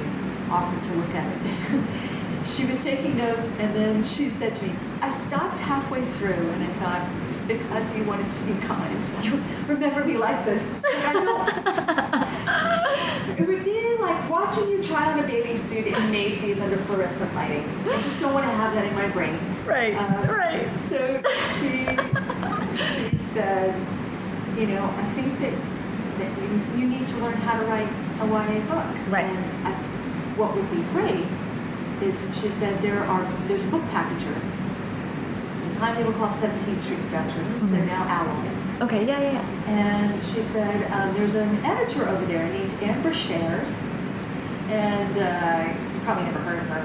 offered 0.52 0.84
to 0.84 0.94
look 0.94 1.14
at 1.16 1.26
it. 1.26 1.82
she 2.46 2.66
was 2.66 2.80
taking 2.80 3.18
notes, 3.18 3.50
and 3.60 3.76
then 3.76 4.04
she 4.04 4.30
said 4.30 4.56
to 4.56 4.66
me, 4.66 4.72
I 5.02 5.10
stopped 5.12 5.60
halfway 5.60 6.02
through, 6.04 6.50
and 6.54 6.64
I 6.64 6.68
thought, 6.82 7.02
because 7.48 7.98
you 7.98 8.04
wanted 8.04 8.32
to 8.32 8.44
be 8.44 8.54
kind, 8.66 9.06
you 9.24 9.42
remember 9.68 10.04
me 10.04 10.18
like 10.18 10.46
this. 10.46 10.80
I 10.86 11.14
don't. 11.14 11.48
it 13.40 13.48
would 13.48 13.64
be 13.64 13.98
like 14.00 14.30
watching 14.30 14.70
you 14.70 14.84
try 14.84 15.12
on 15.12 15.20
a 15.20 15.24
bathing 15.28 15.58
suit 15.58 15.88
in 15.88 16.12
Macy's 16.12 16.60
under 16.60 16.78
fluorescent 16.78 17.34
lighting. 17.36 17.68
I 17.84 17.86
just 17.86 18.22
don't 18.22 18.34
want 18.34 18.46
to 18.46 18.52
have 18.52 18.74
that 18.74 18.86
in 18.86 18.94
my 18.94 19.08
brain. 19.08 19.40
Right. 19.66 19.96
Uh, 19.96 20.34
right. 20.34 20.70
So 20.88 21.22
she, 21.60 21.86
she 22.78 23.18
said, 23.34 23.76
you 24.58 24.68
know, 24.68 24.84
I 24.84 25.10
think 25.14 25.40
that, 25.40 25.54
that 26.20 26.42
you, 26.42 26.82
you 26.82 26.88
need 26.88 27.08
to 27.08 27.18
learn 27.18 27.36
how 27.38 27.60
to 27.60 27.66
write 27.66 27.90
a 28.22 28.28
YA 28.28 28.60
book. 28.66 29.12
Right. 29.12 29.26
And 29.26 29.68
I, 29.68 29.72
what 30.36 30.56
would 30.56 30.70
be 30.72 30.82
great 30.94 31.28
is 32.02 32.22
she 32.40 32.50
said 32.50 32.82
there 32.82 33.04
are 33.04 33.24
there's 33.48 33.64
a 33.64 33.68
book 33.68 33.84
packager. 33.86 34.36
The 35.68 35.76
time 35.76 35.96
they 35.96 36.04
were 36.04 36.14
called 36.14 36.32
17th 36.34 36.80
Street 36.80 37.00
Productions. 37.10 37.70
They're 37.70 37.86
now 37.86 38.04
Alloy. 38.08 38.86
Okay. 38.86 39.06
Yeah. 39.06 39.20
Yeah. 39.20 39.32
Yeah. 39.34 39.72
And 39.72 40.22
she 40.22 40.42
said, 40.42 40.92
um, 40.92 41.14
there's 41.14 41.36
an 41.36 41.64
editor 41.66 42.08
over 42.08 42.26
there 42.26 42.48
named 42.52 42.74
Ann 42.82 43.04
Brashares. 43.04 43.84
And 44.70 45.18
uh, 45.18 45.94
you 45.94 46.00
probably 46.02 46.24
never 46.26 46.40
heard 46.40 46.60
of 46.60 46.68
her. 46.68 46.84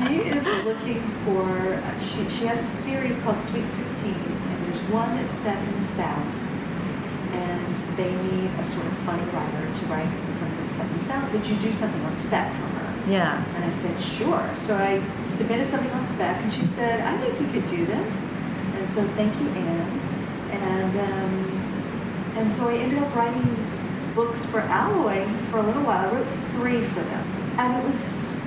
She 0.00 0.16
is 0.28 0.44
looking 0.64 1.02
for, 1.24 1.82
she, 2.00 2.28
she 2.28 2.46
has 2.46 2.60
a 2.62 2.66
series 2.82 3.18
called 3.20 3.38
Sweet 3.38 3.68
16. 3.70 4.12
And 4.12 4.66
there's 4.66 4.80
one 4.90 5.14
that's 5.16 5.30
set 5.38 5.58
in 5.68 5.76
the 5.76 5.82
South. 5.82 6.34
And 7.32 7.76
they 7.96 8.10
need 8.14 8.50
a 8.58 8.64
sort 8.64 8.86
of 8.86 8.92
funny 9.04 9.22
writer 9.30 9.66
to 9.74 9.86
write 9.86 10.10
something 10.36 10.56
that's 10.64 10.76
set 10.76 10.86
in 10.90 10.98
the 10.98 11.04
South. 11.04 11.32
Would 11.32 11.46
you 11.46 11.56
do 11.58 11.70
something 11.70 12.02
on 12.04 12.16
spec 12.16 12.52
for 12.54 12.66
her? 12.66 12.89
Yeah. 13.08 13.42
And 13.56 13.64
I 13.64 13.70
said, 13.70 14.00
sure. 14.00 14.48
So 14.54 14.76
I 14.76 15.02
submitted 15.26 15.70
something 15.70 15.90
on 15.92 16.06
spec, 16.06 16.40
and 16.42 16.52
she 16.52 16.64
said, 16.66 17.00
I 17.00 17.16
think 17.18 17.40
you 17.40 17.48
could 17.60 17.68
do 17.70 17.84
this. 17.86 18.28
And 18.74 18.94
so 18.94 19.06
thank 19.16 19.34
you, 19.40 19.48
Ann. 19.48 20.00
And 20.50 20.96
um, 20.96 21.56
and 22.36 22.52
so 22.52 22.68
I 22.68 22.74
ended 22.76 22.98
up 22.98 23.14
writing 23.14 23.56
books 24.14 24.44
for 24.44 24.60
Alloy 24.60 25.26
for 25.50 25.58
a 25.58 25.62
little 25.62 25.82
while. 25.82 26.08
I 26.08 26.12
wrote 26.12 26.26
three 26.52 26.82
for 26.82 27.00
them, 27.00 27.26
and 27.58 27.76
it 27.82 27.86
was, 27.88 28.38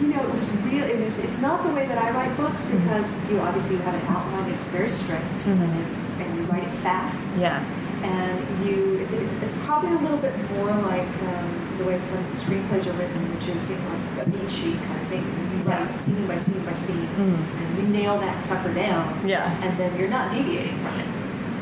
you 0.00 0.08
know, 0.08 0.22
it 0.22 0.32
was 0.32 0.48
real. 0.62 0.84
It 0.84 0.98
was. 0.98 1.18
It's 1.18 1.38
not 1.38 1.64
the 1.64 1.70
way 1.70 1.86
that 1.86 1.98
I 1.98 2.10
write 2.10 2.36
books 2.36 2.64
because 2.66 3.10
you 3.30 3.40
obviously 3.40 3.76
you 3.76 3.82
have 3.82 3.94
an 3.94 4.06
outline. 4.06 4.50
It's 4.52 4.64
very 4.66 4.88
strict, 4.88 5.22
Mhm. 5.46 5.60
and 5.62 5.86
it's 5.86 6.16
and 6.20 6.36
you 6.36 6.42
write 6.44 6.64
it 6.64 6.72
fast 6.72 7.36
Yeah. 7.36 7.58
and 8.02 8.66
you 8.66 8.98
it's, 9.02 9.12
it's, 9.12 9.34
it's 9.42 9.54
probably 9.64 9.90
a 9.92 9.98
little 9.98 10.18
bit 10.18 10.34
more 10.52 10.70
like 10.70 11.08
um, 11.22 11.65
the 11.78 11.84
way 11.84 11.98
some 11.98 12.24
screenplays 12.32 12.86
are 12.86 12.92
written 12.92 13.22
which 13.34 13.48
is 13.48 13.68
you 13.68 13.76
know 13.76 13.94
like 14.16 14.26
a 14.26 14.30
beat 14.30 14.50
sheet 14.50 14.78
kind 14.82 15.00
of 15.00 15.08
thing 15.08 15.24
you 15.24 15.62
Yeah. 15.66 15.82
write 15.84 15.96
scene 15.96 16.26
by 16.26 16.36
scene 16.36 16.62
by 16.64 16.74
scene 16.74 17.08
Mhm. 17.18 17.38
and 17.60 17.68
you 17.78 17.84
nail 17.98 18.18
that 18.18 18.44
sucker 18.44 18.72
down 18.72 19.20
Yeah. 19.24 19.50
and 19.62 19.76
then 19.78 19.90
you're 19.98 20.08
not 20.08 20.30
deviating 20.30 20.78
from 20.78 20.94
it 21.00 21.06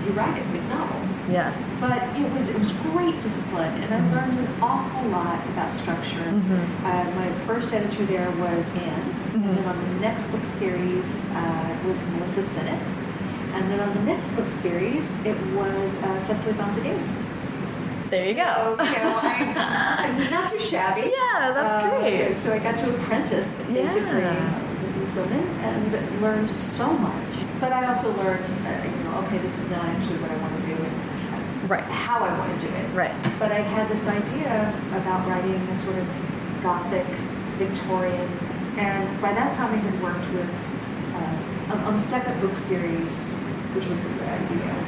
you 0.07 0.13
write 0.13 0.37
it 0.37 0.45
novel 0.69 1.01
Yeah. 1.31 1.51
but 1.81 2.03
it 2.21 2.29
was 2.33 2.51
it 2.51 2.59
was 2.59 2.73
great 2.93 3.17
discipline 3.21 3.73
and 3.83 3.91
I 3.95 4.01
learned 4.15 4.39
an 4.39 4.49
awful 4.61 5.03
lot 5.11 5.39
about 5.53 5.73
structure 5.75 6.29
Mhm. 6.31 6.61
uh, 6.85 7.05
my 7.21 7.29
first 7.47 7.73
editor 7.73 8.05
there 8.05 8.31
was 8.39 8.65
Ann 8.77 9.05
Mhm. 9.33 9.45
and 9.49 9.57
then 9.59 9.67
on 9.67 9.79
the 9.79 10.01
next 10.01 10.25
book 10.33 10.45
series 10.45 11.25
uh, 11.35 11.89
was 11.89 11.99
Melissa 12.15 12.43
Sinnott 12.43 12.81
and 13.55 13.71
then 13.71 13.79
on 13.81 13.95
the 13.95 14.03
next 14.03 14.31
book 14.35 14.51
series, 14.51 15.13
it 15.25 15.37
was 15.55 15.97
uh, 16.03 16.19
Cecily 16.27 16.55
von 16.55 16.75
Ziegesar. 16.75 17.07
There 18.15 18.29
you 18.29 18.35
go. 18.35 18.77
So, 18.79 18.85
you 18.85 18.91
know, 19.03 19.19
I, 19.23 20.05
I'm 20.07 20.31
not 20.31 20.49
too 20.51 20.61
shabby. 20.61 21.11
Yeah, 21.11 21.51
that's 21.53 21.85
Uh, 21.85 21.99
great. 21.99 22.39
So 22.39 22.53
I 22.53 22.59
got 22.61 22.77
to 22.79 22.95
apprentice 22.95 23.65
basically 23.65 24.21
Yeah. 24.21 24.61
with 24.83 24.95
these 25.01 25.13
women 25.17 25.43
and 25.67 26.23
learned 26.23 26.51
so 26.63 26.93
much. 26.93 27.35
But 27.61 27.73
I 27.73 27.87
also 27.87 28.13
learned, 28.15 28.45
uh, 28.47 28.71
you 28.85 29.03
know, 29.05 29.19
okay, 29.27 29.39
this 29.39 29.59
is 29.59 29.69
not 29.69 29.85
actually 29.85 30.19
what 30.19 30.31
I 30.31 30.37
want 30.37 30.63
to 30.63 30.69
do 30.71 30.77
and 30.77 31.71
Right. 31.71 31.83
how 31.85 32.19
I 32.23 32.39
want 32.39 32.61
to 32.61 32.67
do 32.67 32.73
it. 32.73 32.87
Right. 32.95 33.15
But 33.41 33.51
I 33.51 33.61
had 33.77 33.89
this 33.89 34.07
idea 34.07 34.73
about 34.95 35.27
writing 35.27 35.57
a 35.73 35.77
sort 35.77 35.97
of 35.99 36.07
gothic, 36.63 37.07
Victorian, 37.59 38.29
and 38.79 39.21
by 39.21 39.33
that 39.33 39.55
time 39.55 39.73
I 39.73 39.77
had 39.79 40.01
worked 40.03 40.29
with, 40.33 40.53
uh, 41.17 41.87
on, 41.89 41.95
the 41.95 42.01
second 42.01 42.41
book 42.41 42.57
series, 42.57 43.33
which 43.75 43.87
was, 43.87 43.99
uh, 44.01 44.39
you 44.51 44.57
know, 44.57 44.79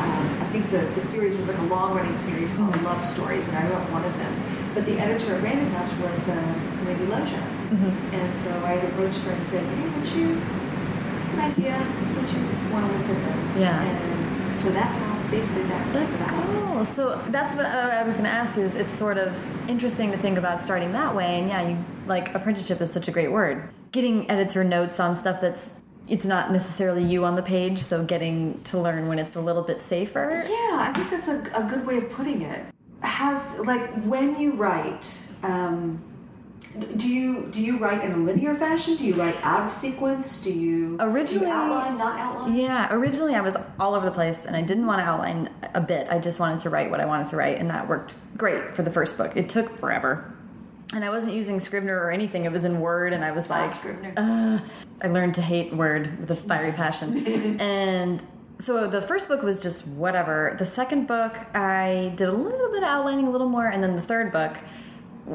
um, 0.00 0.42
I 0.42 0.46
think 0.52 0.70
the, 0.70 0.82
the 0.94 1.00
series 1.00 1.36
was 1.36 1.46
like 1.48 1.58
a 1.58 1.62
long-running 1.64 2.16
series 2.18 2.52
called 2.52 2.74
Mhm. 2.74 2.84
Love 2.84 3.04
Stories, 3.04 3.46
and 3.48 3.56
I 3.56 3.68
wrote 3.68 3.90
one 3.90 4.04
of 4.04 4.16
them. 4.18 4.34
But 4.74 4.86
the 4.86 4.98
editor 4.98 5.34
at 5.34 5.42
Random 5.42 5.70
House 5.72 5.92
was 5.94 6.28
uh, 6.28 6.54
Wendy 6.86 7.06
Loggia. 7.06 7.42
Mhm. 7.70 7.92
And 8.14 8.34
so 8.34 8.50
I 8.64 8.72
had 8.78 8.84
approached 8.90 9.18
her 9.20 9.32
and 9.32 9.46
said, 9.46 9.64
hey, 9.64 9.88
would 9.88 10.08
you, 10.08 10.26
an 11.34 11.40
idea, 11.40 11.76
would 12.16 12.30
you 12.30 12.42
want 12.72 12.86
to 12.90 12.98
look 12.98 13.08
at 13.16 13.36
this? 13.36 13.58
Yeah. 13.58 13.82
And 13.82 14.60
so 14.60 14.70
that's 14.70 14.96
how 14.96 15.16
basically 15.30 15.62
that 15.64 15.92
That's 15.92 16.30
cool. 16.30 16.84
So 16.84 17.20
that's 17.28 17.54
what 17.54 17.66
I 17.66 18.02
was 18.02 18.14
going 18.16 18.24
to 18.24 18.30
ask. 18.30 18.56
Is 18.58 18.74
it's 18.74 18.92
sort 18.92 19.16
of 19.18 19.34
interesting 19.68 20.10
to 20.12 20.18
think 20.18 20.38
about 20.38 20.60
starting 20.60 20.92
that 20.92 21.14
way? 21.14 21.38
And 21.38 21.48
yeah, 21.48 21.68
you 21.68 21.76
like 22.06 22.34
apprenticeship 22.34 22.80
is 22.80 22.92
such 22.92 23.06
a 23.08 23.12
great 23.12 23.30
word. 23.30 23.68
Getting 23.92 24.28
editor 24.30 24.64
notes 24.64 24.98
on 24.98 25.14
stuff 25.14 25.40
that's 25.40 25.70
it's 26.10 26.24
not 26.26 26.52
necessarily 26.52 27.04
you 27.04 27.24
on 27.24 27.36
the 27.36 27.42
page, 27.42 27.78
so 27.78 28.04
getting 28.04 28.60
to 28.64 28.78
learn 28.78 29.08
when 29.08 29.18
it's 29.18 29.36
a 29.36 29.40
little 29.40 29.62
bit 29.62 29.80
safer. 29.80 30.42
Yeah, 30.44 30.84
I 30.88 30.92
think 30.94 31.10
that's 31.10 31.28
a, 31.28 31.38
a 31.54 31.64
good 31.64 31.86
way 31.86 31.96
of 31.98 32.10
putting 32.10 32.42
it. 32.42 32.66
Has 33.02 33.58
like 33.60 34.04
when 34.04 34.38
you 34.38 34.52
write, 34.52 35.18
um, 35.42 36.02
Do 36.96 37.08
you 37.08 37.46
do 37.50 37.62
you 37.62 37.78
write 37.78 38.04
in 38.04 38.12
a 38.12 38.16
linear 38.16 38.54
fashion? 38.54 38.96
Do 38.96 39.04
you 39.04 39.14
write 39.14 39.36
out 39.42 39.66
of 39.66 39.72
sequence? 39.72 40.40
Do 40.42 40.52
you 40.52 40.96
originally 41.00 41.46
do 41.46 41.50
you 41.50 41.58
outline, 41.58 41.98
not 41.98 42.18
outline? 42.18 42.56
Yeah, 42.56 42.92
originally 42.94 43.34
I 43.34 43.40
was 43.40 43.56
all 43.78 43.94
over 43.94 44.04
the 44.06 44.12
place, 44.12 44.44
and 44.46 44.54
I 44.54 44.62
didn't 44.62 44.86
want 44.86 45.00
to 45.00 45.04
outline 45.04 45.48
a 45.74 45.80
bit. 45.80 46.08
I 46.10 46.18
just 46.18 46.38
wanted 46.38 46.60
to 46.60 46.70
write 46.70 46.90
what 46.90 47.00
I 47.00 47.06
wanted 47.06 47.28
to 47.28 47.36
write, 47.36 47.58
and 47.58 47.70
that 47.70 47.88
worked 47.88 48.14
great 48.36 48.74
for 48.74 48.82
the 48.82 48.90
first 48.90 49.16
book. 49.16 49.36
It 49.36 49.48
took 49.48 49.76
forever, 49.76 50.32
and 50.92 51.04
I 51.04 51.10
wasn't 51.10 51.34
using 51.34 51.60
Scrivener 51.60 51.98
or 51.98 52.10
anything. 52.10 52.44
It 52.44 52.52
was 52.52 52.64
in 52.64 52.80
Word, 52.80 53.12
and 53.12 53.24
I 53.24 53.32
was 53.32 53.48
like, 53.48 53.74
Scrivener. 53.74 54.12
Uh, 54.16 54.60
I 55.02 55.08
learned 55.08 55.34
to 55.36 55.42
hate 55.42 55.74
Word 55.74 56.18
with 56.20 56.30
a 56.30 56.36
fiery 56.36 56.72
passion, 56.72 57.26
and 57.60 58.22
so 58.58 58.86
the 58.86 59.00
first 59.00 59.28
book 59.28 59.42
was 59.42 59.60
just 59.60 59.86
whatever. 59.86 60.56
The 60.58 60.66
second 60.66 61.06
book, 61.06 61.36
I 61.54 62.12
did 62.16 62.28
a 62.28 62.32
little 62.32 62.70
bit 62.70 62.82
of 62.82 62.88
outlining, 62.88 63.26
a 63.26 63.30
little 63.30 63.48
more, 63.48 63.66
and 63.66 63.82
then 63.82 63.96
the 63.96 64.02
third 64.02 64.32
book, 64.32 64.56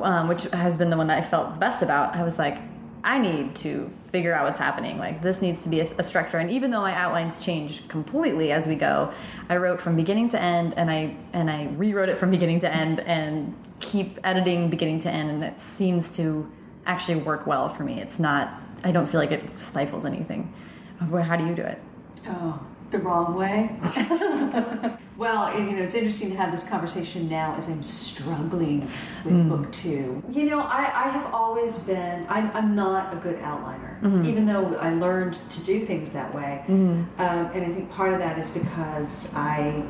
um, 0.02 0.28
which 0.28 0.44
has 0.44 0.78
been 0.78 0.90
the 0.90 0.98
one 0.98 1.08
that 1.08 1.18
I 1.18 1.22
felt 1.22 1.54
the 1.54 1.60
best 1.60 1.82
about, 1.82 2.16
I 2.16 2.24
was 2.24 2.38
like, 2.38 2.60
I 3.06 3.20
need 3.20 3.56
to 3.58 3.92
figure 4.10 4.34
out 4.34 4.46
what's 4.46 4.58
happening. 4.58 4.98
Like 4.98 5.22
this 5.22 5.40
needs 5.40 5.62
to 5.62 5.70
be 5.70 5.82
a, 5.82 5.96
a, 6.00 6.04
structure. 6.04 6.40
And 6.40 6.50
even 6.50 6.72
though 6.72 6.82
my 6.82 6.94
outlines 6.96 7.44
change 7.44 7.88
completely 7.88 8.52
as 8.52 8.68
we 8.68 8.74
go, 8.74 9.14
I 9.48 9.58
wrote 9.58 9.80
from 9.80 9.96
beginning 9.96 10.30
to 10.30 10.42
end, 10.42 10.74
and 10.76 10.90
I 10.90 11.16
and 11.32 11.50
I 11.50 11.68
rewrote 11.76 12.10
it 12.10 12.18
from 12.18 12.32
beginning 12.32 12.62
to 12.62 12.74
end, 12.74 13.00
and 13.02 13.56
keep 13.80 14.20
editing 14.24 14.72
beginning 14.72 15.00
to 15.02 15.12
end, 15.12 15.30
and 15.30 15.44
it 15.44 15.62
seems 15.62 16.10
to 16.18 16.52
actually 16.88 17.18
work 17.18 17.46
well 17.46 17.70
for 17.70 17.84
me. 17.84 18.02
It's 18.02 18.18
not. 18.18 18.60
I 18.84 18.92
don't 18.92 19.06
feel 19.06 19.20
like 19.20 19.32
it 19.32 19.58
stifles 19.58 20.06
anything. 20.06 20.52
How 21.00 21.36
do 21.36 21.46
you 21.46 21.54
do 21.54 21.62
it? 21.62 21.80
Oh, 22.28 22.60
the 22.96 23.04
wrong 23.04 23.36
way. 23.36 23.70
well, 25.18 25.58
you 25.58 25.76
know, 25.76 25.84
it's 25.84 25.96
interesting 25.96 26.30
to 26.30 26.38
have 26.38 26.52
this 26.52 26.64
conversation 26.64 27.28
now 27.28 27.56
as 27.58 27.68
I'm 27.68 27.84
struggling 27.84 28.82
with 29.24 29.34
mm. 29.34 29.50
book 29.50 29.72
two. 29.72 30.24
You 30.32 30.46
know, 30.46 30.62
I, 30.62 31.06
I 31.06 31.10
have 31.10 31.34
always 31.34 31.78
been, 31.80 32.26
I'm, 32.30 32.52
I'm, 32.52 32.76
not 32.76 33.14
a 33.14 33.18
good 33.18 33.40
outliner, 33.40 34.02
mm 34.02 34.12
-hmm. 34.12 34.30
even 34.30 34.46
though 34.46 34.66
I 34.88 34.90
learned 34.94 35.34
to 35.56 35.60
do 35.72 35.86
things 35.86 36.12
that 36.12 36.34
way. 36.34 36.64
Mm 36.68 36.76
-hmm. 36.76 37.24
um, 37.24 37.46
and 37.54 37.62
I 37.68 37.74
think 37.76 37.96
part 37.96 38.12
of 38.14 38.20
that 38.20 38.38
is 38.38 38.50
because 38.50 39.14
I, 39.54 39.84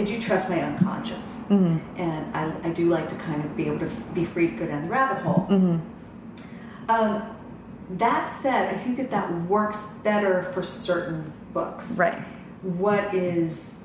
I 0.00 0.02
do 0.10 0.14
trust 0.26 0.48
my 0.48 0.60
unconscious. 0.70 1.30
-hmm. 1.48 1.80
And 2.06 2.22
I, 2.40 2.68
I 2.68 2.70
do 2.80 2.84
like 2.96 3.06
to 3.14 3.16
kind 3.28 3.40
of 3.44 3.50
be 3.56 3.64
able 3.70 3.80
to 3.86 3.92
be 4.14 4.24
free 4.24 4.48
to 4.50 4.56
go 4.64 4.70
down 4.72 4.80
the 4.86 4.92
rabbit 4.98 5.20
hole. 5.24 5.44
Mm-hmm. 5.48 5.78
Um, 6.92 7.22
that 7.98 8.24
said, 8.42 8.62
I 8.74 8.78
think 8.84 8.96
that 8.96 9.10
that 9.10 9.28
works 9.48 9.80
better 10.02 10.34
for 10.52 10.62
certain 10.64 11.32
books. 11.52 11.84
Right 11.98 12.22
what 12.62 13.14
is 13.14 13.80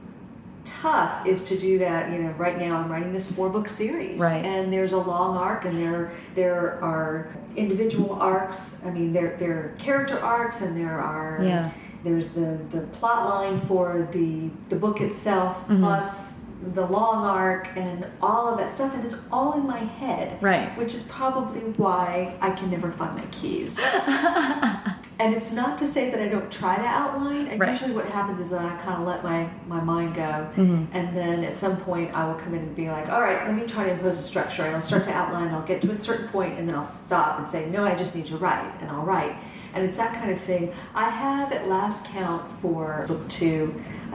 tough 0.66 1.26
is 1.26 1.44
to 1.44 1.58
do 1.58 1.80
that 1.80 2.12
you 2.12 2.20
know 2.20 2.30
right 2.32 2.58
now 2.58 2.78
i'm 2.78 2.92
writing 2.92 3.14
this 3.14 3.32
four 3.32 3.50
book 3.50 3.70
series. 3.70 4.20
Right. 4.20 4.44
And 4.44 4.72
there's 4.74 4.92
a 4.92 4.98
long 4.98 5.38
arc 5.38 5.66
and 5.66 5.78
there 5.78 6.12
there 6.34 6.84
are 6.84 7.36
individual 7.56 8.14
arcs. 8.14 8.78
I 8.86 8.92
mean 8.92 9.14
there 9.14 9.36
there 9.38 9.58
are 9.58 9.76
character 9.78 10.20
arcs 10.20 10.62
and 10.62 10.76
there 10.78 11.00
are 11.00 11.40
yeah. 11.44 11.72
there's 12.04 12.30
the 12.30 12.60
the 12.72 12.82
plot 12.98 13.30
line 13.30 13.62
for 13.62 14.08
the 14.12 14.50
the 14.70 14.76
book 14.76 15.02
itself 15.02 15.68
mm 15.68 15.76
-hmm. 15.76 15.80
plus 15.80 16.34
the 16.74 16.86
long 16.86 17.26
arc 17.26 17.68
and 17.78 18.06
all 18.22 18.48
of 18.52 18.58
that 18.60 18.72
stuff. 18.72 18.94
And 18.96 19.04
it's 19.06 19.18
all 19.32 19.54
in 19.60 19.66
my 19.68 19.84
head 20.00 20.28
right. 20.42 20.78
which 20.78 20.94
is 20.96 21.04
probably 21.04 21.62
why 21.78 22.08
i 22.48 22.50
can 22.58 22.70
never 22.70 22.92
find 22.92 23.14
my 23.22 23.28
keys 23.38 23.80
and 25.20 25.34
it's 25.34 25.52
not 25.52 25.78
to 25.78 25.88
say 25.88 26.10
that 26.10 26.20
i 26.22 26.28
don't 26.28 26.52
try 26.52 26.76
to 26.76 26.84
outline 26.84 27.48
and 27.48 27.60
right. 27.60 27.70
usually 27.70 27.94
what 27.94 28.06
happens 28.06 28.40
is 28.40 28.50
that 28.50 28.62
i 28.62 28.76
kind 28.84 29.02
of 29.02 29.08
let 29.08 29.24
my 29.24 29.50
my 29.68 29.82
mind 29.82 30.14
go 30.14 30.48
mm 30.56 30.68
-hmm. 30.68 30.98
and 30.98 31.16
then 31.16 31.44
at 31.44 31.58
some 31.58 31.76
point 31.78 32.10
i 32.14 32.26
will 32.28 32.40
come 32.44 32.54
in 32.58 32.62
and 32.62 32.76
be 32.76 32.90
like 32.90 33.08
all 33.12 33.22
right 33.22 33.40
let 33.48 33.56
me 33.56 33.66
try 33.76 33.84
to 33.86 33.92
impose 33.92 34.20
a 34.20 34.24
structure 34.32 34.66
and 34.68 34.76
i'll 34.76 34.88
start 34.92 35.04
to 35.04 35.12
outline 35.12 35.50
i'll 35.54 35.68
get 35.68 35.82
to 35.82 35.92
a 35.92 36.00
certain 36.08 36.28
point 36.28 36.54
and 36.60 36.68
then 36.68 36.76
i'll 36.76 36.94
stop 37.06 37.32
and 37.40 37.48
say 37.48 37.70
no 37.70 37.80
i 37.86 37.96
just 38.04 38.16
need 38.16 38.28
to 38.28 38.38
write 38.38 38.72
and 38.82 38.88
i'll 38.92 39.08
write 39.14 39.36
and 39.74 39.84
it's 39.86 39.98
that 39.98 40.14
kind 40.20 40.32
of 40.36 40.40
thing 40.50 40.64
i 41.06 41.08
have 41.24 41.48
at 41.58 41.64
last 41.68 42.02
count 42.18 42.44
for 42.62 43.06
book 43.08 43.24
two 43.40 43.60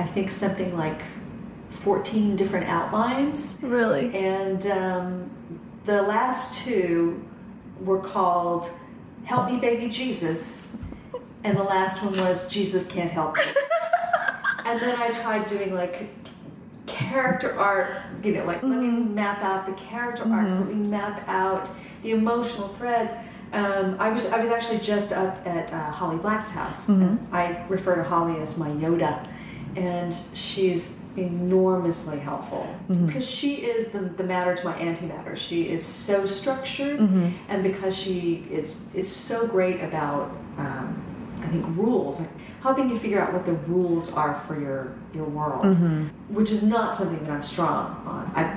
i 0.02 0.04
think 0.14 0.30
something 0.30 0.70
like 0.84 1.02
14 1.80 2.36
different 2.36 2.68
outlines. 2.68 3.58
Really? 3.62 4.14
And 4.14 4.66
um, 4.66 5.30
the 5.86 6.02
last 6.02 6.62
two 6.62 7.24
were 7.80 8.00
called 8.00 8.68
Help 9.24 9.50
Me 9.50 9.58
Baby 9.58 9.88
Jesus, 9.88 10.76
and 11.44 11.56
the 11.56 11.62
last 11.62 12.02
one 12.02 12.16
was 12.16 12.48
Jesus 12.48 12.86
Can't 12.86 13.10
Help 13.10 13.36
Me. 13.36 13.42
and 14.64 14.80
then 14.80 15.00
I 15.00 15.10
tried 15.22 15.46
doing 15.46 15.74
like 15.74 16.08
character 16.86 17.58
art, 17.58 18.02
you 18.22 18.34
know, 18.34 18.44
like 18.44 18.62
mm 18.62 18.70
-hmm. 18.70 18.70
let 18.70 18.80
me 18.80 18.88
mm-hmm. 18.88 19.14
map 19.14 19.42
out 19.42 19.66
the 19.66 19.76
character 19.90 20.24
mm 20.24 20.32
-hmm. 20.32 20.38
arcs, 20.38 20.52
let 20.52 20.68
me 20.74 20.88
map 20.98 21.28
out 21.28 21.70
the 22.02 22.10
emotional 22.10 22.68
threads. 22.78 23.12
Um, 23.52 23.96
I 23.98 24.08
was 24.14 24.24
I 24.24 24.38
was 24.44 24.50
actually 24.56 24.80
just 24.92 25.10
up 25.12 25.34
at 25.46 25.72
uh, 25.72 25.90
Holly 25.98 26.18
Black's 26.18 26.52
house. 26.52 26.92
Mm 26.92 27.00
-hmm. 27.00 27.14
I 27.42 27.44
refer 27.68 27.94
to 28.02 28.04
Holly 28.14 28.42
as 28.42 28.56
my 28.56 28.70
Yoda, 28.82 29.14
and 29.76 30.14
she's 30.34 31.00
enormously 31.16 32.18
helpful 32.18 32.66
mm 32.88 32.96
-hmm. 32.96 33.06
because 33.06 33.26
she 33.26 33.48
is 33.48 33.88
the, 33.92 33.98
the 34.16 34.24
matter 34.24 34.54
to 34.54 34.68
my 34.68 34.76
antimatter. 34.88 35.36
She 35.36 35.56
is 35.56 36.04
so 36.06 36.26
structured, 36.26 37.00
mm 37.00 37.08
-hmm. 37.08 37.54
and 37.54 37.62
because 37.62 37.94
she 38.02 38.42
is 38.50 38.78
is 38.94 39.26
so 39.26 39.46
great 39.46 39.78
about, 39.82 40.24
um, 40.58 40.86
I 41.42 41.48
think 41.48 41.64
rules, 41.76 42.20
like 42.20 42.28
helping 42.62 42.90
you 42.90 42.96
figure 42.96 43.20
out 43.20 43.32
what 43.32 43.44
the 43.44 43.52
rules 43.52 44.12
are 44.12 44.34
for 44.46 44.60
your 44.60 44.92
your 45.14 45.26
world, 45.26 45.64
mm 45.64 45.74
-hmm. 45.74 46.08
which 46.36 46.50
is 46.50 46.62
not 46.62 46.96
something 46.96 47.20
that 47.26 47.36
I'm 47.36 47.42
strong 47.42 47.86
on. 48.06 48.24
I 48.36 48.40
have 48.42 48.56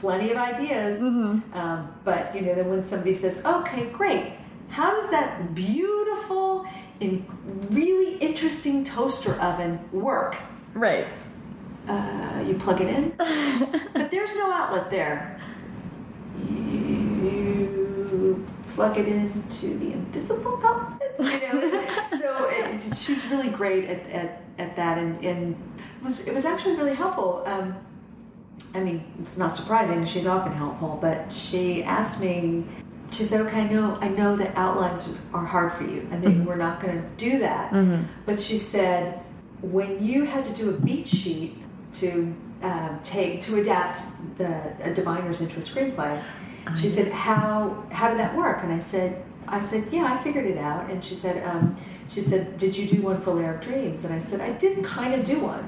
plenty 0.00 0.32
of 0.34 0.38
ideas, 0.52 1.00
mm-hmm. 1.00 1.32
um, 1.60 1.78
but 2.04 2.20
you 2.34 2.40
know, 2.44 2.54
then 2.54 2.68
when 2.70 2.82
somebody 2.82 3.14
says, 3.14 3.34
"Okay, 3.44 3.82
great," 3.98 4.24
how 4.68 4.88
does 4.96 5.10
that 5.10 5.28
beautiful 5.54 6.66
and 7.00 7.12
really 7.70 8.12
interesting 8.28 8.84
toaster 8.94 9.32
oven 9.48 9.78
work? 9.92 10.34
Right 10.74 11.06
uh, 11.88 12.42
you 12.46 12.54
plug 12.54 12.80
it 12.80 12.88
in, 12.88 13.12
but 13.92 14.10
there's 14.10 14.34
no 14.34 14.50
outlet 14.50 14.90
there. 14.90 15.38
You 16.48 18.44
plug 18.74 18.98
it 18.98 19.08
into 19.08 19.78
the 19.78 19.92
invisible 19.92 20.60
outlet. 20.64 21.00
You 21.18 21.30
know, 21.30 21.84
so 22.08 22.48
it, 22.50 22.96
she's 22.96 23.24
really 23.26 23.48
great 23.48 23.84
at, 23.84 24.06
at, 24.10 24.42
at 24.58 24.76
that, 24.76 24.98
and, 24.98 25.24
and 25.24 25.52
it 25.52 26.04
was 26.04 26.26
it 26.26 26.34
was 26.34 26.44
actually 26.44 26.76
really 26.76 26.94
helpful. 26.94 27.42
Um, 27.46 27.76
I 28.74 28.80
mean, 28.80 29.04
it's 29.22 29.36
not 29.36 29.54
surprising; 29.54 30.04
she's 30.04 30.26
often 30.26 30.52
helpful. 30.52 30.98
But 31.00 31.32
she 31.32 31.82
asked 31.84 32.20
me. 32.20 32.64
She 33.12 33.22
said, 33.22 33.40
"Okay, 33.46 33.60
I 33.60 33.68
know, 33.68 33.96
I 34.00 34.08
know 34.08 34.34
that 34.36 34.56
outlines 34.56 35.08
are 35.32 35.44
hard 35.44 35.72
for 35.72 35.84
you, 35.84 36.00
and 36.10 36.22
that 36.22 36.30
mm 36.30 36.40
-hmm. 36.40 36.46
we're 36.46 36.64
not 36.66 36.80
going 36.80 37.00
to 37.00 37.30
do 37.30 37.38
that." 37.38 37.72
Mm 37.72 37.90
-hmm. 37.90 38.04
But 38.26 38.40
she 38.40 38.58
said, 38.58 39.14
when 39.60 40.04
you 40.04 40.24
had 40.24 40.44
to 40.46 40.52
do 40.62 40.70
a 40.70 40.72
beat 40.72 41.08
sheet 41.08 41.52
to 42.00 42.34
uh, 42.64 42.98
take 43.02 43.40
to 43.40 43.60
adapt 43.60 44.00
the 44.38 44.48
uh, 44.48 44.94
Diviners 44.94 45.40
into 45.40 45.56
a 45.56 45.62
screenplay. 45.62 46.22
She 46.80 46.88
said, 46.88 47.12
"How 47.12 47.84
how 47.90 48.08
did 48.08 48.18
that 48.18 48.34
work?" 48.34 48.62
And 48.62 48.72
I 48.72 48.78
said, 48.78 49.22
"I 49.46 49.60
said, 49.60 49.86
yeah, 49.90 50.04
I 50.04 50.22
figured 50.22 50.46
it 50.46 50.58
out." 50.58 50.90
And 50.90 51.02
she 51.04 51.14
said, 51.14 51.46
um, 51.46 51.76
"She 52.08 52.20
said, 52.20 52.56
did 52.56 52.76
you 52.76 52.86
do 52.86 53.02
one 53.02 53.20
for 53.20 53.32
Lair 53.32 53.54
of 53.54 53.60
Dreams?" 53.60 54.04
And 54.04 54.14
I 54.14 54.18
said, 54.18 54.40
"I 54.40 54.50
did 54.50 54.84
kind 54.84 55.14
of 55.14 55.24
do 55.24 55.40
one." 55.40 55.64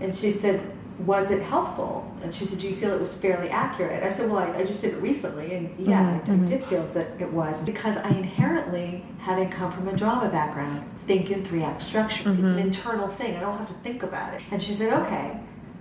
And 0.00 0.14
she 0.14 0.30
said, 0.30 0.60
"Was 1.06 1.30
it 1.30 1.42
helpful?" 1.42 2.12
And 2.22 2.34
she 2.34 2.44
said, 2.44 2.58
"Do 2.58 2.68
you 2.68 2.74
feel 2.74 2.92
it 2.92 3.00
was 3.00 3.14
fairly 3.16 3.48
accurate?" 3.48 4.02
I 4.02 4.08
said, 4.08 4.28
"Well, 4.30 4.38
I, 4.38 4.58
I 4.58 4.64
just 4.64 4.80
did 4.80 4.94
it 4.94 5.00
recently, 5.00 5.54
and 5.54 5.70
yeah, 5.78 6.02
mm 6.02 6.06
-hmm. 6.06 6.28
I, 6.28 6.32
I, 6.32 6.34
mm-hmm. 6.34 6.46
did 6.46 6.64
feel 6.64 6.84
that 6.94 7.06
it 7.18 7.32
was 7.32 7.54
because 7.72 7.96
I 8.08 8.10
inherently, 8.24 9.04
having 9.18 9.48
come 9.58 9.70
from 9.70 9.88
a 9.88 9.92
drama 10.02 10.28
background, 10.28 10.80
think 11.06 11.30
in 11.30 11.44
three 11.44 11.64
act 11.64 11.82
structure. 11.82 12.30
Mm 12.30 12.36
-hmm. 12.36 12.42
It's 12.42 12.52
an 12.52 12.56
mm-hmm. 12.56 12.72
internal 12.72 13.08
thing. 13.18 13.30
I 13.38 13.40
don't 13.44 13.58
have 13.62 13.72
to 13.74 13.80
think 13.86 14.02
about 14.02 14.28
it." 14.34 14.40
And 14.52 14.62
she 14.62 14.72
said, 14.74 14.92
"Okay." 15.02 15.26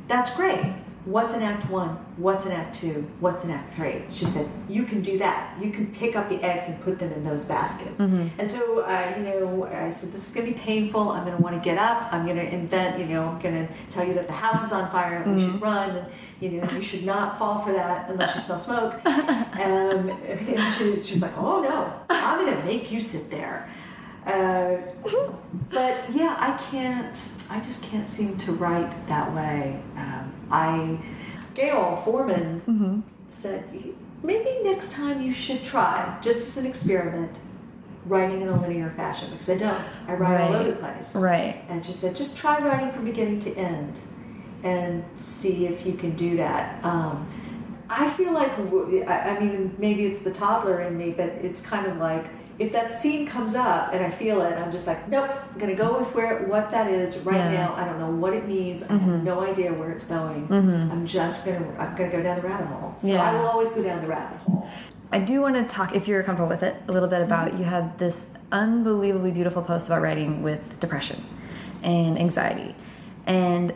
That's 0.10 0.36
great. 0.36 0.74
What's 1.10 1.34
in 1.34 1.42
Act 1.42 1.68
One? 1.72 1.90
What's 2.18 2.46
in 2.46 2.52
Act 2.52 2.76
Two? 2.76 3.04
What's 3.20 3.44
in 3.44 3.50
Act 3.50 3.74
Three? 3.74 4.04
She 4.12 4.26
said, 4.26 4.48
You 4.70 4.84
can 4.84 5.02
do 5.02 5.18
that. 5.18 5.58
You 5.60 5.72
can 5.72 5.88
pick 5.92 6.16
up 6.16 6.30
the 6.30 6.40
eggs 6.44 6.66
and 6.68 6.80
put 6.84 7.00
them 7.00 7.12
in 7.12 7.24
those 7.24 7.44
baskets. 7.46 8.00
Mm 8.00 8.12
-hmm. 8.12 8.40
And 8.40 8.50
so, 8.50 8.60
uh, 8.82 9.18
you 9.18 9.24
know, 9.24 9.66
I 9.66 9.92
said, 9.92 10.12
This 10.14 10.28
is 10.28 10.34
going 10.36 10.48
to 10.48 10.54
be 10.54 10.60
painful. 10.66 11.02
I'm 11.02 11.24
going 11.26 11.38
to 11.38 11.44
want 11.48 11.56
to 11.56 11.70
get 11.70 11.78
up. 11.90 11.98
I'm 12.14 12.26
going 12.26 12.42
to 12.46 12.54
invent, 12.60 13.00
you 13.00 13.08
know, 13.12 13.24
I'm 13.30 13.40
going 13.42 13.58
to 13.66 13.68
tell 13.94 14.06
you 14.08 14.14
that 14.20 14.28
the 14.28 14.40
house 14.46 14.62
is 14.66 14.72
on 14.72 14.86
fire 14.96 15.16
and 15.18 15.26
mm 15.26 15.32
-hmm. 15.32 15.36
we 15.36 15.42
should 15.46 15.62
run. 15.72 15.90
And, 16.00 16.08
you 16.42 16.50
know, 16.52 16.64
you 16.78 16.84
should 16.90 17.06
not 17.14 17.28
fall 17.40 17.58
for 17.66 17.74
that 17.80 17.98
unless 18.12 18.32
you 18.36 18.42
smell 18.46 18.60
smoke. 18.70 18.94
um, 19.66 20.02
and 20.58 20.74
she, 20.76 20.86
she's 21.08 21.22
like, 21.26 21.36
Oh 21.44 21.58
no, 21.70 21.78
I'm 22.28 22.38
going 22.40 22.54
to 22.60 22.64
make 22.72 22.86
you 22.94 23.00
sit 23.14 23.26
there. 23.38 23.58
Uh, 24.30 24.78
but 25.70 26.14
yeah, 26.14 26.36
I 26.40 26.58
can't. 26.70 27.18
I 27.50 27.60
just 27.62 27.82
can't 27.84 28.08
seem 28.08 28.38
to 28.40 28.52
write 28.52 29.08
that 29.08 29.34
way. 29.34 29.82
Um, 29.96 30.34
I, 30.52 30.98
Gayle 31.56 32.02
Forman 32.06 32.62
mm 32.68 32.80
-hmm. 32.80 33.02
said, 33.30 33.64
maybe 34.24 34.50
next 34.64 34.96
time 34.96 35.22
you 35.22 35.34
should 35.34 35.64
try, 35.64 35.96
just 36.22 36.40
as 36.48 36.58
an 36.58 36.66
experiment, 36.66 37.32
writing 38.08 38.42
in 38.42 38.48
a 38.48 38.58
linear 38.62 38.92
fashion 38.96 39.30
because 39.32 39.50
I 39.56 39.58
don't. 39.58 39.82
I 40.08 40.14
write 40.14 40.38
right. 40.38 40.42
all 40.42 40.56
over 40.56 40.72
the 40.72 40.80
place. 40.86 41.20
Right. 41.32 41.56
And 41.70 41.86
she 41.86 41.94
said, 41.94 42.18
just 42.18 42.38
try 42.38 42.56
writing 42.60 42.92
from 42.92 43.06
beginning 43.06 43.40
to 43.40 43.50
end 43.56 44.00
and 44.64 45.04
see 45.18 45.66
if 45.66 45.86
you 45.86 45.94
can 45.94 46.12
do 46.16 46.38
that. 46.38 46.84
Um, 46.84 47.28
I 47.90 48.10
feel 48.10 48.34
like 48.34 48.52
I 49.08 49.40
mean 49.40 49.76
maybe 49.78 50.06
it's 50.06 50.22
the 50.22 50.32
toddler 50.32 50.82
in 50.82 50.98
me, 50.98 51.12
but 51.12 51.30
it's 51.42 51.62
kind 51.62 51.86
of 51.88 51.98
like 51.98 52.26
if 52.60 52.74
that 52.74 53.02
scene 53.02 53.26
comes 53.26 53.56
up 53.56 53.94
and 53.94 54.06
I 54.06 54.10
feel 54.10 54.42
it, 54.42 54.58
I'm 54.58 54.70
just 54.70 54.86
like, 54.86 55.08
nope, 55.08 55.30
I'm 55.30 55.58
gonna 55.58 55.76
go 55.76 55.98
with 55.98 56.14
where 56.14 56.44
what 56.44 56.70
that 56.72 56.92
is 56.92 57.18
right 57.20 57.38
yeah. 57.38 57.54
now. 57.54 57.76
I 57.76 57.86
don't 57.86 58.00
know 58.00 58.12
what 58.12 58.34
it 58.34 58.48
means. 58.48 58.84
Mm 58.84 58.88
-hmm. 58.88 58.96
I 58.96 59.00
have 59.00 59.12
mm-hmm. 59.12 59.24
no 59.24 59.52
idea 59.52 59.72
where 59.74 59.92
it's 59.96 60.08
going. 60.08 60.48
Mm 60.50 60.68
-hmm. 60.68 60.92
I'm 60.92 61.06
just 61.06 61.46
gonna 61.46 61.66
I'm 61.80 61.96
gonna 61.96 62.12
go 62.18 62.22
down 62.22 62.36
the 62.42 62.48
rabbit 62.48 62.68
hole. 62.68 62.94
So 63.02 63.08
yeah. 63.08 63.30
I 63.30 63.34
will 63.36 63.48
always 63.52 63.72
go 63.72 63.82
down 63.84 64.00
the 64.02 64.08
rabbit 64.08 64.40
hole. 64.46 64.68
I 65.12 65.20
do 65.32 65.42
want 65.42 65.56
to 65.56 65.64
talk, 65.76 65.96
if 65.96 66.08
you're 66.08 66.24
comfortable 66.24 66.56
with 66.56 66.64
it, 66.70 66.76
a 66.88 66.92
little 66.92 67.10
bit 67.16 67.22
about 67.22 67.48
you 67.58 67.66
had 67.66 67.86
this 67.98 68.28
unbelievably 68.52 69.32
beautiful 69.32 69.62
post 69.64 69.90
about 69.90 70.02
writing 70.06 70.44
with 70.44 70.62
depression 70.80 71.20
and 71.84 72.18
anxiety, 72.26 72.76
and 73.26 73.68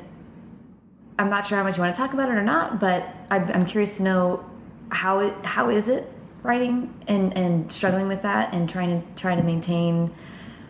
I'm 1.19 1.29
not 1.35 1.47
sure 1.47 1.57
how 1.59 1.65
much 1.67 1.75
you 1.77 1.83
want 1.83 1.95
to 1.95 2.01
talk 2.03 2.13
about 2.17 2.27
it 2.29 2.37
or 2.41 2.45
not, 2.55 2.79
but 2.79 3.01
I'm 3.33 3.65
curious 3.73 3.97
to 3.97 4.03
know 4.03 4.39
how 4.89 5.13
it 5.25 5.33
how 5.55 5.69
is 5.79 5.87
it 5.87 6.03
writing 6.43 6.93
and 7.07 7.35
and 7.37 7.71
struggling 7.71 8.07
with 8.07 8.21
that 8.21 8.53
and 8.53 8.69
trying 8.69 9.01
to 9.01 9.21
try 9.21 9.35
to 9.35 9.41
maintain 9.41 10.13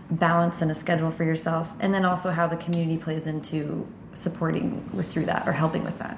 balance 0.10 0.62
and 0.62 0.70
a 0.70 0.76
schedule 0.76 1.10
for 1.10 1.24
yourself 1.24 1.74
and 1.80 1.94
then 1.94 2.06
also 2.06 2.30
how 2.30 2.48
the 2.48 2.58
community 2.58 2.98
plays 2.98 3.26
into 3.26 3.88
supporting 4.14 4.88
with 4.94 5.12
through 5.12 5.26
that 5.26 5.48
or 5.48 5.52
helping 5.52 5.84
with 5.84 5.98
that. 5.98 6.18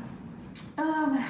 Um 0.78 1.24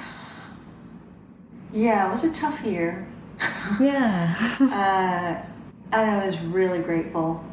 yeah 1.72 2.08
it 2.08 2.10
was 2.10 2.24
a 2.24 2.32
tough 2.32 2.64
year. 2.64 3.06
Yeah. 3.80 4.34
Uh, 4.60 5.46
and 5.92 6.10
i 6.10 6.26
was 6.26 6.40
really 6.40 6.80
grateful 6.80 7.44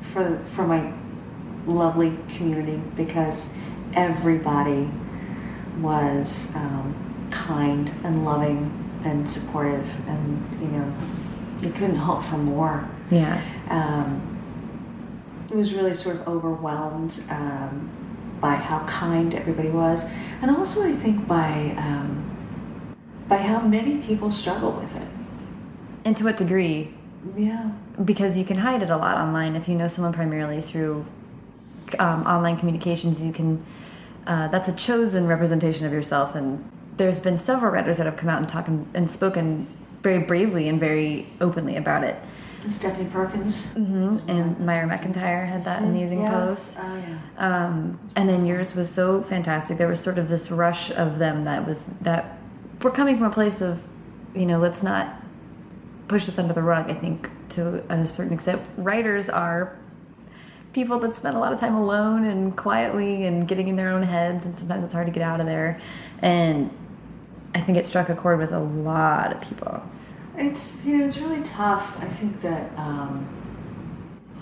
for 0.00 0.38
for 0.44 0.66
my 0.66 0.92
lovely 1.66 2.16
community 2.28 2.80
because 2.96 3.50
everybody 3.92 4.90
was 5.80 6.54
um, 6.56 7.28
kind 7.30 7.90
and 8.04 8.24
loving 8.24 8.87
and 9.08 9.28
supportive, 9.28 9.88
and 10.06 10.60
you 10.60 10.68
know, 10.68 10.92
you 11.62 11.70
couldn't 11.70 11.96
hope 11.96 12.22
for 12.22 12.36
more. 12.36 12.88
Yeah. 13.10 13.42
Um, 13.68 14.36
it 15.50 15.56
was 15.56 15.72
really 15.72 15.94
sort 15.94 16.16
of 16.16 16.28
overwhelmed 16.28 17.22
um, 17.30 17.90
by 18.40 18.54
how 18.54 18.84
kind 18.86 19.34
everybody 19.34 19.70
was, 19.70 20.10
and 20.42 20.50
also 20.50 20.82
I 20.82 20.92
think 20.92 21.26
by 21.26 21.74
um, 21.76 22.86
by 23.28 23.38
how 23.38 23.60
many 23.60 23.96
people 23.98 24.30
struggle 24.30 24.72
with 24.72 24.94
it. 24.94 25.08
And 26.04 26.16
to 26.18 26.24
what 26.24 26.36
degree? 26.36 26.94
Yeah. 27.36 27.70
Because 28.04 28.38
you 28.38 28.44
can 28.44 28.58
hide 28.58 28.82
it 28.82 28.90
a 28.90 28.96
lot 28.96 29.16
online. 29.16 29.56
If 29.56 29.68
you 29.68 29.74
know 29.74 29.88
someone 29.88 30.12
primarily 30.12 30.60
through 30.60 31.04
um, 31.98 32.22
online 32.26 32.58
communications, 32.58 33.20
you 33.20 33.32
can. 33.32 33.64
Uh, 34.26 34.46
that's 34.48 34.68
a 34.68 34.74
chosen 34.74 35.26
representation 35.26 35.86
of 35.86 35.92
yourself, 35.92 36.34
and 36.34 36.62
there's 36.98 37.20
been 37.20 37.38
several 37.38 37.72
writers 37.72 37.96
that 37.96 38.06
have 38.06 38.16
come 38.16 38.28
out 38.28 38.38
and 38.38 38.48
talked 38.48 38.68
and, 38.68 38.86
and 38.94 39.10
spoken 39.10 39.66
very 40.02 40.18
bravely 40.18 40.68
and 40.68 40.78
very 40.78 41.26
openly 41.40 41.76
about 41.76 42.04
it. 42.04 42.16
Stephanie 42.68 43.08
Perkins. 43.08 43.72
Mm 43.74 43.86
-hmm. 43.86 44.28
And 44.28 44.58
Myra 44.58 44.86
McEntire 44.86 45.46
had 45.46 45.64
that 45.64 45.78
mm-hmm. 45.78 45.96
amazing 45.96 46.20
yes. 46.20 46.32
post. 46.32 46.78
Oh, 46.78 46.96
yeah. 46.96 47.66
Um, 47.66 47.98
and 48.14 48.28
then 48.28 48.46
yours 48.46 48.74
was 48.74 48.94
so 48.94 49.22
fantastic. 49.22 49.78
There 49.78 49.88
was 49.88 50.02
sort 50.02 50.18
of 50.18 50.28
this 50.28 50.50
rush 50.50 50.90
of 50.90 51.18
them 51.18 51.44
that 51.44 51.66
was 51.66 51.86
that 52.02 52.24
we're 52.82 52.96
coming 52.96 53.16
from 53.16 53.26
a 53.26 53.34
place 53.34 53.64
of, 53.64 53.78
you 54.34 54.46
know, 54.46 54.60
let's 54.62 54.82
not 54.82 55.06
push 56.08 56.24
this 56.26 56.38
under 56.38 56.54
the 56.54 56.62
rug. 56.62 56.90
I 56.90 56.94
think 56.94 57.30
to 57.54 57.82
a 57.88 58.06
certain 58.06 58.32
extent, 58.34 58.60
writers 58.76 59.28
are 59.28 59.68
people 60.72 60.98
that 60.98 61.16
spend 61.16 61.36
a 61.36 61.40
lot 61.40 61.52
of 61.52 61.60
time 61.60 61.74
alone 61.74 62.24
and 62.24 62.56
quietly 62.56 63.26
and 63.26 63.48
getting 63.48 63.68
in 63.68 63.76
their 63.76 63.90
own 63.90 64.02
heads, 64.02 64.46
and 64.46 64.56
sometimes 64.56 64.84
it's 64.84 64.94
hard 64.94 65.06
to 65.06 65.12
get 65.12 65.22
out 65.22 65.40
of 65.40 65.46
there. 65.46 65.80
And 66.22 66.70
I 67.58 67.60
think 67.60 67.76
it 67.76 67.86
struck 67.86 68.08
a 68.08 68.14
chord 68.14 68.38
with 68.38 68.52
a 68.52 68.60
lot 68.60 69.32
of 69.32 69.40
people. 69.40 69.82
It's 70.36 70.72
you 70.84 70.96
know 70.96 71.04
it's 71.04 71.18
really 71.18 71.42
tough. 71.42 72.00
I 72.00 72.06
think 72.06 72.40
that 72.42 72.70
um, 72.78 73.26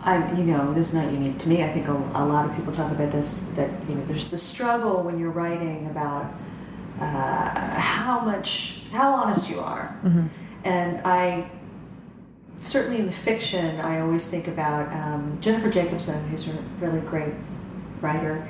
I 0.02 0.30
you 0.34 0.44
know 0.44 0.74
this 0.74 0.88
is 0.88 0.94
not 0.94 1.10
unique 1.10 1.38
to 1.38 1.48
me. 1.48 1.64
I 1.64 1.72
think 1.72 1.88
a, 1.88 1.94
a, 1.94 2.24
lot 2.26 2.44
of 2.44 2.54
people 2.54 2.74
talk 2.74 2.92
about 2.92 3.10
this 3.12 3.40
that 3.56 3.70
you 3.88 3.94
know 3.94 4.04
there's 4.04 4.28
the 4.28 4.36
struggle 4.36 5.02
when 5.02 5.18
you're 5.18 5.30
writing 5.30 5.86
about 5.86 6.30
uh, 7.00 7.80
how 7.80 8.20
much 8.20 8.82
how 8.92 9.14
honest 9.14 9.48
you 9.48 9.60
are, 9.60 9.96
mm 10.04 10.12
-hmm. 10.12 10.28
and 10.64 11.00
I 11.06 11.46
certainly 12.62 12.98
in 12.98 13.06
the 13.06 13.18
fiction 13.30 13.80
I 13.80 14.00
always 14.00 14.26
think 14.26 14.48
about 14.48 14.92
um, 14.92 15.38
Jennifer 15.40 15.70
Jacobson, 15.70 16.18
who's 16.30 16.48
a 16.48 16.84
really 16.84 17.00
great 17.00 17.34
writer 18.02 18.46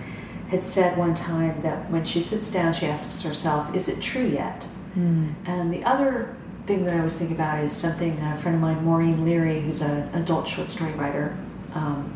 had 0.48 0.62
said 0.62 0.96
one 0.96 1.14
time 1.14 1.60
that 1.62 1.90
when 1.90 2.04
she 2.04 2.20
sits 2.20 2.50
down, 2.50 2.72
she 2.72 2.86
asks 2.86 3.22
herself, 3.22 3.74
Is 3.74 3.88
it 3.88 4.00
true 4.00 4.26
yet? 4.26 4.66
Mm. 4.96 5.34
And 5.44 5.74
the 5.74 5.84
other 5.84 6.36
thing 6.66 6.84
that 6.84 6.94
I 6.94 7.02
was 7.02 7.14
thinking 7.14 7.36
about 7.36 7.62
is 7.62 7.72
something 7.72 8.18
a 8.20 8.36
friend 8.38 8.56
of 8.56 8.60
mine, 8.60 8.84
Maureen 8.84 9.24
Leary, 9.24 9.60
who's 9.60 9.80
an 9.80 10.08
adult 10.14 10.48
short 10.48 10.70
story 10.70 10.92
writer, 10.92 11.36
um, 11.74 12.12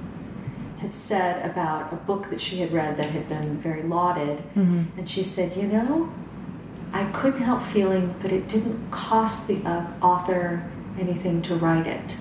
had 0.79 0.95
said 0.95 1.49
about 1.49 1.93
a 1.93 1.97
book 1.97 2.31
that 2.31 2.41
she 2.41 2.59
had 2.59 2.73
read 2.73 2.97
that 2.97 3.11
had 3.11 3.29
been 3.29 3.59
very 3.59 3.83
lauded. 3.83 4.43
Mm 4.55 4.67
-hmm. 4.67 4.99
And 4.99 5.09
she 5.09 5.25
said, 5.25 5.57
You 5.57 5.69
know, 5.69 6.09
I 6.93 7.05
couldn't 7.13 7.43
help 7.43 7.63
feeling 7.63 8.15
that 8.23 8.33
it 8.33 8.49
didn't 8.53 8.91
cost 8.91 9.47
the 9.47 9.59
uh, 9.65 9.85
author 10.01 10.63
anything 10.99 11.43
to 11.43 11.55
write 11.55 11.87
it. 11.87 12.17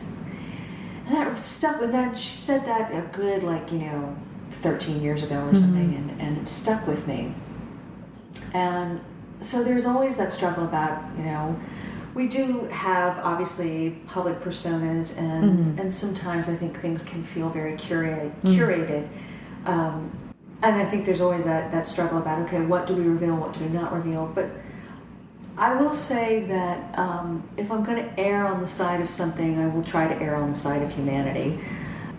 And 1.06 1.16
that 1.16 1.44
stuck 1.44 1.82
with 1.82 1.92
that. 1.92 2.18
She 2.18 2.36
said 2.36 2.66
that 2.66 2.92
a 2.94 3.02
good, 3.18 3.44
like, 3.44 3.72
you 3.72 3.80
know, 3.80 4.16
13 4.62 5.02
years 5.02 5.24
ago 5.24 5.36
or 5.36 5.42
mm 5.42 5.50
-hmm. 5.50 5.60
something, 5.60 5.96
and, 5.96 6.22
and 6.22 6.38
it 6.38 6.48
stuck 6.48 6.88
with 6.88 7.08
me. 7.08 7.34
And 8.54 9.00
so 9.42 9.64
there's 9.64 9.86
always 9.86 10.16
that 10.16 10.32
struggle 10.32 10.64
about, 10.64 10.98
you 11.18 11.24
know, 11.24 11.56
we 12.16 12.28
do 12.28 12.68
have 12.72 13.20
obviously 13.24 13.96
public 14.14 14.42
personas, 14.44 15.18
and 15.18 15.44
mm 15.44 15.58
-hmm. 15.58 15.82
and 15.82 15.94
sometimes 15.94 16.48
I 16.48 16.56
think 16.56 16.82
things 16.82 17.04
can 17.04 17.24
feel 17.24 17.50
very 17.50 17.76
curated. 17.76 18.32
Mm-hmm. 18.32 18.56
curated. 18.58 19.04
Um, 19.66 20.12
and 20.62 20.82
I 20.82 20.86
think 20.90 21.06
there's 21.06 21.22
always 21.22 21.44
that, 21.44 21.72
that 21.72 21.88
struggle 21.88 22.18
about, 22.18 22.40
okay, 22.46 22.62
what 22.66 22.88
do 22.88 22.94
we 22.94 23.04
reveal, 23.04 23.36
what 23.36 23.54
do 23.54 23.60
we 23.66 23.70
not 23.70 23.94
reveal? 23.94 24.24
But 24.36 24.46
I 25.58 25.76
will 25.76 25.94
say 25.94 26.46
that 26.48 26.78
um, 26.98 27.44
if 27.58 27.72
I'm 27.72 27.84
going 27.84 28.04
to 28.04 28.20
err 28.20 28.46
on 28.46 28.60
the 28.60 28.68
side 28.68 29.02
of 29.02 29.10
something, 29.10 29.60
I 29.60 29.68
will 29.68 29.84
try 29.84 30.08
to 30.08 30.22
err 30.22 30.36
on 30.36 30.48
the 30.48 30.58
side 30.58 30.82
of 30.82 30.92
humanity, 30.92 31.60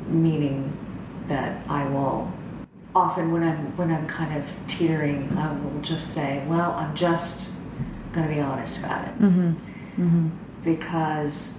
meaning 0.07 0.73
that 1.31 1.65
I 1.69 1.85
will 1.85 2.31
often 2.95 3.31
when 3.31 3.43
I'm 3.43 3.77
when 3.77 3.91
I'm 3.91 4.07
kind 4.07 4.37
of 4.37 4.45
teetering, 4.67 5.33
I 5.39 5.53
will 5.53 5.81
just 5.81 6.13
say, 6.13 6.45
"Well, 6.47 6.73
I'm 6.73 6.95
just 6.95 7.51
going 8.13 8.29
to 8.29 8.35
be 8.35 8.41
honest 8.41 8.79
about 8.79 9.09
it," 9.09 9.21
mm 9.21 9.33
-hmm. 9.33 9.55
Mm 10.05 10.11
-hmm. 10.11 10.31
because 10.65 11.53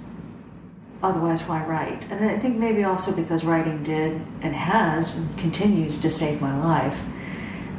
otherwise, 1.02 1.42
why 1.48 1.64
write? 1.66 2.12
And 2.12 2.30
I 2.30 2.40
think 2.40 2.58
maybe 2.58 2.84
also 2.84 3.12
because 3.12 3.48
writing 3.48 3.84
did 3.84 4.12
and 4.44 4.56
has 4.56 5.18
and 5.18 5.38
continues 5.38 5.98
to 6.02 6.10
save 6.10 6.42
my 6.42 6.56
life. 6.74 7.00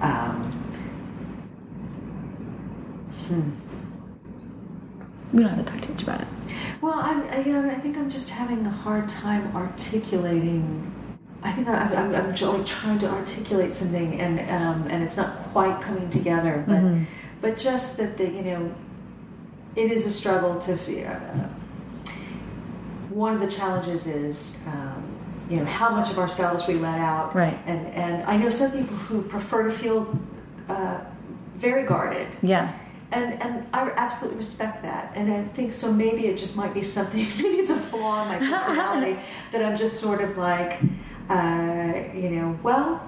Um, 0.01 0.37
hmm. 3.29 3.51
We 5.33 5.43
don't 5.43 5.55
have 5.55 5.65
to 5.65 5.73
talk 5.73 5.81
too 5.81 5.93
much 5.93 6.03
about 6.03 6.21
it. 6.21 6.29
Well, 6.81 6.99
I'm, 7.09 7.21
I, 7.23 7.39
you 7.47 7.53
know, 7.53 7.77
I 7.77 7.81
think 7.83 7.97
I'm 7.97 8.11
just 8.11 8.31
having 8.31 8.67
a 8.67 8.77
hard 8.85 9.09
time 9.09 9.43
articulating 9.57 10.93
I 11.43 11.53
think 11.53 11.69
I'm, 11.69 12.15
I'm, 12.15 12.15
I'm 12.15 12.35
trying 12.35 12.99
to 13.01 13.09
articulate 13.09 13.75
something, 13.75 14.21
and 14.21 14.41
um, 14.51 14.87
and 14.89 15.03
it's 15.03 15.17
not 15.17 15.37
quite 15.53 15.81
coming 15.81 16.09
together. 16.11 16.63
But 16.67 16.81
mm 16.81 16.89
-hmm. 16.89 17.05
but 17.41 17.65
just 17.65 17.97
that 17.97 18.17
the 18.17 18.25
you 18.25 18.43
know, 18.43 18.71
it 19.75 19.91
is 19.93 20.07
a 20.07 20.11
struggle 20.11 20.55
to. 20.67 20.73
Uh, 20.73 21.49
one 23.15 23.35
of 23.35 23.41
the 23.41 23.57
challenges 23.61 24.07
is. 24.07 24.59
Um, 24.67 25.03
you 25.51 25.59
know 25.59 25.71
how 25.71 25.97
much 25.97 26.11
of 26.11 26.19
ourselves 26.19 26.67
we 26.67 26.75
let 26.75 27.01
out, 27.01 27.35
right? 27.35 27.59
And 27.67 27.81
and 27.95 28.15
I 28.33 28.37
know 28.39 28.51
some 28.51 28.71
people 28.71 28.97
who 29.09 29.23
prefer 29.23 29.65
to 29.65 29.71
feel 29.71 30.07
uh, 30.69 30.99
very 31.61 31.85
guarded, 31.85 32.27
yeah 32.41 32.69
and 33.13 33.43
and 33.43 33.67
I 33.73 33.91
absolutely 33.91 34.39
respect 34.39 34.83
that, 34.83 35.13
and 35.15 35.33
I 35.33 35.45
think 35.45 35.73
so. 35.73 35.93
Maybe 35.93 36.27
it 36.27 36.39
just 36.39 36.57
might 36.57 36.75
be 36.75 36.83
something. 36.83 37.21
Maybe 37.37 37.57
it's 37.57 37.71
a 37.71 37.77
flaw 37.77 38.23
in 38.23 38.29
my 38.29 38.39
personality 38.59 39.19
that 39.53 39.65
I'm 39.65 39.77
just 39.77 40.01
sort 40.01 40.23
of 40.23 40.37
like, 40.37 40.81
uh, 41.29 41.93
you 42.15 42.31
know, 42.31 42.59
well, 42.63 43.01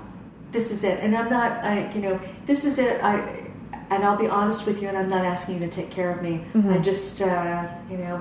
this 0.55 0.71
is 0.71 0.85
it. 0.85 1.01
And 1.01 1.15
I'm 1.15 1.29
not, 1.29 1.65
I, 1.65 1.93
you 1.93 2.01
know, 2.01 2.21
this 2.47 2.65
is 2.65 2.79
it. 2.79 3.03
I, 3.03 3.51
and 3.91 4.03
I'll 4.03 4.17
be 4.17 4.29
honest 4.29 4.67
with 4.67 4.81
you, 4.81 4.89
and 4.89 4.97
I'm 4.97 5.11
not 5.11 5.25
asking 5.25 5.55
you 5.55 5.61
to 5.61 5.69
take 5.69 5.91
care 5.91 6.11
of 6.11 6.23
me. 6.23 6.45
Mm 6.55 6.63
-hmm. 6.63 6.75
I 6.75 6.79
just, 6.79 7.21
uh, 7.21 7.63
you 7.91 7.99
know, 7.99 8.21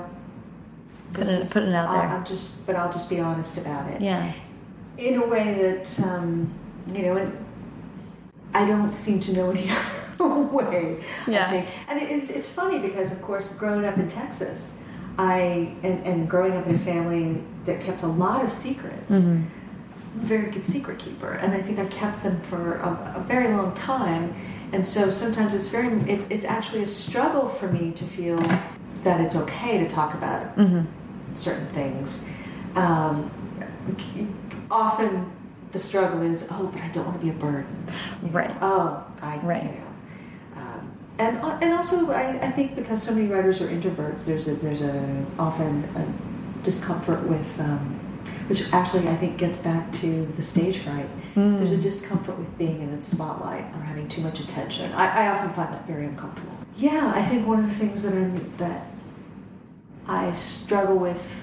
put 1.14 1.24
it, 1.24 1.30
is, 1.30 1.52
put 1.52 1.64
it 1.64 1.74
out 1.74 1.90
there. 1.90 2.08
I'll, 2.08 2.18
I'll, 2.18 2.30
just, 2.30 2.66
but 2.66 2.76
I'll 2.76 2.92
just 2.92 3.10
be 3.10 3.22
honest 3.22 3.58
about 3.58 3.94
it. 3.94 4.02
Yeah. 4.02 4.32
In 4.98 5.22
a 5.22 5.28
way 5.28 5.48
that, 5.64 6.00
um, 6.08 6.50
you 6.94 7.02
know, 7.06 7.18
and 7.22 7.32
I 8.54 8.72
don't 8.72 8.94
seem 8.94 9.20
to 9.20 9.32
know 9.32 9.50
any 9.52 9.70
other 10.20 10.56
way. 10.58 10.98
Yeah. 11.28 11.54
I. 11.54 11.66
And 11.90 12.02
it, 12.02 12.10
it's, 12.12 12.30
it's 12.30 12.50
funny 12.50 12.80
because, 12.80 13.16
of 13.16 13.22
course, 13.22 13.56
growing 13.58 13.86
up 13.90 13.98
in 13.98 14.08
Texas, 14.08 14.80
I 15.18 15.76
and, 15.84 16.08
and 16.08 16.30
growing 16.30 16.58
up 16.58 16.68
in 16.68 16.76
a 16.76 16.84
family 16.94 17.42
that 17.66 17.86
kept 17.86 18.04
a 18.04 18.08
lot 18.08 18.44
of 18.46 18.52
secrets. 18.52 19.12
Mm 19.12 19.24
-hmm 19.24 19.63
very 20.16 20.52
good 20.52 20.66
secret 20.66 21.00
keeper, 21.00 21.34
and 21.34 21.54
I 21.54 21.62
think 21.62 21.80
I 21.80 21.86
kept 21.88 22.24
them 22.24 22.40
for 22.42 22.76
a, 22.78 23.14
a 23.18 23.24
very 23.28 23.50
long 23.54 23.74
time. 23.74 24.34
and 24.72 24.86
so 24.86 25.12
sometimes 25.12 25.54
it's 25.54 25.68
very 25.68 25.90
it's, 26.10 26.26
it's 26.30 26.46
actually 26.46 26.84
a 26.84 26.88
struggle 26.88 27.48
for 27.48 27.68
me 27.72 27.92
to 27.94 28.04
feel 28.04 28.38
that 29.04 29.20
it's 29.20 29.36
okay 29.36 29.78
to 29.80 29.88
talk 29.90 30.14
about 30.14 30.56
certain 31.36 31.68
things. 31.68 32.30
Um, 32.76 33.30
often 34.72 35.32
the 35.72 35.80
struggle 35.80 36.22
is, 36.22 36.48
oh, 36.52 36.68
but 36.72 36.82
I 36.82 36.88
don't 36.90 37.06
want 37.06 37.20
to 37.20 37.24
be 37.26 37.32
a 37.32 37.34
burden. 37.34 37.86
Right. 38.22 38.56
Oh, 38.62 39.04
I 39.22 39.38
Right. 39.40 39.62
can't. 39.62 39.80
Um, 40.56 40.92
and 41.20 41.38
and 41.64 41.74
also, 41.74 42.12
I, 42.12 42.40
I 42.48 42.52
think 42.52 42.76
because 42.76 43.02
so 43.04 43.14
many 43.14 43.28
writers 43.28 43.62
are 43.62 43.68
introverts, 43.68 44.26
there's 44.26 44.48
a 44.48 44.56
there's 44.56 44.82
a 44.82 45.26
often 45.40 45.84
a 45.96 46.64
discomfort 46.64 47.24
with, 47.28 47.60
um, 47.60 48.00
which 48.48 48.72
actually 48.74 49.08
I 49.08 49.16
think 49.16 49.38
gets 49.38 49.58
back 49.60 49.92
to 49.94 50.26
the 50.36 50.42
stage 50.42 50.80
fright. 50.80 51.08
Mm. 51.36 51.58
There's 51.58 51.72
a 51.72 51.78
discomfort 51.78 52.38
with 52.38 52.58
being 52.58 52.82
in 52.82 52.96
the 52.96 53.02
spotlight 53.02 53.66
or 53.76 53.82
having 53.82 54.08
too 54.08 54.22
much 54.22 54.40
attention. 54.40 54.92
I, 54.94 55.26
I 55.26 55.28
often 55.32 55.54
find 55.54 55.74
that 55.74 55.88
very 55.88 56.06
uncomfortable. 56.06 56.52
Yeah, 56.76 57.12
I 57.16 57.22
think 57.24 57.48
one 57.48 57.60
of 57.64 57.68
the 57.70 57.76
things 57.76 58.04
that 58.04 58.14
I'm 58.14 58.58
that 58.58 58.88
I 60.08 60.32
struggle 60.34 60.98
with 60.98 61.42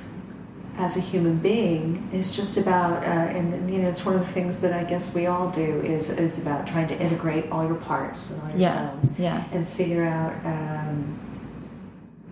as 0.77 0.97
a 0.97 1.01
human 1.01 1.37
being 1.39 2.09
is 2.13 2.35
just 2.35 2.57
about, 2.57 3.03
uh, 3.03 3.07
and, 3.07 3.73
you 3.73 3.83
know, 3.83 3.89
it's 3.89 4.05
one 4.05 4.15
of 4.15 4.21
the 4.21 4.33
things 4.33 4.61
that 4.61 4.73
I 4.73 4.85
guess 4.85 5.15
we 5.15 5.27
all 5.27 5.51
do 5.51 5.81
is 5.83 6.11
is 6.11 6.39
about 6.39 6.67
trying 6.67 6.89
to 6.89 6.99
integrate 6.99 7.51
all 7.51 7.67
your 7.67 7.77
parts 7.77 8.31
and 8.31 8.43
all 8.43 8.49
your 8.51 8.59
Yeah, 8.59 8.91
selves, 8.91 9.19
yeah. 9.19 9.45
and 9.53 9.69
figure 9.69 10.05
out 10.05 10.33
um, 10.45 11.19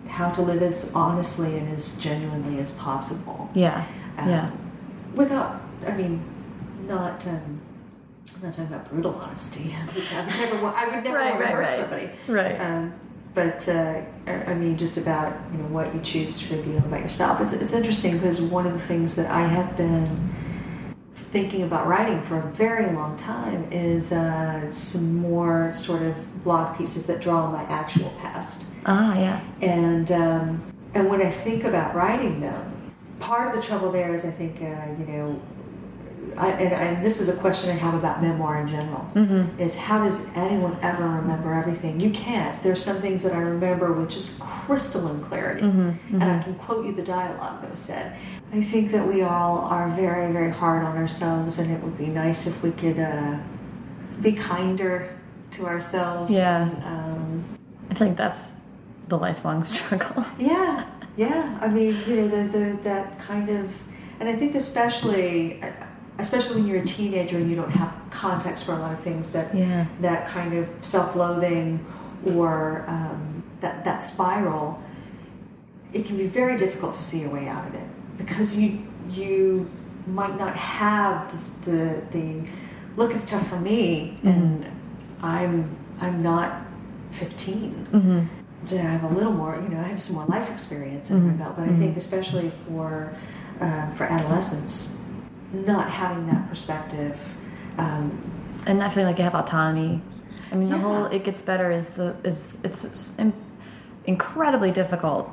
how 0.07 0.29
to 0.31 0.41
live 0.41 0.61
as 0.63 0.91
honestly 0.95 1.57
and 1.57 1.71
as 1.73 1.95
genuinely 1.95 2.59
as 2.59 2.71
possible. 2.71 3.49
Yeah. 3.53 3.85
Um, 4.23 4.29
Yeah. 4.29 4.51
Without, 5.15 5.61
I 5.87 5.91
mean, 5.91 6.23
not. 6.87 7.25
Um, 7.27 7.61
I'm 8.35 8.43
not 8.43 8.51
talking 8.51 8.65
about 8.73 8.89
brutal 8.89 9.15
honesty. 9.15 9.75
I 9.77 9.85
would 9.85 10.51
never. 10.53 10.67
I 10.67 10.85
would 10.95 11.03
never 11.03 11.15
Right, 11.17 11.31
want 11.31 11.39
to 11.39 11.45
right, 11.45 11.53
hurt 11.53 11.59
right. 11.61 11.79
somebody. 11.79 12.09
Right. 12.27 12.61
Um, 12.61 12.93
but 13.33 13.67
uh, 13.67 14.01
I 14.27 14.31
I 14.31 14.53
mean, 14.53 14.77
just 14.77 14.97
about 14.97 15.33
you 15.51 15.57
know 15.59 15.65
what 15.67 15.93
you 15.93 16.01
choose 16.01 16.39
to 16.39 16.55
reveal 16.55 16.77
about 16.79 17.01
yourself. 17.01 17.41
It's 17.41 17.53
it's 17.53 17.73
interesting 17.73 18.13
because 18.17 18.39
one 18.41 18.65
of 18.67 18.73
the 18.73 18.79
things 18.79 19.15
that 19.15 19.29
I 19.31 19.41
have 19.47 19.75
been 19.75 20.29
thinking 21.15 21.63
about 21.63 21.87
writing 21.87 22.21
for 22.23 22.37
a 22.39 22.51
very 22.53 22.91
long 22.93 23.15
time 23.17 23.67
is 23.71 24.11
uh, 24.11 24.71
some 24.71 25.17
more 25.17 25.71
sort 25.71 26.01
of 26.01 26.43
blog 26.43 26.77
pieces 26.77 27.05
that 27.07 27.21
draw 27.21 27.45
on 27.45 27.53
my 27.53 27.63
actual 27.63 28.09
past. 28.21 28.63
Ah, 28.85 29.15
yeah. 29.19 29.41
And 29.61 30.11
um, 30.11 30.73
and 30.93 31.09
when 31.09 31.21
I 31.21 31.29
think 31.31 31.63
about 31.65 31.93
writing 31.95 32.41
them, 32.41 32.71
part 33.19 33.47
of 33.49 33.55
the 33.55 33.61
trouble 33.67 33.91
there 33.91 34.13
is 34.13 34.25
I 34.25 34.31
think 34.31 34.61
uh, 34.61 34.65
you 34.99 35.05
know, 35.05 35.41
I, 36.37 36.51
and, 36.51 36.73
and 36.73 37.05
this 37.05 37.19
is 37.19 37.27
a 37.27 37.35
question 37.37 37.69
I 37.69 37.73
have 37.73 37.93
about 37.95 38.21
memoir 38.21 38.59
in 38.61 38.67
general. 38.67 39.09
Mm-hmm. 39.15 39.59
Is 39.59 39.75
how 39.75 40.03
does 40.03 40.25
anyone 40.35 40.77
ever 40.81 41.03
remember 41.03 41.53
everything? 41.53 41.99
You 41.99 42.11
can't. 42.11 42.61
There's 42.61 42.83
some 42.83 42.97
things 42.97 43.23
that 43.23 43.33
I 43.33 43.39
remember 43.39 43.91
with 43.93 44.09
just 44.09 44.39
crystalline 44.39 45.21
clarity, 45.21 45.61
Mm-hmm. 45.63 46.21
and 46.21 46.23
I 46.23 46.39
can 46.43 46.55
quote 46.55 46.85
you 46.85 46.91
the 46.93 47.03
dialogue 47.03 47.61
that 47.61 47.69
was 47.71 47.79
said. 47.79 48.15
I 48.53 48.61
think 48.63 48.91
that 48.91 49.07
we 49.07 49.21
all 49.21 49.59
are 49.59 49.89
very, 49.89 50.31
very 50.31 50.51
hard 50.51 50.83
on 50.83 50.97
ourselves, 50.97 51.59
and 51.59 51.71
it 51.71 51.81
would 51.83 51.97
be 51.97 52.07
nice 52.07 52.47
if 52.47 52.61
we 52.63 52.71
could 52.71 52.99
uh, 52.99 53.37
be 54.21 54.33
kinder 54.33 55.15
to 55.51 55.65
ourselves. 55.67 56.31
Yeah. 56.31 56.63
and, 56.69 56.83
um, 56.83 57.43
I 57.89 57.93
think 57.95 58.17
that's 58.17 58.53
the 59.07 59.17
lifelong 59.17 59.63
struggle. 59.71 60.25
yeah, 60.37 60.85
yeah. 61.23 61.57
I 61.61 61.67
mean, 61.67 61.95
you 62.07 62.15
know, 62.17 62.27
the, 62.27 62.41
the, 62.57 62.79
that 62.83 63.19
kind 63.19 63.49
of, 63.49 63.65
and 64.19 64.29
I 64.29 64.35
think 64.35 64.55
especially, 64.55 65.61
especially 66.17 66.55
when 66.57 66.67
you're 66.67 66.81
a 66.81 66.85
teenager 66.85 67.37
and 67.37 67.49
you 67.49 67.55
don't 67.61 67.71
have 67.71 67.93
context 68.09 68.63
for 68.65 68.73
a 68.73 68.79
lot 68.79 68.93
of 68.93 68.99
things, 69.07 69.29
that 69.31 69.53
Yeah. 69.53 69.85
that 70.01 70.21
kind 70.27 70.53
of 70.59 70.65
self-loathing 70.81 71.85
or 72.25 72.85
um, 72.87 73.43
that 73.61 73.83
that 73.83 73.99
spiral, 74.03 74.81
it 75.93 76.05
can 76.05 76.15
be 76.17 76.27
very 76.27 76.55
difficult 76.57 76.93
to 76.95 77.03
see 77.03 77.23
a 77.23 77.29
way 77.29 77.47
out 77.47 77.65
of 77.67 77.73
it 77.75 77.87
because 78.17 78.55
you 78.55 78.69
you 79.09 79.69
might 80.07 80.37
not 80.43 80.55
have 80.55 81.31
this, 81.31 81.49
the 81.65 82.01
the 82.11 82.25
look. 82.97 83.13
It's 83.15 83.29
tough 83.29 83.47
for 83.47 83.59
me, 83.59 84.17
and 84.23 84.65
I'm 85.21 85.75
I'm 85.99 86.21
not 86.23 86.49
15. 87.11 87.87
Mm-hmm. 87.91 88.38
I 88.77 88.81
have 88.83 89.03
a 89.03 89.13
little 89.13 89.31
more, 89.33 89.55
you 89.61 89.69
know, 89.69 89.79
I 89.79 89.87
have 89.87 90.01
some 90.01 90.15
more 90.15 90.25
life 90.25 90.49
experience 90.49 91.09
under 91.11 91.25
my 91.25 91.33
belt, 91.33 91.55
but 91.57 91.67
I 91.67 91.73
think 91.73 91.97
especially 91.97 92.51
for 92.67 93.15
uh, 93.59 93.89
for 93.91 94.03
adolescents, 94.05 95.01
not 95.51 95.89
having 95.89 96.27
that 96.27 96.47
perspective. 96.49 97.19
Um, 97.77 98.21
and 98.65 98.77
not 98.79 98.93
feeling 98.93 99.07
like 99.07 99.17
you 99.17 99.23
have 99.23 99.35
autonomy. 99.35 100.01
I 100.51 100.55
mean, 100.55 100.69
the 100.69 100.75
Yeah. 100.75 100.81
whole 100.81 101.05
"it 101.05 101.23
gets 101.23 101.41
better" 101.41 101.71
is 101.71 101.87
the 101.91 102.15
is 102.23 102.47
it's 102.63 103.17
in- 103.17 103.33
incredibly 104.05 104.71
difficult 104.71 105.29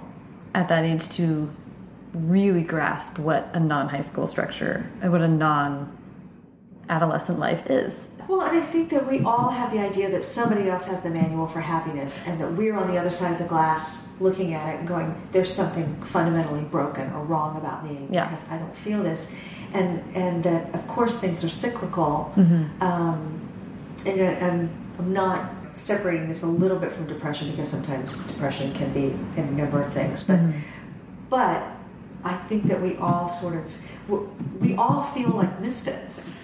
at 0.55 0.69
that 0.69 0.85
age 0.85 1.09
to 1.11 1.49
really 2.15 2.63
grasp 2.63 3.19
what 3.19 3.51
a 3.53 3.61
non-high 3.61 4.01
school 4.03 4.27
structure, 4.27 4.87
and 5.03 5.13
what 5.13 5.21
a 5.21 5.29
non-adolescent 6.89 7.39
life 7.39 7.69
is. 7.71 8.09
well, 8.29 8.43
and 8.43 8.57
I 8.57 8.61
think 8.61 8.91
that 8.91 9.07
we 9.07 9.21
all 9.21 9.51
have 9.51 9.73
the 9.73 9.79
idea 9.79 10.11
that 10.11 10.23
somebody 10.23 10.69
else 10.69 10.85
has 10.87 11.03
the 11.03 11.11
manual 11.11 11.47
for 11.47 11.61
happiness, 11.61 12.27
and 12.27 12.41
that 12.41 12.53
we're 12.53 12.77
on 12.77 12.89
the 12.89 12.99
other 12.99 13.11
side 13.11 13.33
of 13.33 13.39
the 13.39 13.45
glass 13.45 14.09
looking 14.21 14.55
at 14.55 14.75
it 14.75 14.79
and 14.81 14.89
going, 14.89 15.15
"There's 15.33 15.53
something 15.53 16.03
fundamentally 16.03 16.63
broken 16.63 17.13
or 17.13 17.23
wrong 17.25 17.57
about 17.57 17.85
me 17.85 18.07
Yeah. 18.11 18.25
because 18.25 18.45
I 18.51 18.59
don't 18.59 18.75
feel 18.75 19.03
this," 19.03 19.31
and 19.73 20.03
and 20.15 20.43
that 20.45 20.75
of 20.75 20.87
course 20.89 21.17
things 21.17 21.45
are 21.45 21.49
cyclical. 21.49 22.33
Mm-hmm. 22.37 22.83
Um, 22.83 23.41
and 24.05 24.21
I- 24.21 24.47
I'm, 24.47 24.71
I'm 24.99 25.13
not 25.13 25.51
separating 25.75 26.29
this 26.29 26.43
a 26.43 26.47
little 26.47 26.79
bit 26.79 26.91
from 26.91 27.07
depression 27.07 27.51
because 27.51 27.69
sometimes 27.69 28.27
depression 28.27 28.73
can 28.73 28.93
be 28.93 29.07
in 29.37 29.45
a 29.49 29.51
number 29.53 29.83
of 29.83 29.93
things, 29.93 30.23
but 30.25 30.37
mm-hmm. 30.39 30.59
but 31.29 31.63
I 32.25 32.35
think 32.49 32.67
that 32.69 32.81
we 32.81 32.97
all 32.97 33.29
sort 33.29 33.55
of 33.57 33.65
we 34.61 34.75
all 34.77 35.03
feel 35.03 35.31
like 35.31 35.61
misfits, 35.61 36.37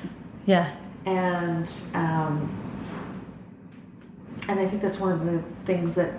Yeah, 0.47 0.71
and 1.07 1.71
um, 1.95 2.51
and 4.49 4.59
I 4.61 4.67
think 4.67 4.83
that's 4.83 4.99
one 4.99 5.13
of 5.13 5.25
the 5.25 5.43
things 5.65 5.95
that 5.95 6.15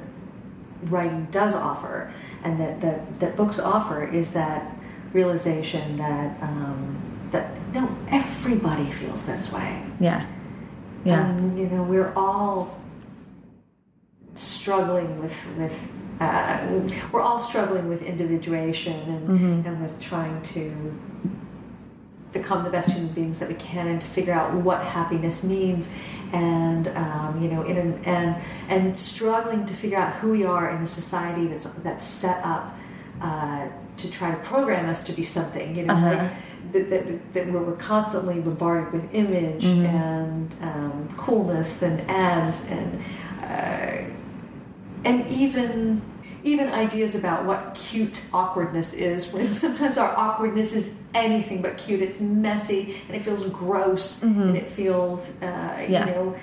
writing 0.84 1.28
does 1.32 1.54
offer, 1.54 2.12
and 2.44 2.60
that 2.60 2.82
that, 2.82 3.20
that 3.20 3.36
books 3.36 3.60
offer 3.60 4.04
is 4.04 4.34
that 4.34 4.76
realization 5.14 5.98
that 5.98 6.42
um, 6.42 6.98
that 7.32 7.52
no 7.74 7.96
everybody 8.10 8.86
feels 8.92 9.24
this 9.26 9.52
way. 9.52 9.84
yeah, 10.00 10.26
yeah. 11.04 11.28
And, 11.30 11.58
you 11.60 11.68
know, 11.68 11.84
we're 11.84 12.14
all 12.16 12.80
struggling 14.38 15.20
with 15.22 15.36
with 15.58 15.92
uh, 16.20 16.80
we're 17.12 17.22
all 17.22 17.40
struggling 17.40 17.90
with 17.90 18.04
individuation 18.04 18.94
and 18.94 19.28
Mm-hmm. 19.30 19.68
and 19.68 19.82
with 19.82 20.00
trying 20.00 20.42
to 20.44 20.94
become 22.34 22.64
the 22.64 22.70
best 22.70 22.92
human 22.92 23.14
beings 23.14 23.40
that 23.40 23.48
we 23.50 23.56
can 23.56 23.88
and 23.88 24.02
to 24.02 24.08
figure 24.08 24.34
out 24.34 24.54
what 24.54 24.84
happiness 24.84 25.44
means 25.44 25.88
and 26.34 26.88
um, 26.90 27.40
you 27.42 27.48
know 27.48 27.62
in 27.64 27.78
an, 27.78 28.02
and 28.06 28.36
and 28.70 29.00
struggling 29.00 29.66
to 29.66 29.74
figure 29.74 29.98
out 30.00 30.14
who 30.16 30.32
we 30.32 30.44
are 30.44 30.72
in 30.76 30.82
a 30.82 30.88
society 30.88 31.46
that's 31.48 31.66
that's 31.86 32.04
set 32.04 32.44
up 32.44 32.74
uh, 33.22 33.68
to 33.98 34.10
try 34.12 34.32
to 34.32 34.38
program 34.38 34.90
us 34.90 35.04
to 35.04 35.14
be 35.14 35.24
something 35.24 35.76
you 35.76 35.84
know 35.86 35.94
Uh-huh. 35.94 36.10
like 36.16 36.32
that, 36.74 36.90
that, 36.90 37.34
that 37.34 37.52
we're 37.52 37.76
constantly 37.76 38.40
bombarded 38.40 38.92
with 38.94 39.14
image 39.14 39.64
Mm-hmm. 39.66 39.86
and 39.86 40.56
um, 40.62 41.10
coolness 41.18 41.84
and 41.84 42.02
ads 42.10 42.66
and 42.70 43.00
uh, 43.44 44.10
and 45.06 45.28
even 45.28 46.02
even 46.44 46.68
ideas 46.70 47.16
about 47.16 47.46
what 47.46 47.74
cute 47.74 48.22
awkwardness 48.34 48.94
is 48.94 49.32
when 49.32 49.54
sometimes 49.54 49.98
our 49.98 50.16
awkwardness 50.18 50.74
is 50.74 51.02
anything 51.14 51.62
but 51.62 51.78
cute 51.78 52.02
it's 52.02 52.20
messy 52.20 53.02
and 53.08 53.16
it 53.16 53.22
feels 53.22 53.44
gross 53.44 54.22
and 54.22 54.58
it 54.58 54.68
feels 54.68 55.32
uh. 55.42 55.86
Yeah. 55.88 56.08
you 56.08 56.12
know 56.12 56.36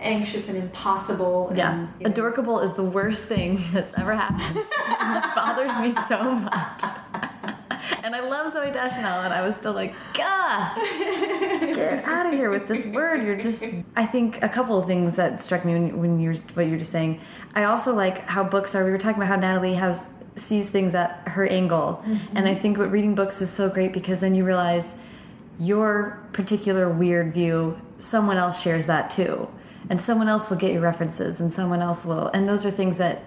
anxious 0.00 0.48
and 0.48 0.56
impossible 0.56 1.52
Yeah, 1.54 1.72
and, 1.72 1.88
you 1.98 2.04
know, 2.04 2.10
adorkable 2.10 2.60
is 2.60 2.74
the 2.74 2.84
worst 2.84 3.24
thing 3.24 3.60
that's 3.72 3.92
ever 3.94 4.14
happened. 4.14 4.56
it 4.58 5.34
bothers 5.34 5.78
me 5.80 5.90
so 6.06 6.22
much. 6.34 6.82
And 8.02 8.14
I 8.14 8.20
love 8.20 8.52
Zooey 8.52 8.72
Deschanel, 8.72 9.20
and 9.20 9.32
I 9.32 9.46
was 9.46 9.56
still 9.56 9.72
like, 9.72 9.94
God, 10.14 10.76
get 10.76 12.04
out 12.04 12.26
of 12.26 12.32
here 12.32 12.50
with 12.50 12.68
this 12.68 12.84
word. 12.86 13.22
You're 13.22 13.36
just. 13.36 13.64
I 13.96 14.06
think 14.06 14.42
a 14.42 14.48
couple 14.48 14.78
of 14.78 14.86
things 14.86 15.16
that 15.16 15.40
struck 15.40 15.64
me 15.64 15.74
when, 15.74 15.98
when 15.98 16.20
you 16.20 16.30
were 16.30 16.36
what 16.54 16.66
you 16.66 16.72
were 16.72 16.78
just 16.78 16.92
saying. 16.92 17.20
I 17.54 17.64
also 17.64 17.94
like 17.94 18.18
how 18.26 18.44
books 18.44 18.74
are. 18.74 18.84
We 18.84 18.90
were 18.90 18.98
talking 18.98 19.22
about 19.22 19.28
how 19.28 19.36
Natalie 19.36 19.74
has 19.74 20.06
sees 20.36 20.70
things 20.70 20.94
at 20.94 21.22
her 21.26 21.46
angle, 21.46 22.02
mm-hmm. 22.04 22.36
and 22.36 22.48
I 22.48 22.54
think 22.54 22.78
what 22.78 22.90
reading 22.90 23.14
books 23.14 23.40
is 23.42 23.50
so 23.50 23.68
great 23.68 23.92
because 23.92 24.20
then 24.20 24.34
you 24.34 24.44
realize 24.44 24.94
your 25.58 26.22
particular 26.32 26.88
weird 26.88 27.34
view, 27.34 27.80
someone 27.98 28.36
else 28.36 28.60
shares 28.62 28.86
that 28.86 29.10
too. 29.10 29.48
And 29.90 30.00
someone 30.00 30.28
else 30.28 30.50
will 30.50 30.56
get 30.56 30.72
your 30.72 30.82
references, 30.82 31.40
and 31.40 31.52
someone 31.52 31.80
else 31.80 32.04
will. 32.04 32.28
And 32.28 32.46
those 32.48 32.66
are 32.66 32.70
things 32.70 32.98
that 32.98 33.22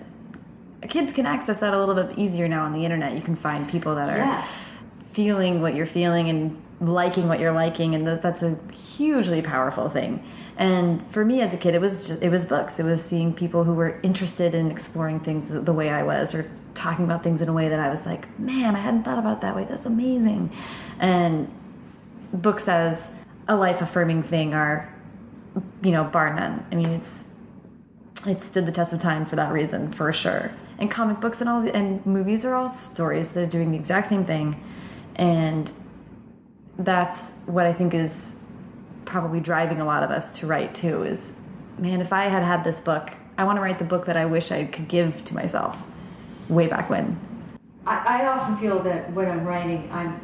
kids 0.90 1.14
can 1.14 1.26
access 1.26 1.58
that 1.60 1.74
a 1.74 1.80
little 1.80 1.96
bit 1.96 2.18
easier 2.18 2.48
now 2.48 2.64
on 2.64 2.74
the 2.74 2.84
internet. 2.86 3.14
You 3.14 3.22
can 3.22 3.36
find 3.36 3.70
people 3.70 3.96
that 3.96 4.10
are 4.10 4.18
yes 4.18 4.72
feeling 5.12 5.62
what 5.62 5.76
you're 5.76 5.86
feeling 5.86 6.30
and 6.30 6.62
liking 6.80 7.28
what 7.28 7.40
you're 7.40 7.52
liking, 7.52 7.94
and 7.94 8.08
that's 8.08 8.42
a 8.42 8.58
hugely 8.72 9.42
powerful 9.42 9.90
thing. 9.90 10.24
And 10.58 11.06
for 11.12 11.24
me 11.24 11.42
as 11.42 11.54
a 11.54 11.58
kid, 11.58 11.76
it 11.76 11.82
was 11.82 12.08
just, 12.08 12.24
it 12.24 12.30
was 12.30 12.46
books. 12.46 12.80
It 12.80 12.86
was 12.86 13.04
seeing 13.04 13.34
people 13.34 13.64
who 13.64 13.74
were 13.74 14.00
interested 14.02 14.56
in 14.56 14.72
exploring 14.72 15.20
things 15.20 15.50
the, 15.50 15.60
the 15.60 15.74
way 15.74 15.90
I 15.90 16.04
was, 16.04 16.34
or 16.34 16.50
talking 16.74 17.06
about 17.06 17.24
things 17.24 17.42
in 17.42 17.50
a 17.50 17.54
way 17.54 17.70
that 17.70 17.80
I 17.80 17.90
was 17.90 18.06
like, 18.06 18.40
man, 18.40 18.76
I 18.76 18.80
hadn't 18.80 19.04
thought 19.04 19.20
about 19.20 19.42
that 19.42 19.56
way. 19.56 19.66
That's 19.66 19.86
amazing. 19.86 20.52
And 21.00 21.54
books 22.34 22.68
as 22.68 23.12
a 23.48 23.56
life 23.56 23.82
affirming 23.82 24.24
thing 24.24 24.54
are, 24.54 24.94
you 25.84 25.92
know, 25.92 26.06
bar 26.06 26.34
none. 26.34 26.66
I 26.72 26.76
mean, 26.76 26.90
it's 26.90 27.28
it 28.26 28.40
stood 28.40 28.66
the 28.66 28.72
test 28.72 28.94
of 28.94 29.02
time 29.02 29.26
for 29.26 29.36
that 29.36 29.52
reason, 29.52 29.92
for 29.92 30.14
sure. 30.14 30.52
And 30.80 30.90
comic 30.90 31.20
books 31.20 31.42
and 31.42 31.50
all 31.50 31.68
and 31.68 32.04
movies 32.06 32.44
are 32.44 32.56
all 32.56 32.70
stories 32.70 33.32
that 33.32 33.44
are 33.44 33.48
doing 33.48 33.72
the 33.72 33.78
exact 33.78 34.08
same 34.08 34.26
thing, 34.26 34.62
and 35.16 35.72
that's 36.80 37.36
what 37.46 37.66
I 37.68 37.74
think 37.74 37.94
is 37.94 38.44
probably 39.06 39.40
driving 39.40 39.80
a 39.80 39.86
lot 39.86 40.04
of 40.04 40.10
us 40.10 40.32
to 40.40 40.48
write 40.48 40.74
too. 40.74 41.04
Is 41.04 41.36
man, 41.78 42.02
if 42.02 42.12
I 42.12 42.24
had 42.30 42.44
had 42.44 42.64
this 42.64 42.80
book, 42.80 43.12
I 43.38 43.44
want 43.44 43.58
to 43.58 43.62
write 43.62 43.80
the 43.80 43.86
book 43.86 44.06
that 44.08 44.18
I 44.18 44.26
wish 44.26 44.52
I 44.52 44.66
could 44.66 44.88
give 44.88 45.24
to 45.26 45.36
myself 45.36 45.78
way 46.50 46.68
back 46.68 46.90
when. 46.90 47.20
I, 47.86 48.22
I 48.22 48.28
often 48.28 48.58
feel 48.58 48.80
that 48.80 49.12
when 49.14 49.30
I'm 49.30 49.46
writing, 49.46 49.90
I'm 49.92 50.20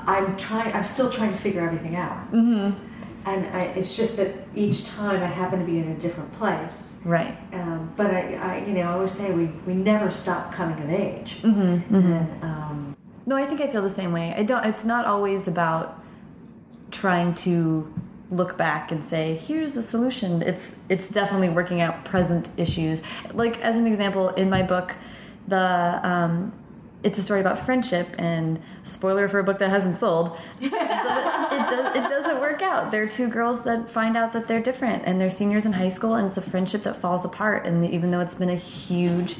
I'm 0.00 0.36
trying. 0.36 0.72
I'm 0.74 0.84
still 0.84 1.10
trying 1.10 1.32
to 1.32 1.38
figure 1.38 1.60
everything 1.60 1.96
out. 1.96 2.32
Mm-hmm. 2.32 2.84
And 3.26 3.46
I, 3.54 3.64
it's 3.76 3.94
just 3.94 4.16
that 4.16 4.47
each 4.58 4.86
time 4.86 5.22
I 5.22 5.26
happen 5.26 5.58
to 5.60 5.64
be 5.64 5.78
in 5.78 5.88
a 5.88 5.94
different 5.94 6.32
place. 6.32 7.00
Right. 7.04 7.36
Um, 7.52 7.92
but 7.96 8.10
I, 8.10 8.34
I, 8.34 8.66
you 8.66 8.74
know, 8.74 8.82
I 8.82 8.92
always 8.92 9.12
say 9.12 9.32
we, 9.32 9.46
we 9.66 9.74
never 9.74 10.10
stop 10.10 10.52
coming 10.52 10.82
of 10.82 10.90
age. 10.90 11.40
Mm-hmm, 11.42 11.94
And 11.94 12.44
um, 12.44 12.96
No, 13.26 13.36
I 13.36 13.44
think 13.46 13.60
I 13.60 13.68
feel 13.68 13.82
the 13.82 13.90
same 13.90 14.12
way. 14.12 14.34
I 14.36 14.42
don't. 14.42 14.64
It's 14.64 14.84
not 14.84 15.04
always 15.06 15.48
about 15.48 16.02
trying 16.90 17.34
to 17.34 17.92
look 18.30 18.58
back 18.58 18.92
and 18.92 19.04
say, 19.04 19.36
"Here's 19.36 19.74
the 19.74 19.82
solution." 19.82 20.42
It's 20.42 20.72
it's 20.88 21.08
definitely 21.08 21.50
working 21.50 21.80
out 21.80 22.04
present 22.04 22.48
issues. 22.56 23.00
Like 23.32 23.60
as 23.60 23.76
an 23.76 23.86
example, 23.86 24.30
in 24.30 24.50
my 24.50 24.62
book, 24.62 24.96
the 25.46 26.00
um, 26.02 26.52
it's 27.02 27.18
a 27.18 27.22
story 27.22 27.40
about 27.40 27.58
friendship, 27.58 28.08
and 28.18 28.60
spoiler 28.82 29.28
for 29.28 29.38
a 29.38 29.44
book 29.44 29.58
that 29.60 29.70
hasn't 29.70 29.96
sold. 29.96 30.36
it, 30.60 30.70
does, 30.70 31.96
it 31.96 32.08
doesn't 32.08 32.40
work 32.40 32.60
out. 32.60 32.90
There 32.90 33.02
are 33.02 33.08
two 33.08 33.28
girls 33.28 33.64
that 33.64 33.88
find 33.88 34.16
out 34.16 34.32
that 34.32 34.48
they're 34.48 34.62
different, 34.62 35.04
and 35.06 35.20
they're 35.20 35.30
seniors 35.30 35.64
in 35.64 35.72
high 35.72 35.90
school, 35.90 36.14
and 36.14 36.26
it's 36.26 36.36
a 36.36 36.42
friendship 36.42 36.82
that 36.82 36.96
falls 36.96 37.24
apart. 37.24 37.66
And 37.66 37.88
even 37.88 38.10
though 38.10 38.20
it's 38.20 38.34
been 38.34 38.50
a 38.50 38.56
huge 38.56 39.36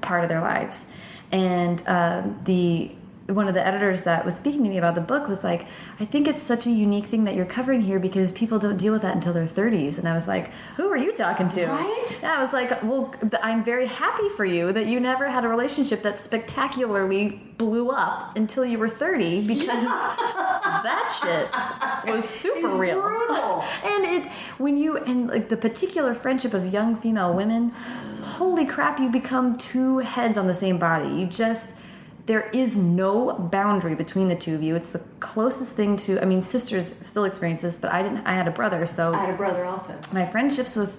part 0.00 0.22
of 0.22 0.28
their 0.28 0.40
lives, 0.40 0.86
and 1.32 1.82
uh, 1.86 2.22
the 2.44 2.90
one 3.28 3.46
of 3.46 3.52
the 3.52 3.66
editors 3.66 4.04
that 4.04 4.24
was 4.24 4.34
speaking 4.34 4.62
to 4.64 4.70
me 4.70 4.78
about 4.78 4.94
the 4.94 5.02
book 5.02 5.28
was 5.28 5.44
like, 5.44 5.66
I 6.00 6.06
think 6.06 6.26
it's 6.26 6.42
such 6.42 6.66
a 6.66 6.70
unique 6.70 7.04
thing 7.06 7.24
that 7.24 7.34
you're 7.34 7.44
covering 7.44 7.82
here 7.82 7.98
because 7.98 8.32
people 8.32 8.58
don't 8.58 8.78
deal 8.78 8.92
with 8.92 9.02
that 9.02 9.14
until 9.14 9.34
their 9.34 9.46
30s. 9.46 9.98
And 9.98 10.08
I 10.08 10.14
was 10.14 10.26
like, 10.26 10.50
who 10.76 10.90
are 10.90 10.96
you 10.96 11.14
talking 11.14 11.48
to? 11.50 11.66
Right? 11.66 12.18
Yeah, 12.22 12.38
I 12.38 12.42
was 12.42 12.54
like, 12.54 12.82
well, 12.82 13.14
I'm 13.42 13.62
very 13.62 13.86
happy 13.86 14.30
for 14.30 14.46
you 14.46 14.72
that 14.72 14.86
you 14.86 14.98
never 14.98 15.28
had 15.28 15.44
a 15.44 15.48
relationship 15.48 16.02
that 16.02 16.18
spectacularly 16.18 17.40
blew 17.58 17.90
up 17.90 18.34
until 18.36 18.64
you 18.64 18.78
were 18.78 18.88
30 18.88 19.46
because 19.46 19.66
that 19.68 21.12
shit 22.04 22.14
was 22.14 22.24
super 22.26 22.66
It's 22.66 22.74
real. 22.76 23.02
brutal. 23.02 23.62
and 23.84 24.04
it, 24.06 24.32
when 24.56 24.78
you, 24.78 24.96
and 24.96 25.28
like 25.28 25.50
the 25.50 25.56
particular 25.56 26.14
friendship 26.14 26.54
of 26.54 26.72
young 26.72 26.96
female 26.96 27.34
women, 27.34 27.70
holy 28.22 28.64
crap, 28.64 28.98
you 28.98 29.10
become 29.10 29.58
two 29.58 29.98
heads 29.98 30.38
on 30.38 30.46
the 30.46 30.54
same 30.54 30.78
body. 30.78 31.08
You 31.08 31.26
just, 31.26 31.70
there 32.28 32.50
is 32.52 32.76
no 32.76 33.32
boundary 33.32 33.94
between 33.94 34.28
the 34.28 34.36
two 34.36 34.54
of 34.54 34.62
you. 34.62 34.76
It's 34.76 34.92
the 34.92 35.00
closest 35.18 35.72
thing 35.72 35.96
to, 35.96 36.20
I 36.20 36.26
mean, 36.26 36.42
sisters 36.42 36.94
still 37.00 37.24
experience 37.24 37.62
this, 37.62 37.78
but 37.78 37.90
I 37.90 38.02
didn't, 38.02 38.18
I 38.26 38.34
had 38.34 38.46
a 38.46 38.50
brother, 38.50 38.86
so 38.86 39.14
I 39.14 39.20
had 39.20 39.30
a 39.30 39.36
brother 39.36 39.64
also. 39.64 39.98
my 40.12 40.26
friendships 40.26 40.76
with 40.76 40.94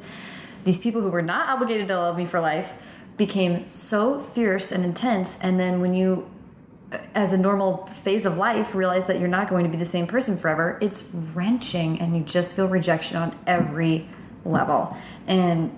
these 0.64 0.80
people 0.80 1.02
who 1.02 1.10
were 1.10 1.22
not 1.22 1.48
obligated 1.48 1.88
to 1.90 1.98
love 1.98 2.18
me 2.18 2.26
for 2.26 2.40
life 2.40 2.72
became 3.16 3.70
so 3.70 4.20
fierce 4.20 4.72
and 4.72 4.84
intense 4.84 5.38
and 5.42 5.60
then 5.60 5.82
when 5.82 5.94
you 5.94 6.28
as 7.14 7.32
a 7.32 7.38
normal 7.38 7.86
phase 7.86 8.26
of 8.26 8.38
life 8.38 8.74
realize 8.74 9.06
that 9.06 9.20
you're 9.20 9.28
not 9.28 9.50
going 9.50 9.64
to 9.64 9.70
be 9.70 9.78
the 9.78 9.86
same 9.86 10.08
person 10.08 10.38
forever 10.38 10.80
it's 10.82 11.04
wrenching 11.34 12.00
and 12.00 12.16
you 12.16 12.24
just 12.24 12.56
feel 12.56 12.68
rejection 12.68 13.18
on 13.18 13.38
every 13.46 14.08
level 14.46 14.96
and 15.28 15.70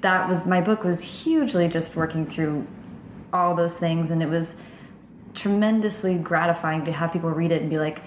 that 0.00 0.28
was 0.28 0.46
my 0.46 0.60
book 0.60 0.84
was 0.84 1.02
hugely 1.02 1.68
just 1.68 1.96
working 1.96 2.24
through 2.24 2.66
all 3.32 3.54
those 3.54 3.76
things 3.76 4.10
and 4.10 4.22
it 4.22 4.28
was 4.28 4.56
tremendously 5.34 6.18
gratifying 6.18 6.84
to 6.84 6.92
have 6.92 7.12
people 7.12 7.30
read 7.30 7.52
it 7.52 7.62
and 7.62 7.70
be 7.70 7.78
like 7.78 8.02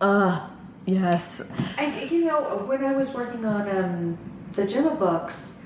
uh 0.00 0.48
yes. 0.86 1.42
I, 1.78 2.04
you 2.10 2.24
know, 2.24 2.64
when 2.66 2.84
I 2.84 2.92
was 2.92 3.12
working 3.12 3.44
on 3.44 3.68
um, 3.68 4.18
the 4.52 4.66
Gemma 4.66 4.94
books, 4.94 5.62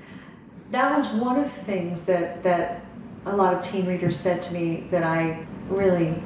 that 0.71 0.95
was 0.95 1.09
one 1.09 1.37
of 1.37 1.45
the 1.45 1.65
things 1.65 2.05
that 2.05 2.43
that 2.43 2.83
a 3.27 3.35
lot 3.35 3.55
of 3.55 3.61
teen 3.61 3.87
readers 3.87 4.17
said 4.17 4.43
to 4.45 4.53
me 4.53 4.87
that 4.91 5.03
I 5.03 5.47
really 5.69 6.23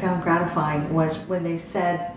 found 0.00 0.22
gratifying 0.22 0.92
was 0.94 1.18
when 1.28 1.44
they 1.44 1.58
said 1.58 2.16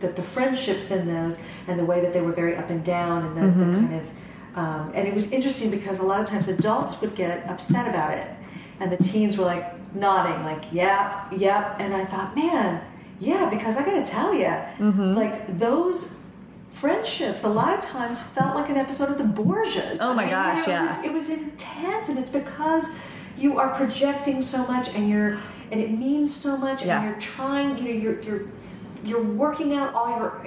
that 0.00 0.14
the 0.16 0.22
friendships 0.22 0.90
in 0.90 1.06
those 1.06 1.40
and 1.66 1.78
the 1.78 1.84
way 1.84 2.00
that 2.00 2.12
they 2.12 2.20
were 2.20 2.32
very 2.32 2.56
up 2.56 2.70
and 2.70 2.84
down 2.84 3.24
and 3.24 3.36
the, 3.36 3.64
the 3.64 3.72
kind 3.72 3.94
of 3.94 4.10
um, 4.54 4.92
and 4.94 5.08
it 5.08 5.14
was 5.14 5.32
interesting 5.32 5.70
because 5.70 5.98
a 5.98 6.02
lot 6.02 6.20
of 6.20 6.26
times 6.26 6.46
adults 6.46 7.00
would 7.00 7.14
get 7.14 7.48
upset 7.48 7.88
about 7.88 8.12
it 8.12 8.28
and 8.80 8.92
the 8.92 9.02
teens 9.02 9.38
were 9.38 9.44
like 9.44 9.72
nodding 9.94 10.42
like 10.44 10.64
yeah 10.72 11.28
yep 11.32 11.76
and 11.78 11.94
i 11.94 12.04
thought 12.04 12.34
man 12.34 12.82
yeah 13.20 13.48
because 13.50 13.76
i 13.76 13.84
gotta 13.84 14.04
tell 14.04 14.32
you 14.34 14.44
mm-hmm. 14.46 15.14
like 15.14 15.58
those 15.58 16.14
friendships 16.70 17.44
a 17.44 17.48
lot 17.48 17.72
of 17.78 17.84
times 17.84 18.20
felt 18.22 18.56
like 18.56 18.68
an 18.68 18.76
episode 18.76 19.08
of 19.10 19.18
the 19.18 19.24
borgias 19.24 19.98
Oh 20.00 20.14
my 20.14 20.22
I 20.22 20.26
mean, 20.26 20.30
gosh, 20.34 20.66
you 20.66 20.72
know, 20.72 20.82
yeah. 20.84 21.04
it 21.04 21.12
was, 21.12 21.28
it 21.28 21.34
was 21.34 21.40
intense 21.42 22.08
and 22.08 22.18
it's 22.18 22.30
because 22.30 22.88
you 23.36 23.58
are 23.58 23.68
projecting 23.74 24.42
so 24.42 24.66
much 24.66 24.88
and 24.94 25.08
you're 25.08 25.38
and 25.70 25.80
it 25.80 25.90
means 25.90 26.34
so 26.34 26.56
much 26.56 26.84
Yeah. 26.84 27.00
and 27.00 27.10
you're 27.10 27.20
trying 27.20 27.78
you 27.78 27.84
know 27.84 28.00
you're 28.00 28.20
you're 28.22 28.42
you're 29.04 29.22
working 29.22 29.74
out 29.74 29.94
all 29.94 30.08
your 30.10 30.46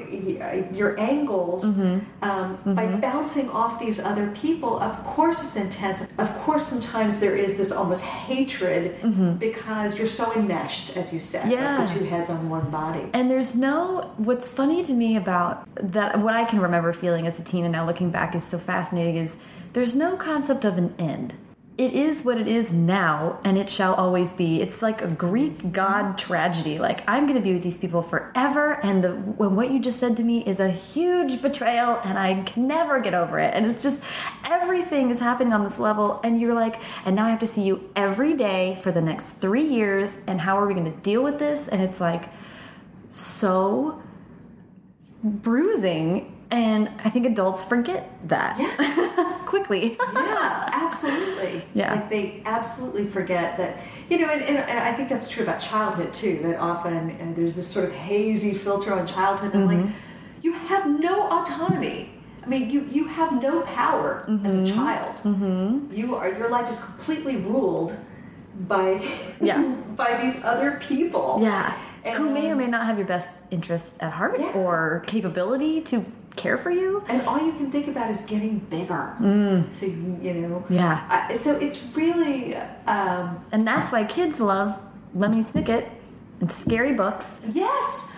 your 0.73 0.99
angles 0.99 1.65
Mm-hmm. 1.65 1.99
um, 2.29 2.75
by 2.75 2.85
bouncing 2.87 3.49
off 3.49 3.79
these 3.79 3.99
other 3.99 4.27
people. 4.31 4.79
Of 4.79 5.03
course, 5.03 5.43
it's 5.43 5.55
intense. 5.55 6.01
Of 6.17 6.33
course, 6.39 6.65
sometimes 6.67 7.19
there 7.19 7.35
is 7.35 7.57
this 7.57 7.71
almost 7.71 8.03
hatred 8.03 8.95
because 9.39 9.97
you're 9.97 10.07
so 10.07 10.31
enmeshed, 10.35 10.95
as 10.97 11.13
you 11.13 11.19
said, 11.19 11.43
Mm-hmm. 11.43 11.51
Yeah. 11.51 11.79
like 11.79 11.87
the 11.93 11.99
two 11.99 12.05
heads 12.05 12.29
on 12.29 12.49
one 12.49 12.69
body. 12.69 13.09
And 13.13 13.29
there's 13.29 13.55
no, 13.55 14.11
what's 14.17 14.47
funny 14.47 14.83
to 14.83 14.93
me 14.93 15.17
about 15.17 15.67
that, 15.75 16.19
what 16.19 16.33
I 16.35 16.45
can 16.45 16.59
remember 16.59 16.93
feeling 16.93 17.27
as 17.27 17.39
a 17.39 17.43
teen 17.43 17.65
and 17.65 17.71
now 17.71 17.85
looking 17.85 18.09
back 18.11 18.35
is 18.35 18.43
so 18.43 18.57
fascinating 18.57 19.17
is 19.17 19.35
there's 19.73 19.95
no 19.95 20.15
concept 20.15 20.65
of 20.65 20.77
an 20.77 20.93
end. 20.99 21.33
It 21.77 21.91
is 21.91 22.23
what 22.23 22.37
it 22.37 22.47
is 22.47 22.71
now, 22.71 23.37
and 23.43 23.57
it 23.57 23.69
shall 23.69 23.95
always 23.95 24.31
be. 24.31 24.61
It's 24.61 24.81
like 24.81 25.01
a 25.01 25.07
Greek 25.07 25.73
god 25.73 26.17
tragedy. 26.17 26.79
Like, 26.79 27.03
I'm 27.05 27.25
going 27.25 27.37
to 27.37 27.43
be 27.43 27.51
with 27.51 27.63
these 27.63 27.77
people 27.77 28.01
forever, 28.01 28.79
and 28.81 29.03
the, 29.03 29.11
when 29.11 29.57
what 29.57 29.71
you 29.71 29.81
just 29.81 29.99
said 29.99 30.15
to 30.17 30.23
me 30.23 30.41
is 30.45 30.61
a 30.61 30.69
huge 30.69 31.41
betrayal, 31.41 31.99
and 32.05 32.17
I 32.17 32.43
can 32.43 32.67
never 32.67 33.01
get 33.01 33.13
over 33.13 33.39
it. 33.39 33.53
And 33.53 33.65
it's 33.65 33.83
just 33.83 34.01
everything 34.45 35.09
is 35.09 35.19
happening 35.19 35.51
on 35.51 35.65
this 35.65 35.77
level, 35.77 36.21
and 36.23 36.39
you're 36.39 36.53
like, 36.53 36.79
and 37.03 37.13
now 37.13 37.25
I 37.25 37.31
have 37.31 37.39
to 37.39 37.47
see 37.47 37.63
you 37.63 37.89
every 37.93 38.35
day 38.35 38.79
for 38.81 38.93
the 38.93 39.01
next 39.01 39.31
three 39.31 39.67
years, 39.67 40.21
and 40.27 40.39
how 40.39 40.57
are 40.57 40.67
we 40.67 40.75
going 40.75 40.89
to 40.89 40.99
deal 41.01 41.23
with 41.23 41.39
this? 41.39 41.67
And 41.67 41.81
it's 41.81 41.99
like, 41.99 42.29
so 43.09 44.01
bruising 45.21 46.34
and 46.51 46.89
i 47.03 47.09
think 47.09 47.25
adults 47.25 47.63
forget 47.63 48.09
that 48.27 48.55
quickly 49.45 49.97
yeah, 50.13 50.69
absolutely. 50.73 51.63
Yeah. 51.73 51.93
Like 51.95 52.09
they 52.09 52.41
absolutely 52.45 53.05
forget 53.07 53.57
that, 53.57 53.79
you 54.09 54.19
know, 54.19 54.29
and, 54.29 54.41
and 54.43 54.79
I 54.79 54.93
think 54.93 55.09
that's 55.09 55.27
true 55.29 55.43
about 55.43 55.59
childhood 55.59 56.13
too, 56.13 56.39
that 56.43 56.57
often 56.59 57.11
uh, 57.11 57.33
there's 57.35 57.53
this 57.55 57.67
sort 57.67 57.85
of 57.85 57.91
hazy 57.93 58.53
filter 58.53 58.93
on 58.93 59.05
childhood. 59.07 59.53
And 59.53 59.69
Mm-hmm. 59.69 59.85
like, 59.85 59.93
you 60.41 60.53
have 60.53 60.87
no 60.99 61.27
autonomy. 61.29 62.11
I 62.43 62.47
mean, 62.47 62.69
you, 62.69 62.87
you 62.91 63.05
have 63.07 63.41
no 63.41 63.61
power 63.63 64.25
as 64.43 64.53
Mm-hmm. 64.53 64.63
a 64.63 64.65
child. 64.75 65.91
You 65.93 66.15
are, 66.15 66.29
your 66.29 66.49
life 66.49 66.69
is 66.69 66.77
completely 66.79 67.37
ruled 67.37 67.95
by, 68.67 69.01
Yeah. 69.41 69.61
by 69.95 70.19
these 70.21 70.43
other 70.43 70.79
people. 70.81 71.39
yeah 71.41 71.73
who 72.17 72.29
may 72.29 72.51
or 72.51 72.55
may 72.55 72.67
not 72.67 72.85
have 72.85 72.97
your 72.99 73.07
best 73.07 73.45
interests 73.51 73.97
at 73.99 74.13
heart 74.13 74.39
Yeah. 74.39 74.51
or 74.53 75.03
capability 75.07 75.81
to 75.81 76.05
care 76.35 76.57
for 76.57 76.71
you 76.71 77.03
And 77.07 77.21
all 77.23 77.43
you 77.45 77.53
can 77.53 77.71
think 77.71 77.87
about 77.87 78.09
is 78.09 78.23
getting 78.23 78.59
bigger. 78.59 79.15
So, 79.71 79.85
you, 79.85 80.19
you 80.21 80.33
know. 80.33 80.65
Mm. 80.67 80.75
Yeah. 80.75 81.27
Uh, 81.31 81.37
so 81.37 81.55
it's 81.55 81.81
really, 81.95 82.55
um, 82.87 83.43
and 83.51 83.65
that's 83.67 83.91
why 83.91 84.03
kids 84.03 84.39
love 84.39 84.79
lemony 85.15 85.49
snicket 85.49 85.89
and 86.41 86.51
scary 86.51 86.93
books 86.93 87.39
Yes. 87.53 88.11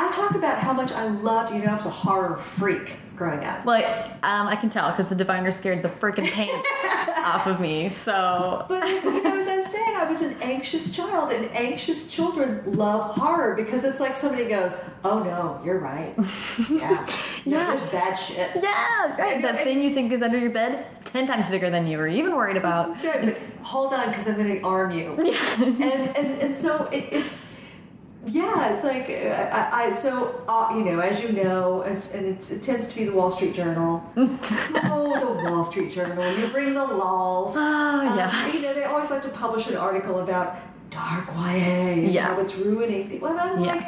I 0.00 0.10
talk 0.12 0.36
about 0.36 0.58
how 0.58 0.72
much 0.72 0.92
I 0.92 1.08
loved, 1.08 1.52
you 1.52 1.60
know, 1.60 1.72
I 1.72 1.74
was 1.74 1.86
a 1.86 1.90
horror 1.90 2.36
freak 2.38 2.96
growing 3.18 3.44
up. 3.44 3.64
like 3.64 3.84
um, 4.22 4.46
i 4.48 4.54
can 4.56 4.70
tell 4.70 4.90
because 4.90 5.08
the 5.08 5.14
diviner 5.14 5.50
scared 5.50 5.82
the 5.82 5.88
freaking 5.88 6.30
pants 6.30 6.68
off 7.18 7.46
of 7.46 7.60
me. 7.60 7.88
So, 7.90 8.64
but 8.68 8.82
as, 8.84 9.04
you 9.04 9.22
know, 9.22 9.36
as 9.38 9.46
I 9.48 9.56
was 9.56 9.66
saying, 9.66 9.96
I 9.96 10.04
was 10.08 10.22
an 10.22 10.36
anxious 10.40 10.94
child, 10.94 11.30
and 11.32 11.50
anxious 11.50 12.08
children 12.08 12.62
love 12.64 13.16
horror 13.16 13.54
because 13.56 13.84
it's 13.84 14.00
like 14.00 14.16
somebody 14.16 14.48
goes, 14.48 14.74
"Oh 15.04 15.22
no, 15.22 15.60
you're 15.64 15.80
right. 15.80 16.14
Yeah, 16.70 17.06
Yeah. 17.44 17.88
bad 17.92 18.14
shit." 18.14 18.50
yeah, 18.62 19.16
right. 19.18 19.42
That 19.42 19.62
thing 19.64 19.82
you 19.82 19.92
think 19.92 20.12
is 20.12 20.22
under 20.22 20.38
your 20.38 20.50
bed, 20.50 20.86
it's 20.92 21.10
10 21.10 21.26
times 21.26 21.46
bigger 21.48 21.68
than 21.70 21.86
you 21.86 21.98
were 21.98 22.08
even 22.08 22.34
worried 22.36 22.56
about. 22.56 22.94
That's 22.94 23.04
right. 23.04 23.24
But 23.24 23.38
hold 23.66 23.92
on, 23.92 24.08
because 24.08 24.26
I'm 24.28 24.36
going 24.36 24.48
to 24.60 24.62
arm 24.62 24.90
you. 24.92 25.14
Yeah. 25.24 25.62
and, 25.62 25.82
and 26.16 26.42
and 26.42 26.54
so 26.56 26.84
it, 26.86 27.08
it's 27.12 27.34
yeah, 28.28 28.74
it's 28.74 28.84
like 28.84 29.08
uh, 29.08 29.56
I, 29.56 29.86
I 29.86 29.90
so 29.92 30.42
uh, 30.48 30.72
you 30.76 30.84
know 30.84 31.00
as 31.00 31.20
you 31.22 31.32
know, 31.32 31.82
it's, 31.82 32.12
and 32.14 32.26
it's, 32.26 32.50
it 32.50 32.62
tends 32.62 32.88
to 32.88 32.94
be 32.96 33.04
the 33.04 33.12
Wall 33.12 33.30
Street 33.30 33.54
Journal. 33.54 34.02
oh, 34.16 35.16
the 35.20 35.50
Wall 35.50 35.64
Street 35.64 35.92
Journal. 35.92 36.24
You 36.38 36.46
bring 36.48 36.74
the 36.74 36.84
lols. 36.86 37.54
Oh, 37.56 38.14
yeah. 38.16 38.30
Um, 38.46 38.52
you 38.54 38.62
know 38.62 38.74
they 38.74 38.84
always 38.84 39.10
like 39.10 39.22
to 39.22 39.28
publish 39.30 39.66
an 39.66 39.76
article 39.76 40.20
about 40.20 40.56
dark 40.90 41.26
YA 41.28 41.92
and 41.94 42.12
Yeah. 42.12 42.26
how 42.34 42.40
it's 42.40 42.54
ruining 42.56 43.08
people, 43.08 43.28
and 43.28 43.40
I'm 43.40 43.64
Yeah. 43.64 43.74
like. 43.74 43.86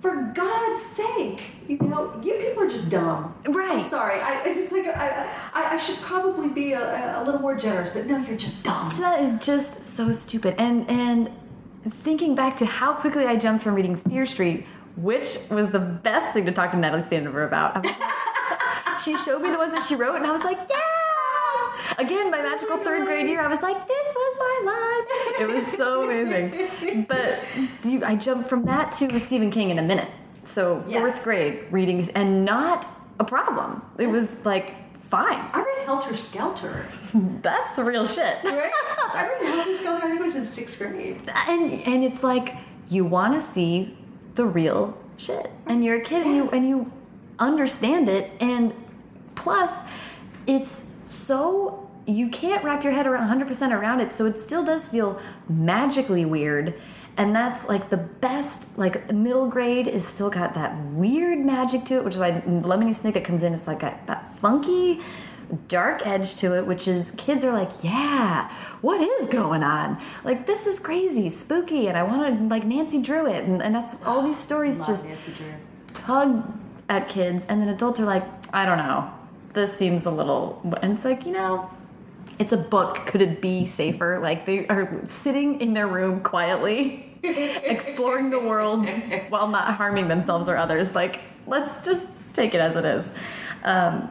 For 0.00 0.30
God's 0.32 0.80
sake, 0.80 1.40
you 1.66 1.76
know, 1.78 2.12
you 2.22 2.34
people 2.34 2.62
are 2.62 2.68
just 2.68 2.88
dumb. 2.88 3.34
Right. 3.48 3.72
I'm 3.72 3.80
sorry. 3.80 4.20
I, 4.20 4.44
it's 4.44 4.56
just 4.60 4.72
like 4.72 4.86
I, 4.86 5.28
I, 5.52 5.74
I 5.74 5.76
should 5.76 5.96
probably 5.96 6.46
be 6.46 6.72
a, 6.72 7.18
a 7.20 7.24
little 7.24 7.40
more 7.40 7.56
generous, 7.56 7.90
but 7.90 8.06
no, 8.06 8.16
you're 8.18 8.36
just 8.36 8.62
dumb. 8.62 8.90
That 9.00 9.20
is 9.20 9.44
just 9.44 9.82
so 9.84 10.12
stupid. 10.12 10.54
And 10.56 10.88
and 10.88 11.28
thinking 11.90 12.34
back 12.34 12.56
to 12.56 12.66
how 12.66 12.92
quickly 12.94 13.26
I 13.26 13.36
jumped 13.36 13.62
from 13.62 13.74
reading 13.74 13.96
Fear 13.96 14.26
Street, 14.26 14.66
which 14.96 15.38
was 15.50 15.70
the 15.70 15.78
best 15.78 16.32
thing 16.32 16.46
to 16.46 16.52
talk 16.52 16.70
to 16.72 16.76
Natalie 16.76 17.02
Standiford 17.02 17.46
about. 17.46 17.84
Like- 17.84 17.94
she 19.04 19.16
showed 19.16 19.42
me 19.42 19.50
the 19.50 19.58
ones 19.58 19.74
that 19.74 19.84
she 19.86 19.94
wrote, 19.94 20.16
and 20.16 20.26
I 20.26 20.30
was 20.32 20.42
like, 20.42 20.58
yes! 20.68 21.94
Again, 21.98 22.30
my 22.30 22.42
magical 22.42 22.76
third 22.78 23.06
grade 23.06 23.26
year, 23.28 23.40
I 23.40 23.48
was 23.48 23.60
like, 23.62 23.88
this 23.88 24.14
was 24.14 24.36
my 24.38 24.62
life. 24.66 25.40
It 25.40 25.48
was 25.54 25.76
so 25.76 26.08
amazing. 26.10 27.06
But 27.08 27.40
dude, 27.82 28.02
I 28.04 28.14
jumped 28.16 28.48
from 28.48 28.64
that 28.66 28.92
to 28.92 29.18
Stephen 29.18 29.50
King 29.50 29.70
in 29.70 29.78
a 29.78 29.82
minute. 29.82 30.08
So 30.44 30.80
fourth 30.80 30.90
Yes. 30.92 31.24
grade 31.24 31.64
readings, 31.70 32.08
and 32.10 32.44
not 32.44 32.90
a 33.20 33.24
problem. 33.24 33.82
It 33.98 34.06
was 34.06 34.44
like 34.44 34.74
fine. 35.08 35.50
I 35.52 35.58
read 35.64 35.86
Helter 35.86 36.14
Skelter. 36.16 36.86
That's 37.42 37.74
the 37.74 37.84
real 37.84 38.06
shit. 38.06 38.36
Right? 38.44 38.70
I 39.14 39.28
read 39.28 39.54
Helter 39.54 39.74
Skelter. 39.74 40.04
I 40.04 40.08
think 40.08 40.20
it 40.20 40.22
was 40.22 40.36
in 40.36 40.46
sixth 40.46 40.78
grade. 40.78 41.20
and 41.48 41.72
and 41.82 42.04
it's 42.04 42.22
like 42.22 42.54
you 42.88 43.04
want 43.04 43.34
to 43.34 43.40
see 43.40 43.96
the 44.34 44.44
real 44.46 44.96
shit 45.16 45.50
and 45.66 45.84
you're 45.84 45.96
a 45.96 46.00
kid 46.00 46.24
and 46.24 46.34
you 46.36 46.48
and 46.50 46.68
you 46.68 46.92
understand 47.40 48.08
it 48.08 48.30
and 48.40 48.72
plus 49.34 49.84
it's 50.46 50.86
so 51.04 51.90
you 52.06 52.28
can't 52.28 52.62
wrap 52.64 52.84
your 52.84 52.92
head 52.92 53.06
around 53.06 53.28
100% 53.28 53.72
around 53.72 54.00
it 54.00 54.10
so 54.12 54.24
it 54.26 54.40
still 54.40 54.64
does 54.64 54.86
feel 54.86 55.20
magically 55.48 56.24
weird 56.24 56.74
and 57.18 57.34
that's 57.34 57.68
like 57.68 57.90
the 57.90 57.96
best 57.96 58.66
like 58.78 59.12
middle 59.12 59.48
grade 59.48 59.88
is 59.88 60.06
still 60.06 60.30
got 60.30 60.54
that 60.54 60.78
weird 60.92 61.40
magic 61.40 61.84
to 61.86 61.96
it 61.96 62.04
which 62.04 62.14
is 62.14 62.20
why 62.20 62.30
lemony 62.46 62.96
snicket 62.96 63.24
comes 63.24 63.42
in. 63.42 63.52
It's 63.52 63.66
like 63.66 63.82
a, 63.82 63.98
that 64.06 64.32
funky 64.36 65.00
dark 65.66 66.06
edge 66.06 66.36
to 66.36 66.56
it 66.56 66.66
which 66.66 66.86
is 66.86 67.10
kids 67.12 67.42
are 67.42 67.52
like 67.52 67.70
yeah 67.82 68.50
what 68.80 69.00
is 69.00 69.26
going 69.26 69.64
on? 69.64 70.00
Like 70.22 70.46
this 70.46 70.66
is 70.66 70.78
crazy 70.78 71.28
spooky 71.28 71.88
and 71.88 71.98
i 71.98 72.04
want 72.04 72.38
to 72.38 72.44
like 72.44 72.64
nancy 72.64 73.02
drew 73.02 73.26
it. 73.26 73.44
And, 73.44 73.62
and 73.62 73.74
that's 73.74 73.96
all 74.06 74.22
these 74.22 74.38
stories 74.38 74.80
just 74.80 75.04
tug 75.92 76.58
at 76.88 77.08
kids 77.08 77.44
and 77.46 77.60
then 77.60 77.68
adults 77.68 77.98
are 77.98 78.06
like 78.06 78.24
i 78.54 78.64
don't 78.64 78.78
know. 78.78 79.12
This 79.54 79.76
seems 79.76 80.06
a 80.06 80.10
little 80.10 80.62
and 80.82 80.94
it's 80.94 81.04
like 81.04 81.26
you 81.26 81.32
know 81.32 81.68
it's 82.38 82.52
a 82.52 82.56
book. 82.56 83.04
Could 83.06 83.20
it 83.20 83.40
be 83.40 83.66
safer? 83.66 84.20
Like 84.22 84.46
they 84.46 84.68
are 84.68 85.04
sitting 85.06 85.60
in 85.60 85.74
their 85.74 85.88
room 85.88 86.20
quietly 86.20 87.07
exploring 87.64 88.30
the 88.30 88.38
world 88.38 88.86
while 89.28 89.48
not 89.48 89.74
harming 89.74 90.08
themselves 90.08 90.48
or 90.48 90.56
others. 90.56 90.94
Like 90.94 91.20
let's 91.46 91.84
just 91.84 92.06
take 92.32 92.54
it 92.54 92.60
as 92.60 92.76
it 92.76 92.84
is. 92.84 93.08
Um, 93.64 94.10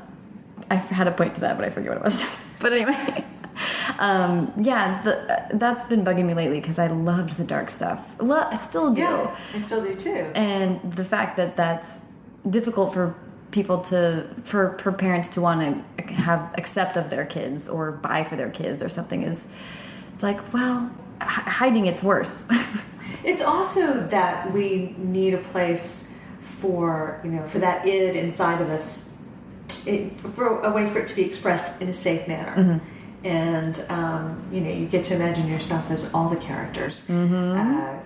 i 0.70 0.76
had 0.76 1.08
a 1.08 1.12
point 1.12 1.34
to 1.36 1.42
that 1.42 1.56
but 1.58 1.64
i 1.66 1.70
forget 1.70 1.90
what 1.92 1.98
it 1.98 2.04
was. 2.04 2.26
But 2.60 2.74
anyway 2.74 3.24
um, 4.00 4.52
yeah 4.58 5.02
the, 5.04 5.46
that's 5.54 5.86
been 5.86 6.04
bugging 6.04 6.26
me 6.26 6.34
lately 6.34 6.60
because 6.60 6.80
i 6.80 6.88
loved 6.88 7.38
the 7.38 7.44
dark 7.44 7.70
stuff. 7.70 8.16
Lo- 8.20 8.48
i 8.50 8.56
still 8.56 8.94
do. 8.94 9.02
Yeah, 9.02 9.36
I 9.54 9.60
still 9.60 9.84
do 9.84 9.96
too. 9.96 10.32
and 10.36 10.82
the 10.94 11.06
fact 11.06 11.38
that 11.38 11.56
that's 11.56 12.02
difficult 12.50 12.94
for 12.94 13.16
people 13.52 13.80
to 13.82 14.28
for, 14.44 14.78
for 14.80 14.92
parents 14.92 15.30
to 15.30 15.42
want 15.42 15.60
to 15.98 16.04
have 16.14 16.54
accept 16.58 16.98
of 16.98 17.10
their 17.10 17.26
kids 17.26 17.70
or 17.70 17.92
buy 17.94 18.24
for 18.24 18.36
their 18.36 18.50
kids 18.50 18.84
or 18.84 18.90
something 18.90 19.24
is 19.24 19.46
it's 20.14 20.24
like 20.24 20.52
well 20.54 20.92
h- 21.22 21.28
hiding 21.28 21.86
it's 21.86 22.04
worse 22.04 22.44
It's 23.24 23.42
also 23.42 24.08
that 24.08 24.52
we 24.54 24.96
need 24.98 25.34
a 25.34 25.40
place 25.40 26.14
for 26.42 27.20
you 27.24 27.32
know 27.32 27.46
for 27.46 27.60
that 27.60 27.86
id 27.86 28.18
inside 28.18 28.62
of 28.62 28.70
us, 28.70 29.14
t- 29.68 30.10
for 30.36 30.62
a 30.62 30.72
way 30.72 30.90
for 30.90 31.00
it 31.00 31.08
to 31.10 31.16
be 31.16 31.24
expressed 31.24 31.82
in 31.82 31.90
a 31.90 31.94
safe 31.94 32.28
manner. 32.28 32.82
And 33.24 33.84
um, 33.90 34.42
you 34.52 34.62
know, 34.62 34.72
you 34.72 34.86
get 34.88 35.04
to 35.06 35.16
imagine 35.16 35.48
yourself 35.48 35.90
as 35.92 36.12
all 36.14 36.30
the 36.30 36.38
characters. 36.38 37.10
Uh, 37.10 38.02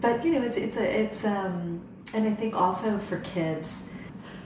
but 0.00 0.24
you 0.24 0.32
know, 0.32 0.42
it's 0.42 0.56
it's 0.56 0.76
a 0.76 1.00
it's 1.00 1.24
um, 1.24 1.80
and 2.14 2.26
I 2.26 2.32
think 2.32 2.54
also 2.56 2.98
for 2.98 3.18
kids. 3.20 3.92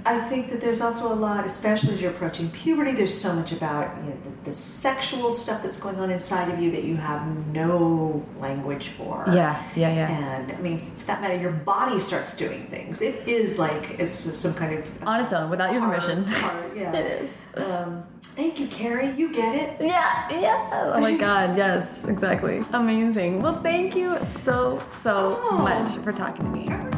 I 0.06 0.18
think 0.28 0.50
that 0.50 0.60
there's 0.60 0.80
also 0.80 1.12
a 1.12 1.14
lot, 1.14 1.44
especially 1.44 1.92
as 1.94 2.00
you're 2.00 2.10
approaching 2.10 2.50
puberty. 2.50 2.92
There's 2.92 3.18
so 3.18 3.32
much 3.34 3.52
about 3.52 3.94
you 3.98 4.10
know, 4.10 4.16
the, 4.44 4.50
the 4.50 4.56
sexual 4.56 5.32
stuff 5.32 5.62
that's 5.62 5.76
going 5.78 5.96
on 6.00 6.10
inside 6.10 6.50
of 6.50 6.58
you 6.60 6.70
that 6.72 6.84
you 6.84 6.96
have 6.96 7.26
no 7.48 8.24
language 8.38 8.88
for. 8.96 9.24
yeah 9.28 9.62
yeah 9.76 9.92
yeah 9.92 10.08
And 10.38 10.52
I 10.52 10.56
mean, 10.60 10.90
for 10.96 11.06
that 11.06 11.20
matter, 11.20 11.36
your 11.36 11.52
body 11.52 11.98
starts 12.00 12.36
doing 12.36 12.66
things. 12.68 13.00
It 13.02 13.28
is 13.28 13.58
like 13.58 13.98
it's 14.00 14.14
some 14.16 14.54
kind 14.54 14.78
of 14.78 15.08
on 15.08 15.20
its 15.20 15.32
own 15.32 15.50
without 15.50 15.72
your 15.72 15.82
permission 15.82 16.24
horror, 16.24 16.70
yeah, 16.74 16.92
it 16.96 17.22
is 17.22 17.30
Um, 17.56 18.04
thank 18.22 18.58
you, 18.60 18.68
Carrie. 18.68 19.10
You 19.12 19.32
get 19.32 19.54
it. 19.54 19.84
yeah 19.84 20.28
yeah 20.30 20.92
oh 20.94 21.00
my 21.00 21.16
god 21.16 21.56
yes 21.56 22.04
exactly 22.04 22.64
amazing 22.72 23.42
well 23.42 23.60
thank 23.62 23.94
you 23.94 24.18
so 24.44 24.80
so 24.88 25.38
Oh. 25.50 25.58
much 25.58 25.92
for 26.04 26.12
talking 26.12 26.44
to 26.46 26.50
me 26.50 26.89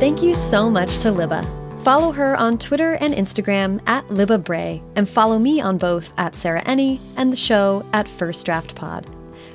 Thank 0.00 0.22
you 0.22 0.34
so 0.34 0.70
much 0.70 0.96
to 0.98 1.08
Libba. 1.08 1.44
Follow 1.84 2.10
her 2.12 2.34
on 2.34 2.56
Twitter 2.56 2.94
and 2.94 3.12
Instagram 3.12 3.86
at 3.86 4.08
Libba 4.08 4.42
Bray, 4.42 4.82
and 4.96 5.06
follow 5.06 5.38
me 5.38 5.60
on 5.60 5.76
both 5.76 6.18
at 6.18 6.34
Sarah 6.34 6.62
Enni 6.62 6.98
and 7.18 7.30
the 7.30 7.36
show 7.36 7.84
at 7.92 8.08
First 8.08 8.46
Draft 8.46 8.74
Pod. 8.74 9.06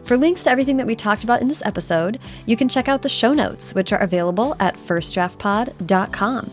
For 0.04 0.16
links 0.16 0.44
to 0.44 0.52
everything 0.52 0.78
that 0.78 0.86
we 0.86 0.96
talked 0.96 1.24
about 1.24 1.42
in 1.42 1.48
this 1.48 1.66
episode, 1.66 2.20
you 2.46 2.56
can 2.56 2.70
check 2.70 2.88
out 2.88 3.02
the 3.02 3.10
show 3.10 3.34
notes, 3.34 3.74
which 3.74 3.92
are 3.92 3.98
available 3.98 4.56
at 4.60 4.76
firstdraftpod.com. 4.76 6.52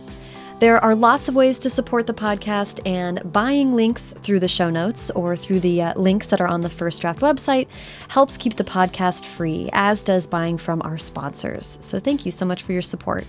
There 0.58 0.78
are 0.78 0.94
lots 0.94 1.28
of 1.28 1.34
ways 1.34 1.58
to 1.58 1.68
support 1.68 2.06
the 2.06 2.14
podcast, 2.14 2.80
and 2.86 3.30
buying 3.30 3.74
links 3.74 4.12
through 4.12 4.40
the 4.40 4.48
show 4.48 4.70
notes 4.70 5.10
or 5.10 5.36
through 5.36 5.60
the 5.60 5.82
uh, 5.82 6.00
links 6.00 6.28
that 6.28 6.40
are 6.40 6.48
on 6.48 6.62
the 6.62 6.70
First 6.70 7.02
Draft 7.02 7.20
website 7.20 7.66
helps 8.08 8.38
keep 8.38 8.54
the 8.54 8.64
podcast 8.64 9.26
free, 9.26 9.68
as 9.74 10.02
does 10.02 10.26
buying 10.26 10.56
from 10.56 10.80
our 10.82 10.96
sponsors. 10.96 11.76
So 11.82 12.00
thank 12.00 12.24
you 12.24 12.32
so 12.32 12.46
much 12.46 12.62
for 12.62 12.72
your 12.72 12.80
support. 12.80 13.26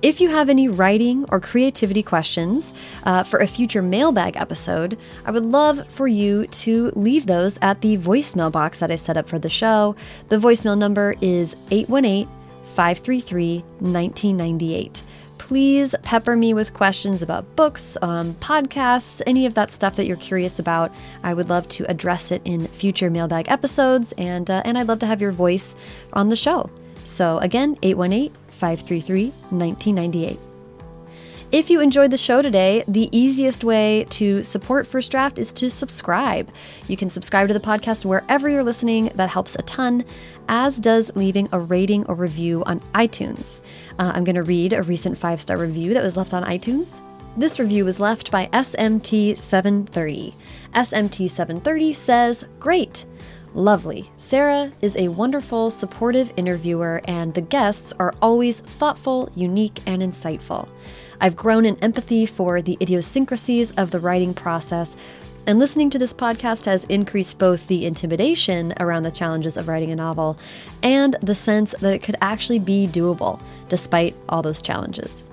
If 0.00 0.20
you 0.20 0.28
have 0.28 0.48
any 0.48 0.68
writing 0.68 1.24
or 1.28 1.40
creativity 1.40 2.04
questions 2.04 2.72
uh, 3.02 3.24
for 3.24 3.40
a 3.40 3.48
future 3.48 3.82
mailbag 3.82 4.36
episode, 4.36 4.96
I 5.24 5.32
would 5.32 5.44
love 5.44 5.88
for 5.88 6.06
you 6.06 6.46
to 6.46 6.92
leave 6.94 7.26
those 7.26 7.58
at 7.62 7.80
the 7.80 7.96
voicemail 7.98 8.52
box 8.52 8.78
that 8.78 8.92
I 8.92 8.96
set 8.96 9.16
up 9.16 9.28
for 9.28 9.40
the 9.40 9.48
show. 9.48 9.96
The 10.28 10.36
voicemail 10.36 10.78
number 10.78 11.16
is 11.20 11.56
818 11.72 12.26
533 12.62 13.58
1998. 13.80 15.02
Please 15.38 15.96
pepper 16.04 16.36
me 16.36 16.54
with 16.54 16.74
questions 16.74 17.20
about 17.20 17.56
books, 17.56 17.96
um, 18.00 18.34
podcasts, 18.34 19.20
any 19.26 19.46
of 19.46 19.54
that 19.54 19.72
stuff 19.72 19.96
that 19.96 20.06
you're 20.06 20.16
curious 20.18 20.60
about. 20.60 20.92
I 21.24 21.34
would 21.34 21.48
love 21.48 21.66
to 21.70 21.90
address 21.90 22.30
it 22.30 22.42
in 22.44 22.68
future 22.68 23.10
mailbag 23.10 23.48
episodes, 23.48 24.12
and 24.12 24.48
uh, 24.48 24.62
and 24.64 24.78
I'd 24.78 24.86
love 24.86 25.00
to 25.00 25.06
have 25.06 25.20
your 25.20 25.32
voice 25.32 25.74
on 26.12 26.28
the 26.28 26.36
show. 26.36 26.70
So 27.04 27.38
again, 27.38 27.78
818 27.82 28.32
533 28.58 29.28
1998. 29.50 30.38
If 31.50 31.70
you 31.70 31.80
enjoyed 31.80 32.10
the 32.10 32.18
show 32.18 32.42
today, 32.42 32.84
the 32.86 33.08
easiest 33.10 33.64
way 33.64 34.04
to 34.10 34.42
support 34.42 34.86
First 34.86 35.10
Draft 35.10 35.38
is 35.38 35.50
to 35.54 35.70
subscribe. 35.70 36.50
You 36.88 36.96
can 36.98 37.08
subscribe 37.08 37.48
to 37.48 37.54
the 37.54 37.60
podcast 37.60 38.04
wherever 38.04 38.50
you're 38.50 38.62
listening, 38.62 39.10
that 39.14 39.30
helps 39.30 39.54
a 39.54 39.62
ton, 39.62 40.04
as 40.50 40.78
does 40.78 41.10
leaving 41.14 41.48
a 41.50 41.58
rating 41.58 42.04
or 42.04 42.14
review 42.14 42.62
on 42.64 42.80
iTunes. 42.94 43.62
Uh, 43.98 44.12
I'm 44.14 44.24
going 44.24 44.34
to 44.34 44.42
read 44.42 44.74
a 44.74 44.82
recent 44.82 45.16
five 45.16 45.40
star 45.40 45.56
review 45.56 45.94
that 45.94 46.02
was 46.02 46.18
left 46.18 46.34
on 46.34 46.44
iTunes. 46.44 47.00
This 47.38 47.58
review 47.58 47.86
was 47.86 47.98
left 47.98 48.30
by 48.30 48.48
SMT730. 48.48 50.34
SMT730 50.74 51.94
says, 51.94 52.44
Great! 52.60 53.06
Lovely. 53.54 54.10
Sarah 54.18 54.72
is 54.82 54.94
a 54.96 55.08
wonderful, 55.08 55.70
supportive 55.70 56.32
interviewer, 56.36 57.00
and 57.06 57.34
the 57.34 57.40
guests 57.40 57.92
are 57.98 58.14
always 58.20 58.60
thoughtful, 58.60 59.30
unique, 59.34 59.80
and 59.86 60.02
insightful. 60.02 60.68
I've 61.20 61.36
grown 61.36 61.64
in 61.64 61.76
empathy 61.82 62.26
for 62.26 62.62
the 62.62 62.78
idiosyncrasies 62.80 63.72
of 63.72 63.90
the 63.90 64.00
writing 64.00 64.34
process, 64.34 64.96
And 65.46 65.58
listening 65.58 65.88
to 65.90 65.98
this 65.98 66.12
podcast 66.12 66.66
has 66.66 66.84
increased 66.84 67.38
both 67.38 67.68
the 67.68 67.86
intimidation 67.86 68.74
around 68.78 69.04
the 69.04 69.10
challenges 69.10 69.56
of 69.56 69.66
writing 69.66 69.90
a 69.90 69.96
novel 69.96 70.36
and 70.82 71.16
the 71.22 71.34
sense 71.34 71.74
that 71.80 71.94
it 71.94 72.02
could 72.02 72.16
actually 72.20 72.58
be 72.58 72.86
doable 72.86 73.40
despite 73.70 74.14
all 74.28 74.42
those 74.42 74.60
challenges. 74.60 75.24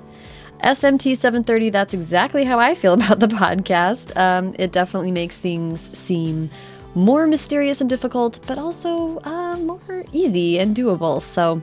SMT 0.64 1.18
730, 1.18 1.70
that's 1.70 1.94
exactly 1.94 2.46
how 2.46 2.60
I 2.60 2.76
feel 2.76 2.94
about 3.00 3.20
the 3.20 3.28
podcast. 3.28 4.16
Um, 4.16 4.56
it 4.58 4.72
definitely 4.72 5.12
makes 5.12 5.36
things 5.36 5.82
seem 5.82 6.50
more 6.96 7.28
mysterious 7.28 7.82
and 7.82 7.90
difficult, 7.90 8.40
but 8.48 8.58
also 8.58 9.20
uh, 9.20 9.58
more 9.58 10.04
easy 10.12 10.58
and 10.58 10.76
doable. 10.76 11.22
So 11.22 11.62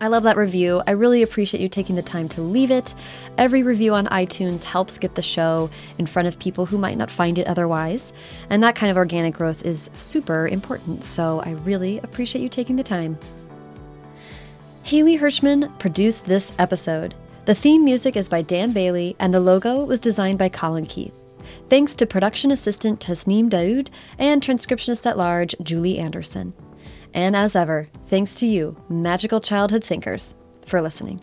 I 0.00 0.06
love 0.06 0.22
that 0.22 0.36
review. 0.36 0.80
I 0.86 0.92
really 0.92 1.22
appreciate 1.22 1.60
you 1.60 1.68
taking 1.68 1.96
the 1.96 2.02
time 2.02 2.28
to 2.30 2.40
leave 2.40 2.70
it. 2.70 2.94
Every 3.36 3.64
review 3.64 3.94
on 3.94 4.06
iTunes 4.06 4.62
helps 4.62 4.98
get 4.98 5.16
the 5.16 5.22
show 5.22 5.70
in 5.98 6.06
front 6.06 6.28
of 6.28 6.38
people 6.38 6.66
who 6.66 6.78
might 6.78 6.96
not 6.96 7.10
find 7.10 7.36
it 7.36 7.48
otherwise. 7.48 8.12
And 8.48 8.62
that 8.62 8.76
kind 8.76 8.92
of 8.92 8.96
organic 8.96 9.34
growth 9.34 9.64
is 9.64 9.90
super 9.94 10.46
important. 10.46 11.04
So 11.04 11.40
I 11.40 11.52
really 11.52 11.98
appreciate 11.98 12.42
you 12.42 12.48
taking 12.48 12.76
the 12.76 12.84
time. 12.84 13.18
Haley 14.84 15.18
Hirschman 15.18 15.76
produced 15.80 16.26
this 16.26 16.52
episode. 16.58 17.14
The 17.46 17.54
theme 17.54 17.84
music 17.84 18.14
is 18.16 18.28
by 18.28 18.42
Dan 18.42 18.72
Bailey, 18.72 19.16
and 19.18 19.34
the 19.34 19.40
logo 19.40 19.84
was 19.84 20.00
designed 20.00 20.38
by 20.38 20.48
Colin 20.48 20.84
Keith. 20.84 21.17
Thanks 21.68 21.94
to 21.96 22.06
production 22.06 22.50
assistant 22.50 22.98
Tasneem 22.98 23.50
Daoud 23.50 23.88
and 24.18 24.40
transcriptionist 24.40 25.04
at 25.04 25.18
large 25.18 25.54
Julie 25.62 25.98
Anderson. 25.98 26.54
And 27.12 27.36
as 27.36 27.54
ever, 27.54 27.88
thanks 28.06 28.34
to 28.36 28.46
you, 28.46 28.82
magical 28.88 29.40
childhood 29.40 29.84
thinkers, 29.84 30.34
for 30.64 30.80
listening. 30.80 31.20